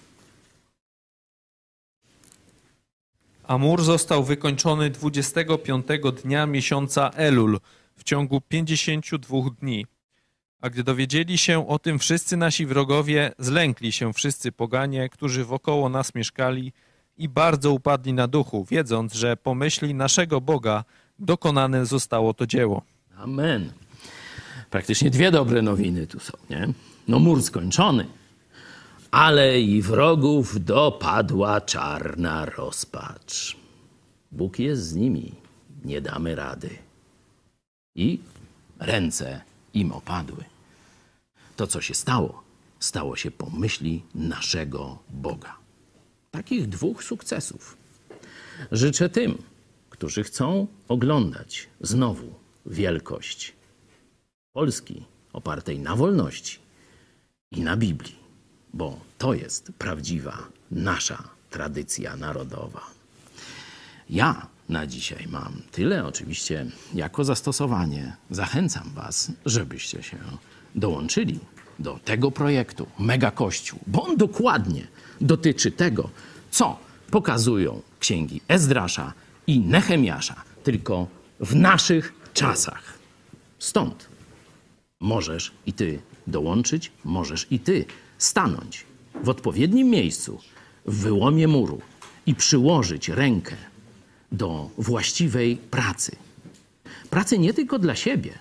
A 3.44 3.58
mur 3.58 3.84
został 3.84 4.24
wykończony 4.24 4.90
25 4.90 5.86
dnia 6.24 6.46
miesiąca 6.46 7.10
Elul 7.10 7.60
w 7.96 8.04
ciągu 8.04 8.42
52 8.42 9.38
dni. 9.62 9.86
A 10.62 10.70
gdy 10.70 10.84
dowiedzieli 10.84 11.38
się 11.38 11.68
o 11.68 11.80
tym 11.80 12.00
wszyscy 12.00 12.38
nasi 12.38 12.66
wrogowie, 12.66 13.32
zlękli 13.40 13.92
się 13.92 14.14
wszyscy 14.14 14.52
poganie, 14.52 15.10
którzy 15.10 15.46
wokoło 15.46 15.90
nas 15.90 16.16
mieszkali 16.16 16.74
i 17.18 17.30
bardzo 17.30 17.72
upadli 17.72 18.14
na 18.14 18.28
duchu, 18.28 18.66
wiedząc, 18.66 19.14
że 19.14 19.38
po 19.38 19.56
myśli 19.56 19.94
naszego 19.94 20.42
Boga 20.42 20.84
dokonane 21.20 21.86
zostało 21.86 22.34
to 22.34 22.48
dzieło. 22.48 22.82
Amen. 23.18 23.72
Praktycznie 24.70 25.10
dwie 25.10 25.32
dobre 25.32 25.62
nowiny 25.62 26.08
tu 26.08 26.20
są, 26.20 26.34
nie? 26.50 26.68
No 27.08 27.20
mur 27.20 27.44
skończony, 27.44 28.08
ale 29.12 29.62
i 29.62 29.82
wrogów 29.82 30.64
dopadła 30.66 31.62
czarna 31.62 32.46
rozpacz. 32.46 33.58
Bóg 34.32 34.60
jest 34.60 34.84
z 34.84 34.96
nimi, 34.96 35.36
nie 35.86 36.02
damy 36.02 36.36
rady. 36.36 36.70
I 37.96 38.20
ręce 38.80 39.42
im 39.74 39.92
opadły. 39.92 40.44
To, 41.56 41.68
co 41.68 41.82
się 41.82 41.94
stało, 41.94 42.44
stało 42.80 43.16
się 43.16 43.32
po 43.32 43.50
myśli 43.50 44.04
naszego 44.16 44.98
Boga. 45.10 45.56
Takich 46.32 46.70
dwóch 46.70 47.04
sukcesów 47.04 47.78
życzę 48.72 49.10
tym, 49.10 49.38
którzy 49.90 50.24
chcą 50.24 50.68
oglądać 50.88 51.68
znowu 51.82 52.34
wielkość 52.66 53.54
Polski 54.58 55.04
opartej 55.34 55.80
na 55.80 55.96
wolności 55.96 56.60
i 57.52 57.62
na 57.62 57.78
Biblii, 57.78 58.16
bo 58.74 59.00
to 59.18 59.34
jest 59.34 59.72
prawdziwa 59.78 60.38
nasza 60.72 61.24
tradycja 61.50 62.16
narodowa. 62.16 62.82
Ja 64.10 64.48
na 64.70 64.88
dzisiaj 64.88 65.28
mam 65.30 65.62
tyle. 65.72 66.06
Oczywiście, 66.06 66.66
jako 66.94 67.24
zastosowanie 67.24 68.16
zachęcam 68.30 68.90
Was, 68.94 69.32
żebyście 69.46 70.04
się 70.04 70.18
dołączyli 70.76 71.40
do 71.80 72.00
tego 72.06 72.32
projektu 72.32 72.88
Mega 73.00 73.32
Kościół, 73.32 73.80
bo 73.88 74.04
on 74.04 74.18
dokładnie 74.18 74.88
dotyczy 75.22 75.72
tego, 75.72 76.10
co 76.52 76.80
pokazują 77.12 77.82
księgi 78.00 78.42
Ezdrasza 78.48 79.14
i 79.48 79.60
Nehemiasza, 79.60 80.36
tylko 80.64 81.08
w 81.40 81.56
naszych 81.56 82.14
czasach. 82.34 82.84
Stąd 83.60 84.17
możesz 85.00 85.52
i 85.66 85.74
ty 85.74 86.00
dołączyć, 86.28 86.92
możesz 87.04 87.48
i 87.52 87.60
ty 87.60 87.86
stanąć 88.18 88.86
w 89.24 89.30
odpowiednim 89.30 89.90
miejscu, 89.90 90.40
w 90.86 90.96
wyłomie 90.96 91.48
muru 91.48 91.82
i 92.26 92.36
przyłożyć 92.36 93.10
rękę 93.10 93.56
do 94.32 94.70
właściwej 94.78 95.58
pracy. 95.58 96.16
Pracy 97.10 97.40
nie 97.40 97.54
tylko 97.54 97.80
dla 97.80 97.96
siebie, 97.96 98.40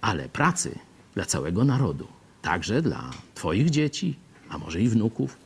ale 0.00 0.28
pracy 0.28 0.78
dla 1.14 1.24
całego 1.24 1.64
narodu. 1.64 2.06
Także 2.42 2.82
dla 2.82 3.10
Twoich 3.34 3.70
dzieci, 3.70 4.16
a 4.48 4.58
może 4.58 4.80
i 4.80 4.88
wnuków, 4.88 5.36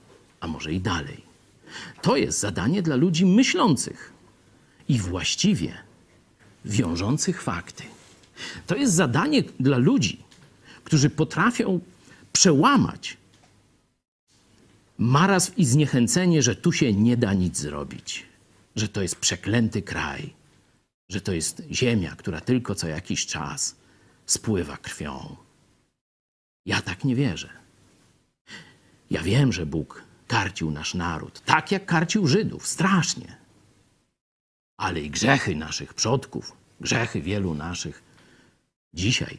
a 0.40 0.46
może 0.46 0.72
i 0.72 0.80
dalej. 0.80 1.24
To 2.02 2.16
jest 2.16 2.40
zadanie 2.40 2.82
dla 2.82 2.96
ludzi 2.96 3.26
myślących 3.26 4.12
i 4.88 4.98
właściwie 4.98 5.74
wiążących 6.64 7.42
fakty. 7.42 7.84
To 8.66 8.76
jest 8.76 8.94
zadanie 8.94 9.42
dla 9.60 9.78
ludzi, 9.78 10.18
którzy 10.84 11.10
potrafią 11.10 11.80
przełamać 12.32 13.16
marazm 14.98 15.52
i 15.56 15.64
zniechęcenie, 15.64 16.42
że 16.42 16.56
tu 16.56 16.72
się 16.72 16.92
nie 16.92 17.16
da 17.16 17.34
nic 17.34 17.58
zrobić, 17.58 18.26
że 18.76 18.88
to 18.88 19.02
jest 19.02 19.16
przeklęty 19.16 19.82
kraj, 19.82 20.34
że 21.08 21.20
to 21.20 21.32
jest 21.32 21.62
ziemia, 21.70 22.16
która 22.16 22.40
tylko 22.40 22.74
co 22.74 22.88
jakiś 22.88 23.26
czas 23.26 23.76
spływa 24.26 24.76
krwią. 24.76 25.36
Ja 26.66 26.82
tak 26.82 27.04
nie 27.04 27.14
wierzę. 27.16 27.48
Ja 29.10 29.22
wiem, 29.22 29.52
że 29.52 29.66
Bóg 29.66 30.02
karcił 30.28 30.70
nasz 30.70 30.94
naród, 30.94 31.40
tak 31.44 31.72
jak 31.72 31.86
karcił 31.86 32.26
Żydów, 32.26 32.66
strasznie. 32.66 33.36
Ale 34.76 35.00
i 35.00 35.10
grzechy 35.10 35.54
naszych 35.54 35.94
przodków, 35.94 36.52
grzechy 36.80 37.20
wielu 37.20 37.54
naszych 37.54 38.02
dzisiaj 38.94 39.38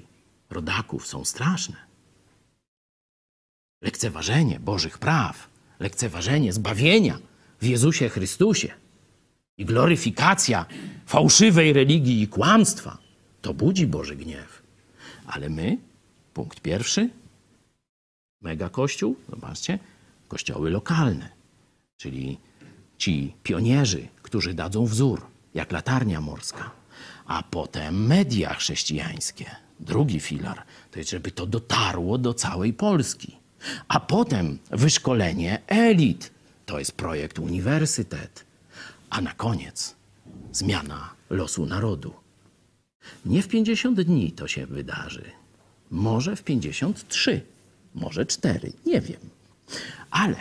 rodaków 0.50 1.08
są 1.08 1.26
straszne. 1.26 1.76
Lekceważenie 3.82 4.60
Bożych 4.60 4.98
praw, 4.98 5.50
lekceważenie 5.80 6.54
zbawienia 6.54 7.20
w 7.62 7.66
Jezusie 7.66 8.10
Chrystusie 8.10 8.74
i 9.58 9.66
gloryfikacja 9.66 10.66
fałszywej 11.06 11.74
religii 11.74 12.22
i 12.22 12.28
kłamstwa 12.28 12.98
to 13.42 13.54
budzi 13.54 13.88
Boży 13.88 14.16
gniew. 14.16 14.62
Ale 15.26 15.50
my, 15.50 15.78
punkt 16.34 16.62
pierwszy, 16.62 17.10
mega 18.42 18.70
kościół, 18.70 19.16
zobaczcie, 19.30 19.80
kościoły 20.28 20.70
lokalne, 20.70 21.30
czyli 21.98 22.38
ci 22.98 23.34
pionierzy, 23.44 24.08
którzy 24.22 24.54
dadzą 24.54 24.86
wzór, 24.86 25.26
jak 25.54 25.72
latarnia 25.72 26.22
morska, 26.22 26.72
a 27.26 27.44
potem 27.44 28.08
media 28.08 28.54
chrześcijańskie. 28.54 29.46
Drugi 29.80 30.20
filar 30.20 30.64
to 30.92 31.00
jest, 31.00 31.12
żeby 31.12 31.32
to 31.32 31.46
dotarło 31.46 32.18
do 32.18 32.34
całej 32.34 32.74
Polski. 32.74 33.38
A 33.88 34.00
potem 34.00 34.60
wyszkolenie 34.72 35.62
elit. 35.68 36.32
To 36.66 36.80
jest 36.80 36.92
projekt 36.92 37.40
uniwersytet. 37.40 38.46
A 39.10 39.22
na 39.22 39.34
koniec 39.34 39.96
zmiana 40.52 41.10
losu 41.30 41.66
narodu. 41.66 42.14
Nie 43.26 43.42
w 43.44 43.48
50 43.48 44.02
dni 44.02 44.32
to 44.32 44.48
się 44.48 44.66
wydarzy. 44.66 45.32
Może 45.92 46.36
w 46.36 46.44
53, 46.44 47.42
może 47.96 48.26
4, 48.26 48.74
nie 48.86 49.02
wiem. 49.02 49.20
Ale 50.12 50.36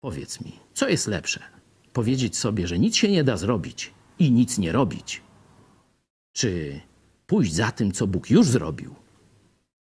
powiedz 0.00 0.40
mi, 0.40 0.52
co 0.74 0.88
jest 0.88 1.06
lepsze? 1.06 1.40
Powiedzieć 1.92 2.36
sobie, 2.36 2.68
że 2.68 2.78
nic 2.78 2.96
się 2.96 3.08
nie 3.08 3.24
da 3.24 3.36
zrobić 3.36 3.90
i 4.18 4.30
nic 4.32 4.58
nie 4.58 4.72
robić? 4.72 5.22
Czy 6.32 6.80
pójść 7.26 7.54
za 7.54 7.72
tym, 7.72 7.92
co 7.92 8.06
Bóg 8.06 8.30
już 8.30 8.46
zrobił 8.46 8.94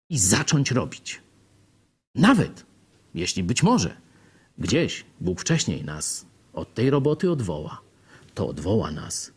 i 0.09 0.19
zacząć 0.19 0.71
robić? 0.71 1.21
Nawet 2.15 2.65
jeśli 3.15 3.43
być 3.43 3.63
może 3.63 3.97
gdzieś 4.57 5.05
Bóg 5.21 5.41
wcześniej 5.41 5.83
nas 5.83 6.25
od 6.53 6.73
tej 6.73 6.89
roboty 6.89 7.31
odwoła, 7.31 7.81
to 8.33 8.47
odwoła 8.47 8.91
nas, 8.91 9.31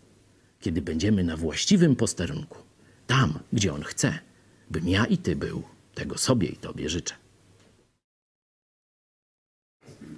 kiedy 0.61 0.83
będziemy 0.83 1.24
na 1.24 1.37
właściwym 1.37 1.97
posterunku, 1.97 2.59
tam, 3.07 3.39
gdzie 3.53 3.74
On 3.74 3.83
chce, 3.83 4.18
bym 4.70 4.89
ja 4.89 5.07
i 5.07 5.18
Ty 5.18 5.37
był. 5.37 5.62
Tego 5.95 6.18
sobie 6.18 6.49
i 6.49 6.57
Tobie 6.57 6.89
życzę. 6.89 7.14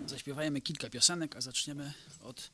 Zaśpiewajmy 0.06 0.60
kilka 0.60 0.90
piosenek, 0.90 1.36
a 1.36 1.40
zaczniemy 1.40 1.92
od 2.22 2.50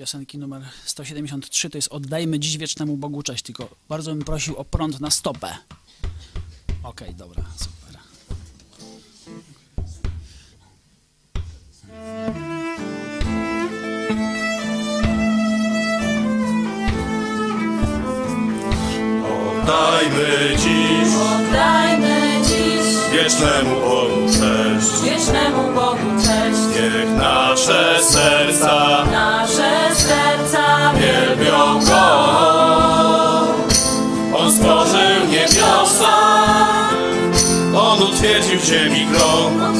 piosenki 0.00 0.38
numer 0.38 0.62
173. 0.84 1.70
To 1.70 1.78
jest 1.78 1.88
Oddajmy 1.88 2.38
dziś 2.38 2.58
wiecznemu 2.58 2.96
Bogu 2.96 3.22
cześć. 3.22 3.42
Tylko 3.44 3.68
bardzo 3.88 4.10
bym 4.10 4.24
prosił 4.24 4.56
o 4.56 4.64
prąd 4.64 5.00
na 5.00 5.10
stopę. 5.10 5.56
Okej, 6.82 7.14
dobra, 7.14 7.44
super. 7.56 8.00
Oddajmy 19.62 20.56
dziś 20.56 21.14
Oddajmy 21.14 22.42
dziś 22.44 23.12
wiecznemu 23.12 23.80
Bogu 23.80 24.26
cześć. 24.26 25.02
wiecznemu 25.04 25.74
Bogu 25.74 26.22
cześć. 26.24 26.60
Niech 26.76 27.16
nasze 27.16 28.02
serca 28.02 29.04
ziemi 38.70 39.06
krąg. 39.12 39.79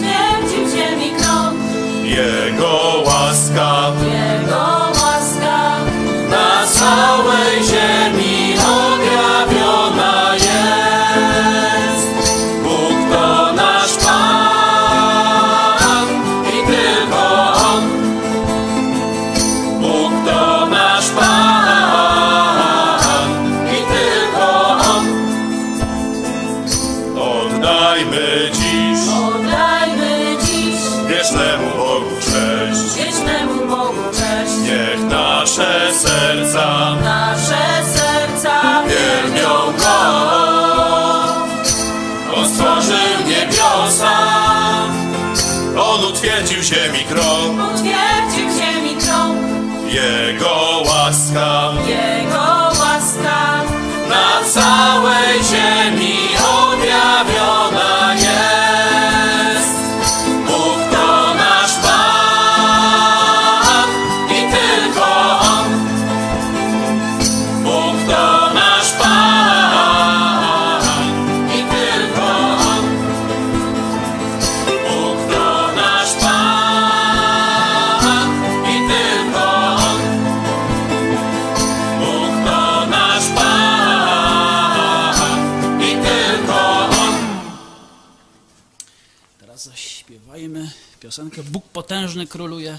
potężny 91.83 92.27
króluje. 92.27 92.79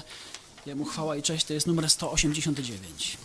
Jemu 0.66 0.84
chwała 0.84 1.16
i 1.16 1.22
cześć 1.22 1.44
to 1.46 1.54
jest 1.54 1.66
numer 1.66 1.90
189. 1.90 3.16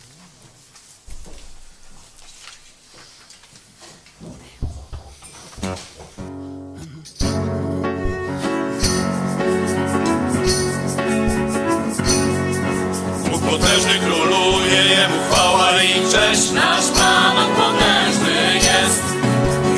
Bóg 13.32 13.42
potężny 13.42 14.00
króluje, 14.00 14.84
jemu 14.86 15.16
chwała 15.30 15.84
i 15.84 16.12
cześć, 16.12 16.52
nasz 16.52 16.88
Pan, 16.88 17.56
Pan 17.56 17.87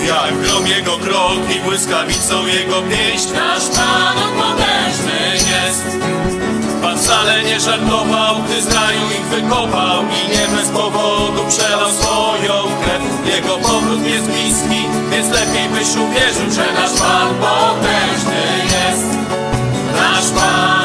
jak 0.10 0.42
grom 0.42 0.68
jego 0.68 0.98
krok 0.98 1.40
i 1.56 1.60
błyskawicą 1.60 2.46
jego 2.46 2.82
pieść 2.82 3.28
Nasz 3.34 3.68
Pan 3.76 4.18
odmodężny 4.18 5.20
jest. 5.34 5.86
Pan 6.82 6.98
wcale 6.98 7.44
nie 7.44 7.60
żartował, 7.60 8.36
gdy 8.46 8.62
z 8.62 8.74
raju 8.74 9.02
ich 9.20 9.26
wykopał 9.26 10.04
I 10.04 10.32
nie 10.32 10.58
bez 10.58 10.70
powodu 10.70 11.46
przelał 11.50 11.92
swoją 11.92 12.54
krew. 12.84 13.36
Jego 13.36 13.58
powrót 13.58 14.06
jest 14.06 14.26
bliski, 14.26 14.86
więc 15.12 15.30
lepiej 15.32 15.70
byś 15.70 15.88
uwierzył, 15.88 16.52
że 16.52 16.74
nasz 16.74 17.00
Pan 17.00 17.30
potężny 17.36 18.42
jest. 18.66 19.06
Nasz 19.96 20.30
Pan 20.30 20.79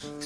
Ruszaj, 0.00 0.16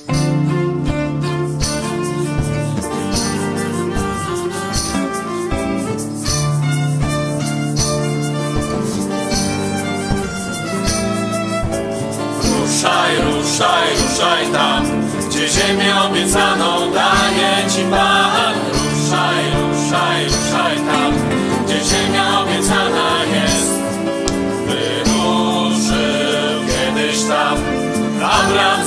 ruszaj, 13.25 13.89
ruszaj 13.97 14.47
tam, 14.53 14.85
gdzie 15.29 15.49
ziemię 15.49 15.95
obiecaną 16.11 16.93
daje 16.93 17.70
Ci 17.70 17.83
Pan. 17.91 18.64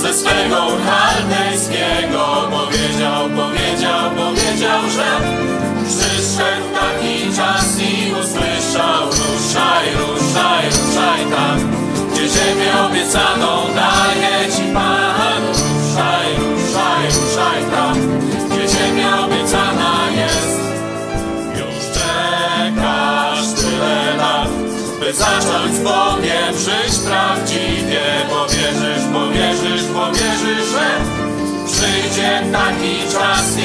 ze 0.08 0.14
swego 0.14 0.68
chaldejskiego 0.86 2.50
Powiedział, 2.52 3.30
powiedział, 3.30 4.12
powiedział, 4.16 4.82
że 4.96 5.10
Przyszedł 5.88 6.68
taki 6.80 7.36
czas 7.36 7.80
i 7.80 8.12
usłyszał 8.12 9.06
Ruszaj, 9.06 9.86
ruszaj, 10.00 10.66
ruszaj 10.66 11.22
tam 11.32 11.60
Gdzie 12.12 12.30
ziemię 12.30 12.72
obiecaną 12.86 13.74
daje 13.76 14.52
Ci 14.52 14.74
Pan. 14.74 15.44
Ruszaj, 15.48 16.28
ruszaj, 16.40 17.06
ruszaj 17.06 17.62
tam 17.72 17.96
Gdzie 18.50 18.78
ziemia 18.78 19.26
obiecana 19.26 20.12
jest. 20.16 20.60
Już 21.60 21.78
czekasz 21.94 23.54
tyle 23.56 24.16
lat 24.18 24.50
By 25.00 25.14
zacząć 25.14 25.76
z 25.76 25.84
Bogiem 25.84 26.54
żyć 26.58 27.00
prawdziwie 27.00 27.57
uwierzysz, 29.38 29.86
bo 29.94 30.12
wierzysz, 30.12 30.68
że 30.72 30.88
przyjdzie 31.66 32.42
taki 32.52 33.14
czas. 33.14 33.57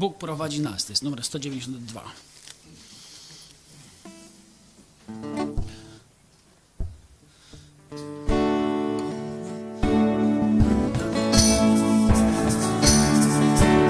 Bóg 0.00 0.18
prowadzi 0.18 0.60
nas. 0.60 0.84
To 0.84 0.92
jest 0.92 1.02
numer 1.02 1.24
192. 1.24 2.02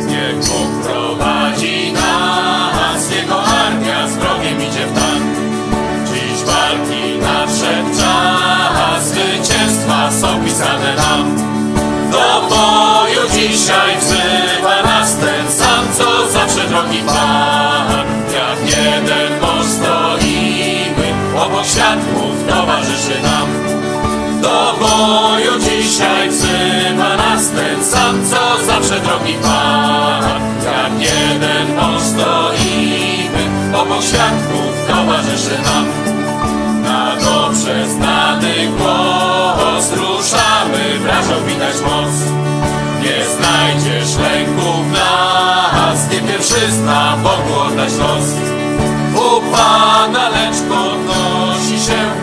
Niech 0.06 0.36
Bóg 0.48 0.84
prowadzi 0.84 1.92
nas, 1.92 3.10
Jego 3.10 3.42
armia 3.44 4.08
z 4.08 4.12
wrogiem 4.14 4.56
idzie 4.68 4.86
w 4.86 4.94
tak. 4.94 5.22
Dziś 6.06 6.44
walki 6.44 7.18
nadszedł 7.22 7.96
czas, 7.98 9.08
zwycięstwa 9.08 10.10
są 10.20 10.44
pisane 10.44 10.96
nam. 10.96 11.36
Do 12.10 12.48
boju 12.48 13.30
dzisiaj 13.34 13.98
wzywa 14.00 14.82
nas 14.82 15.16
ten 15.16 15.52
sam, 15.52 15.69
drogi 16.70 17.02
Pan. 17.06 18.06
Jak 18.34 18.60
jeden 18.78 19.40
mąż 19.40 19.66
obok 21.42 21.66
światłów 21.66 22.36
towarzyszy 22.48 23.22
nam. 23.22 23.48
Do 24.42 24.74
boju 24.80 25.52
dzisiaj 25.60 26.30
wzywa 26.30 27.16
nas 27.16 27.50
ten 27.50 27.84
sam, 27.84 28.24
co 28.30 28.64
zawsze 28.66 29.00
drogi 29.00 29.34
Pan. 29.42 30.40
Jak 30.64 30.92
jeden 31.00 31.76
mąż 31.76 32.02
obok 33.80 34.02
świadków 34.02 34.72
towarzyszy 34.88 35.56
nam. 35.64 35.86
Na 36.82 37.16
dobrze 37.16 37.88
znany 37.88 38.54
głos 38.78 39.92
ruszamy, 39.92 40.98
wrażą 40.98 41.44
widać 41.46 41.74
moc. 41.80 42.14
Nie 43.02 43.24
znajdziesz 43.36 44.16
lęku 44.16 44.82
w 44.82 44.92
nas, 44.92 45.19
nie 46.30 46.36
pierwszy 46.36 46.72
zna 46.72 47.16
Bogu 47.22 47.76
los. 47.76 48.24
U 49.14 49.40
Pana 49.52 50.28
lecz 50.28 50.56
podnosi 50.68 51.86
się 51.86 52.19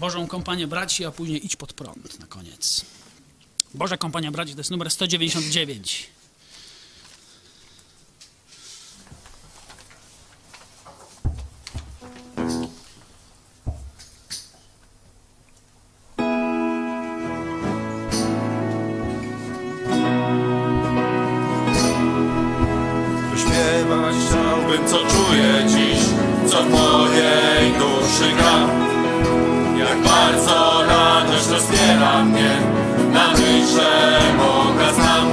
Bożą 0.00 0.26
kompanię 0.26 0.66
braci, 0.66 1.04
a 1.04 1.10
później 1.10 1.46
idź 1.46 1.56
pod 1.56 1.72
prąd 1.72 2.20
na 2.20 2.26
koniec. 2.26 2.84
Boża 3.74 3.96
kompania 3.96 4.30
braci 4.30 4.52
to 4.52 4.60
jest 4.60 4.70
numer 4.70 4.90
199. 4.90 6.06
mojej 27.12 27.72
duszy 27.72 28.32
gra. 28.36 28.58
Jak 29.78 29.98
bardzo 30.02 30.82
radość 30.88 31.48
rozpiera 31.48 32.24
mnie, 32.24 32.50
na 33.12 33.32
myśl, 33.32 33.76
że 33.76 34.20
Boga 34.38 34.92
znam. 34.92 35.28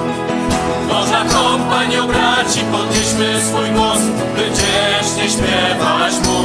Boża 0.88 1.26
kompanią 1.34 2.08
braci, 2.08 2.60
podnieśmy 2.72 3.42
swój 3.42 3.70
głos, 3.70 4.00
by 4.36 4.42
wdzięcznie 4.42 5.30
śpiewać 5.30 6.14
Mu. 6.26 6.39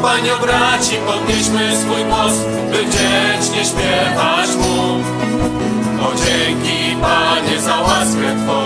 Kompanio 0.00 0.38
braci, 0.38 0.96
podnieśmy 1.06 1.76
swój 1.76 2.04
głos, 2.04 2.32
by 2.70 2.78
wdzięcznie 2.84 3.64
śpiewać 3.64 4.48
Mu. 4.56 5.02
O 6.06 6.12
dzięki 6.14 6.96
Panie 7.02 7.60
za 7.60 7.76
łaskę 7.76 8.28
Twą, 8.44 8.60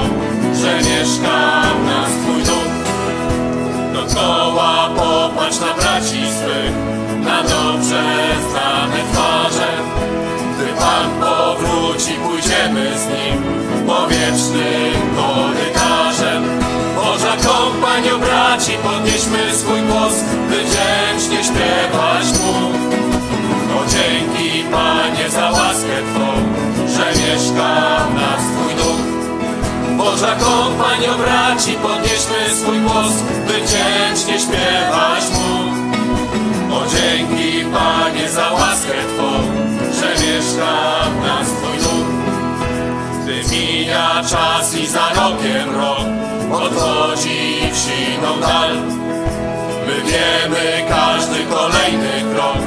że 0.61 0.77
mieszka 0.77 1.63
w 1.81 1.87
nas 1.87 2.11
Twój 2.23 2.43
duch. 2.43 2.75
Dookoła 3.93 4.91
popatrz 4.97 5.61
na 5.61 5.75
braci 5.75 6.23
swych, 6.39 6.75
na 7.25 7.43
dobrze 7.43 8.03
znane 8.51 8.99
twarze. 9.13 9.69
Gdy 10.55 10.67
Pan 10.67 11.11
powróci, 11.21 12.13
pójdziemy 12.13 12.99
z 12.99 13.07
Nim 13.07 13.43
po 13.87 14.07
wiecznym 14.07 14.95
korytarzem. 15.17 16.45
Boża 16.97 17.37
kompanio 17.37 18.19
braci, 18.19 18.73
podnieśmy 18.83 19.55
swój 19.55 19.81
głos, 19.81 20.15
wdzięcznie 20.75 21.45
śpiewać 21.45 22.27
Mu. 22.41 22.55
O 23.79 23.87
dzięki 23.87 24.65
Panie 24.73 25.31
za 25.31 25.51
łaskę 25.51 25.97
Twą, 26.15 26.27
że 26.89 27.07
mieszka 27.21 28.01
w 28.11 28.15
nas 28.15 28.43
Twój 28.53 28.75
duch. 28.75 29.05
Boża 29.97 30.35
kompanio 30.35 31.15
braci, 31.19 31.73
podnieśmy 31.73 32.55
swój 32.55 32.81
głos, 32.81 33.13
by 33.47 33.53
wdzięcznie 33.53 34.39
śpiewać 34.41 35.25
Mu. 35.35 35.75
O 36.77 36.83
dzięki 36.87 37.65
Panie 37.65 38.29
za 38.29 38.51
łaskę 38.51 38.93
Twą, 39.17 39.31
że 40.01 40.09
mieszka 40.27 41.04
mija 43.55 44.23
czas 44.31 44.75
i 44.75 44.87
za 44.87 45.09
rokiem 45.09 45.75
rok 45.77 46.07
odchodzi 46.53 47.61
w 47.73 47.77
siną 47.77 48.41
dal. 48.41 48.75
My 49.87 49.97
wiemy 50.11 50.85
każdy 50.89 51.39
kolejny 51.45 52.35
krok, 52.35 52.59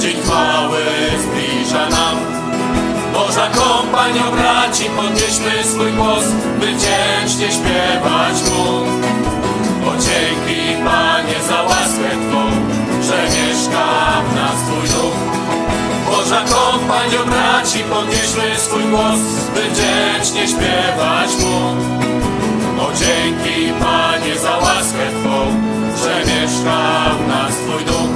dzień 0.00 0.16
chwały 0.22 0.82
zbliża 1.22 1.88
nam. 1.88 2.16
Boża 3.12 3.48
kompanio 3.48 4.32
braci, 4.32 4.84
podnieśmy 4.96 5.64
swój 5.64 5.92
głos, 5.92 6.24
by 6.60 6.66
wdzięcznie 6.66 7.46
śpiewać 7.46 8.36
Mu. 8.50 8.68
O 9.88 9.92
dzięki 9.92 10.84
Panie 10.84 11.40
za 11.48 11.62
łaskę 11.62 12.10
Twą, 12.28 12.50
że 13.02 13.22
mieszka 13.22 13.86
w 14.30 14.36
nas 14.36 14.62
Twój 14.62 14.88
duch. 14.88 15.33
Boża 16.24 16.44
kompanio 16.44 17.24
braci, 17.26 17.78
podnieśmy 17.78 18.58
swój 18.58 18.82
głos, 18.82 19.20
by 19.54 19.60
wdzięcznie 19.60 20.48
śpiewać 20.48 21.30
Mu. 21.40 21.56
O 22.82 22.92
dzięki 22.92 23.72
Panie 23.80 24.38
za 24.38 24.56
łaskę 24.56 25.06
Twą, 25.20 25.46
że 26.02 26.18
mieszka 26.20 27.10
w 27.18 27.28
nas 27.28 27.52
Twój 27.54 27.84
duch. 27.84 28.14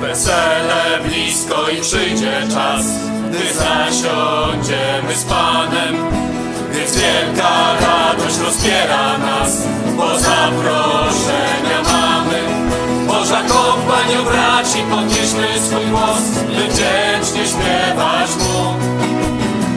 Wesele 0.00 1.00
blisko 1.04 1.68
i 1.68 1.80
przyjdzie 1.80 2.42
czas, 2.54 2.84
gdy 3.28 3.54
zasiądziemy 3.54 5.14
z 5.14 5.24
Panem. 5.24 5.96
Więc 6.72 6.96
wielka 6.96 7.72
radość 7.80 8.38
rozpiera 8.38 9.18
nas, 9.18 9.62
bo 9.96 10.18
zaproszenia 10.18 11.89
kompanio 14.10 14.30
braci, 14.30 14.78
podnieśmy 14.90 15.60
swój 15.60 15.86
głos, 15.86 16.22
by 16.46 16.68
wdzięcznie 16.68 17.46
śpiewać 17.46 18.30
Mu. 18.36 18.60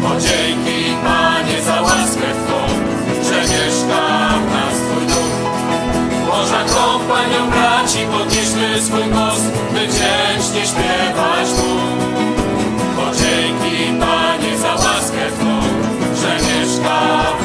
O 0.07 0.19
dzięki 0.19 0.95
Panie 1.03 1.61
za 1.61 1.81
łaskę 1.81 2.27
Twą, 2.45 2.67
że 3.23 3.41
mieszka 3.41 4.29
w 4.39 4.51
nas 4.51 4.75
Twój 4.79 5.07
duch. 5.07 5.35
Boża 6.27 6.63
kompanio 6.63 7.45
braci, 7.51 7.99
podnieśmy 8.11 8.81
swój 8.81 9.03
głos, 9.03 9.39
by 9.73 9.87
wdzięcznie 9.87 10.61
śpiewać 10.67 11.47
Mu. 11.57 11.73
Bo 12.95 13.15
dzięki 13.15 13.99
Panie 13.99 14.57
za 14.57 14.71
łaskę 14.71 15.31
Twą, 15.39 15.61
że 16.21 16.33
mieszka 16.35 17.23
w. 17.39 17.42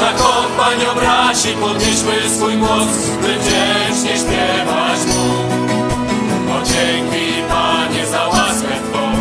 Boża 0.00 0.12
kompania 0.12 0.94
braci, 0.94 1.48
podnieśmy 1.48 2.30
swój 2.30 2.56
głos, 2.56 2.88
by 3.22 3.38
wdzięcznie 3.38 4.16
śpiewać 4.16 5.00
Mu. 5.06 5.28
Bo 6.46 6.62
dzięki 6.66 7.42
Panie 7.48 8.06
za 8.06 8.26
łaskę 8.26 8.68
Twą, 8.68 9.12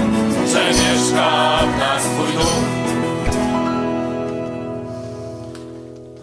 że 0.47 0.67
mieszka 0.69 1.59
w 1.63 1.77
nas 1.77 2.03
Twój. 2.03 2.45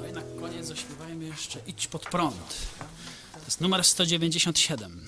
No 0.00 0.06
i 0.06 0.12
na 0.12 0.22
koniec 0.40 0.66
zaśpiewajmy 0.66 1.24
jeszcze 1.24 1.58
Idź 1.66 1.86
pod 1.86 2.02
prąd. 2.02 2.66
To 3.32 3.40
jest 3.46 3.60
numer 3.60 3.84
197. 3.84 5.06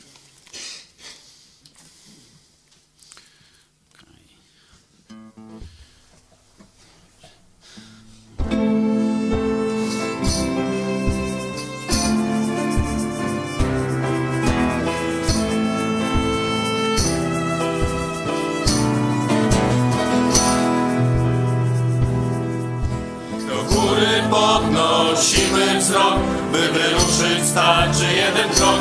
podnosimy 25.19 25.79
wzrok, 25.79 26.19
by 26.53 26.59
wyruszyć 26.59 27.49
starczy 27.49 28.05
jeden 28.17 28.49
krok. 28.49 28.81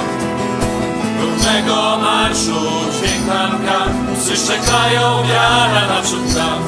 Równego 1.21 1.97
marszu 1.97 2.59
dźwięk 2.91 3.27
nam 3.27 3.61
gra, 3.61 3.79
psy 4.19 4.35
szczekają, 4.37 5.23
wiara 5.27 5.87
naprzód 5.87 6.35
nam. 6.35 6.59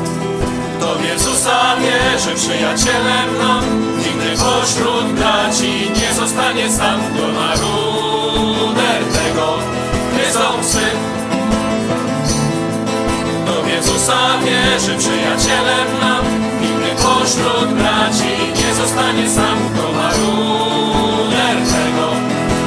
Kto 0.78 0.95
w 0.95 1.05
Jezusa 1.05 1.76
wierzy, 1.82 2.36
przyjacielem 2.36 3.38
nam, 3.41 3.63
nigdy 3.97 4.30
pośród 4.30 5.05
braci 5.05 5.91
nie 6.01 6.13
zostanie 6.13 6.70
sam. 6.70 6.99
To 7.17 7.28
na 7.28 7.55
ruder 7.55 9.03
tego 9.13 9.57
gryzą 10.13 10.61
psy. 10.61 10.86
W 13.63 13.67
Jezusa 13.72 14.17
wierzy, 14.45 14.97
przyjacielem 14.97 15.99
nam, 16.01 16.26
nigdy 16.61 17.03
pośród 17.03 17.74
braci 17.74 18.59
zostanie 18.82 19.30
sam. 19.30 19.57
To 19.77 19.86
ma 19.97 20.09
ruder 20.19 21.57
tego, 21.73 22.05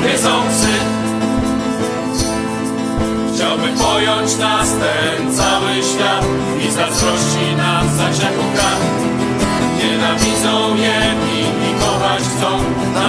gryzą 0.03 0.35
psy. 0.51 0.75
Chciałby 3.35 3.69
pojąć 3.85 4.37
nas 4.37 4.69
ten 4.83 5.35
cały 5.37 5.73
świat 5.91 6.25
i 6.65 6.71
zazdrości 6.71 7.47
nam 7.57 7.85
za 7.99 8.09
grzechu 8.11 8.47
kar. 8.57 8.81
Nienawidzą 9.79 10.55
jedni 10.89 11.41
i 11.69 11.71
kochać 11.81 12.23
chcą, 12.23 12.51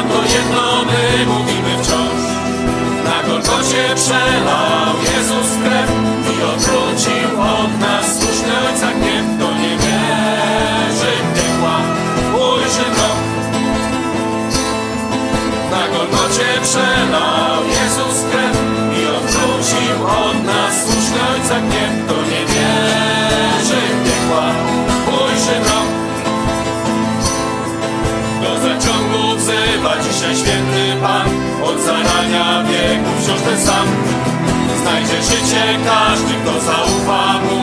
to 0.10 0.20
jedno 0.36 0.64
my 0.89 1.26
mówimy 1.34 1.84
wciąż. 1.84 2.22
Na 3.06 3.18
Golgocie 3.28 3.84
przelał 3.95 4.93
Jezus 5.14 5.49
krew 5.64 5.89
i 6.34 6.43
odwrócił 6.43 7.41
od 7.41 7.80
nas 7.80 8.20
słuszny 8.20 8.54
Ojca 8.68 8.91
gniew. 8.99 9.53
Golgocie 16.34 16.62
przelał 16.62 17.64
Jezus 17.68 18.24
krew 18.32 18.58
i 19.00 19.06
odwrócił 19.18 20.08
od 20.08 20.44
nas 20.46 20.74
słuszny 20.84 21.18
Ojca 21.34 21.60
gniew. 21.60 22.06
Kto 22.06 22.16
nie 22.22 22.42
wierzy 22.50 23.82
w 23.96 24.06
piekła, 24.06 24.46
ujrzy 25.08 25.60
mrok. 25.60 25.90
Do 28.42 28.60
zaciągu 28.60 29.38
wzywa 29.38 29.94
dzisiaj 30.04 30.36
święty 30.36 31.02
Pan. 31.02 31.30
Od 31.64 31.80
zarania 31.82 32.64
wieków 32.64 33.24
wciąż 33.24 33.42
ten 33.42 33.62
sam. 33.62 33.88
Znajdzie 34.82 35.24
życie 35.24 35.64
każdy, 35.86 36.34
kto 36.34 36.60
zaufa 36.60 37.40
Mu. 37.40 37.62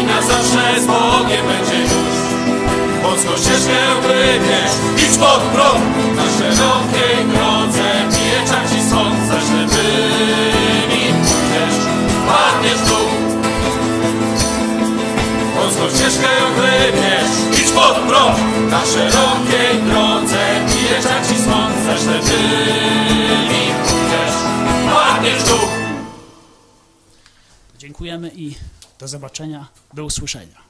I 0.00 0.04
na 0.04 0.22
zawsze 0.22 0.80
z 0.80 0.86
Bogiem 0.86 1.46
będzie 1.46 1.82
już. 1.82 2.18
Wąską 3.02 3.32
ścieżkę 3.36 3.80
wybierz, 4.02 4.74
idź 4.96 5.18
pod 5.18 5.40
prąd. 5.40 6.16
Na 6.16 6.22
szerokiej 6.38 7.24
drodze 7.32 7.97
sąd 8.90 9.28
Za 9.28 9.40
ślepymi 9.40 11.02
pójdziesz, 11.22 11.76
padniesz 12.28 12.78
w 12.78 12.88
dół. 12.88 13.08
Wąską 15.54 15.88
ścieżkę 15.88 16.28
wybierz, 16.56 17.60
idź 17.60 17.70
pod 17.72 17.94
prąd. 17.94 18.38
Na 18.70 18.80
szerokiej 18.86 19.82
drodze 19.86 20.66
pieczak 20.68 21.28
ci 21.28 21.42
smąd 21.42 21.74
Za 21.84 21.98
ślepymi 21.98 23.62
pójdziesz, 23.82 24.36
padniesz 24.94 25.42
w 25.42 25.48
dół. 25.48 25.68
Dziękujemy 27.78 28.30
i 28.34 28.54
do 28.98 29.08
zobaczenia, 29.08 29.66
do 29.94 30.04
usłyszenia. 30.04 30.67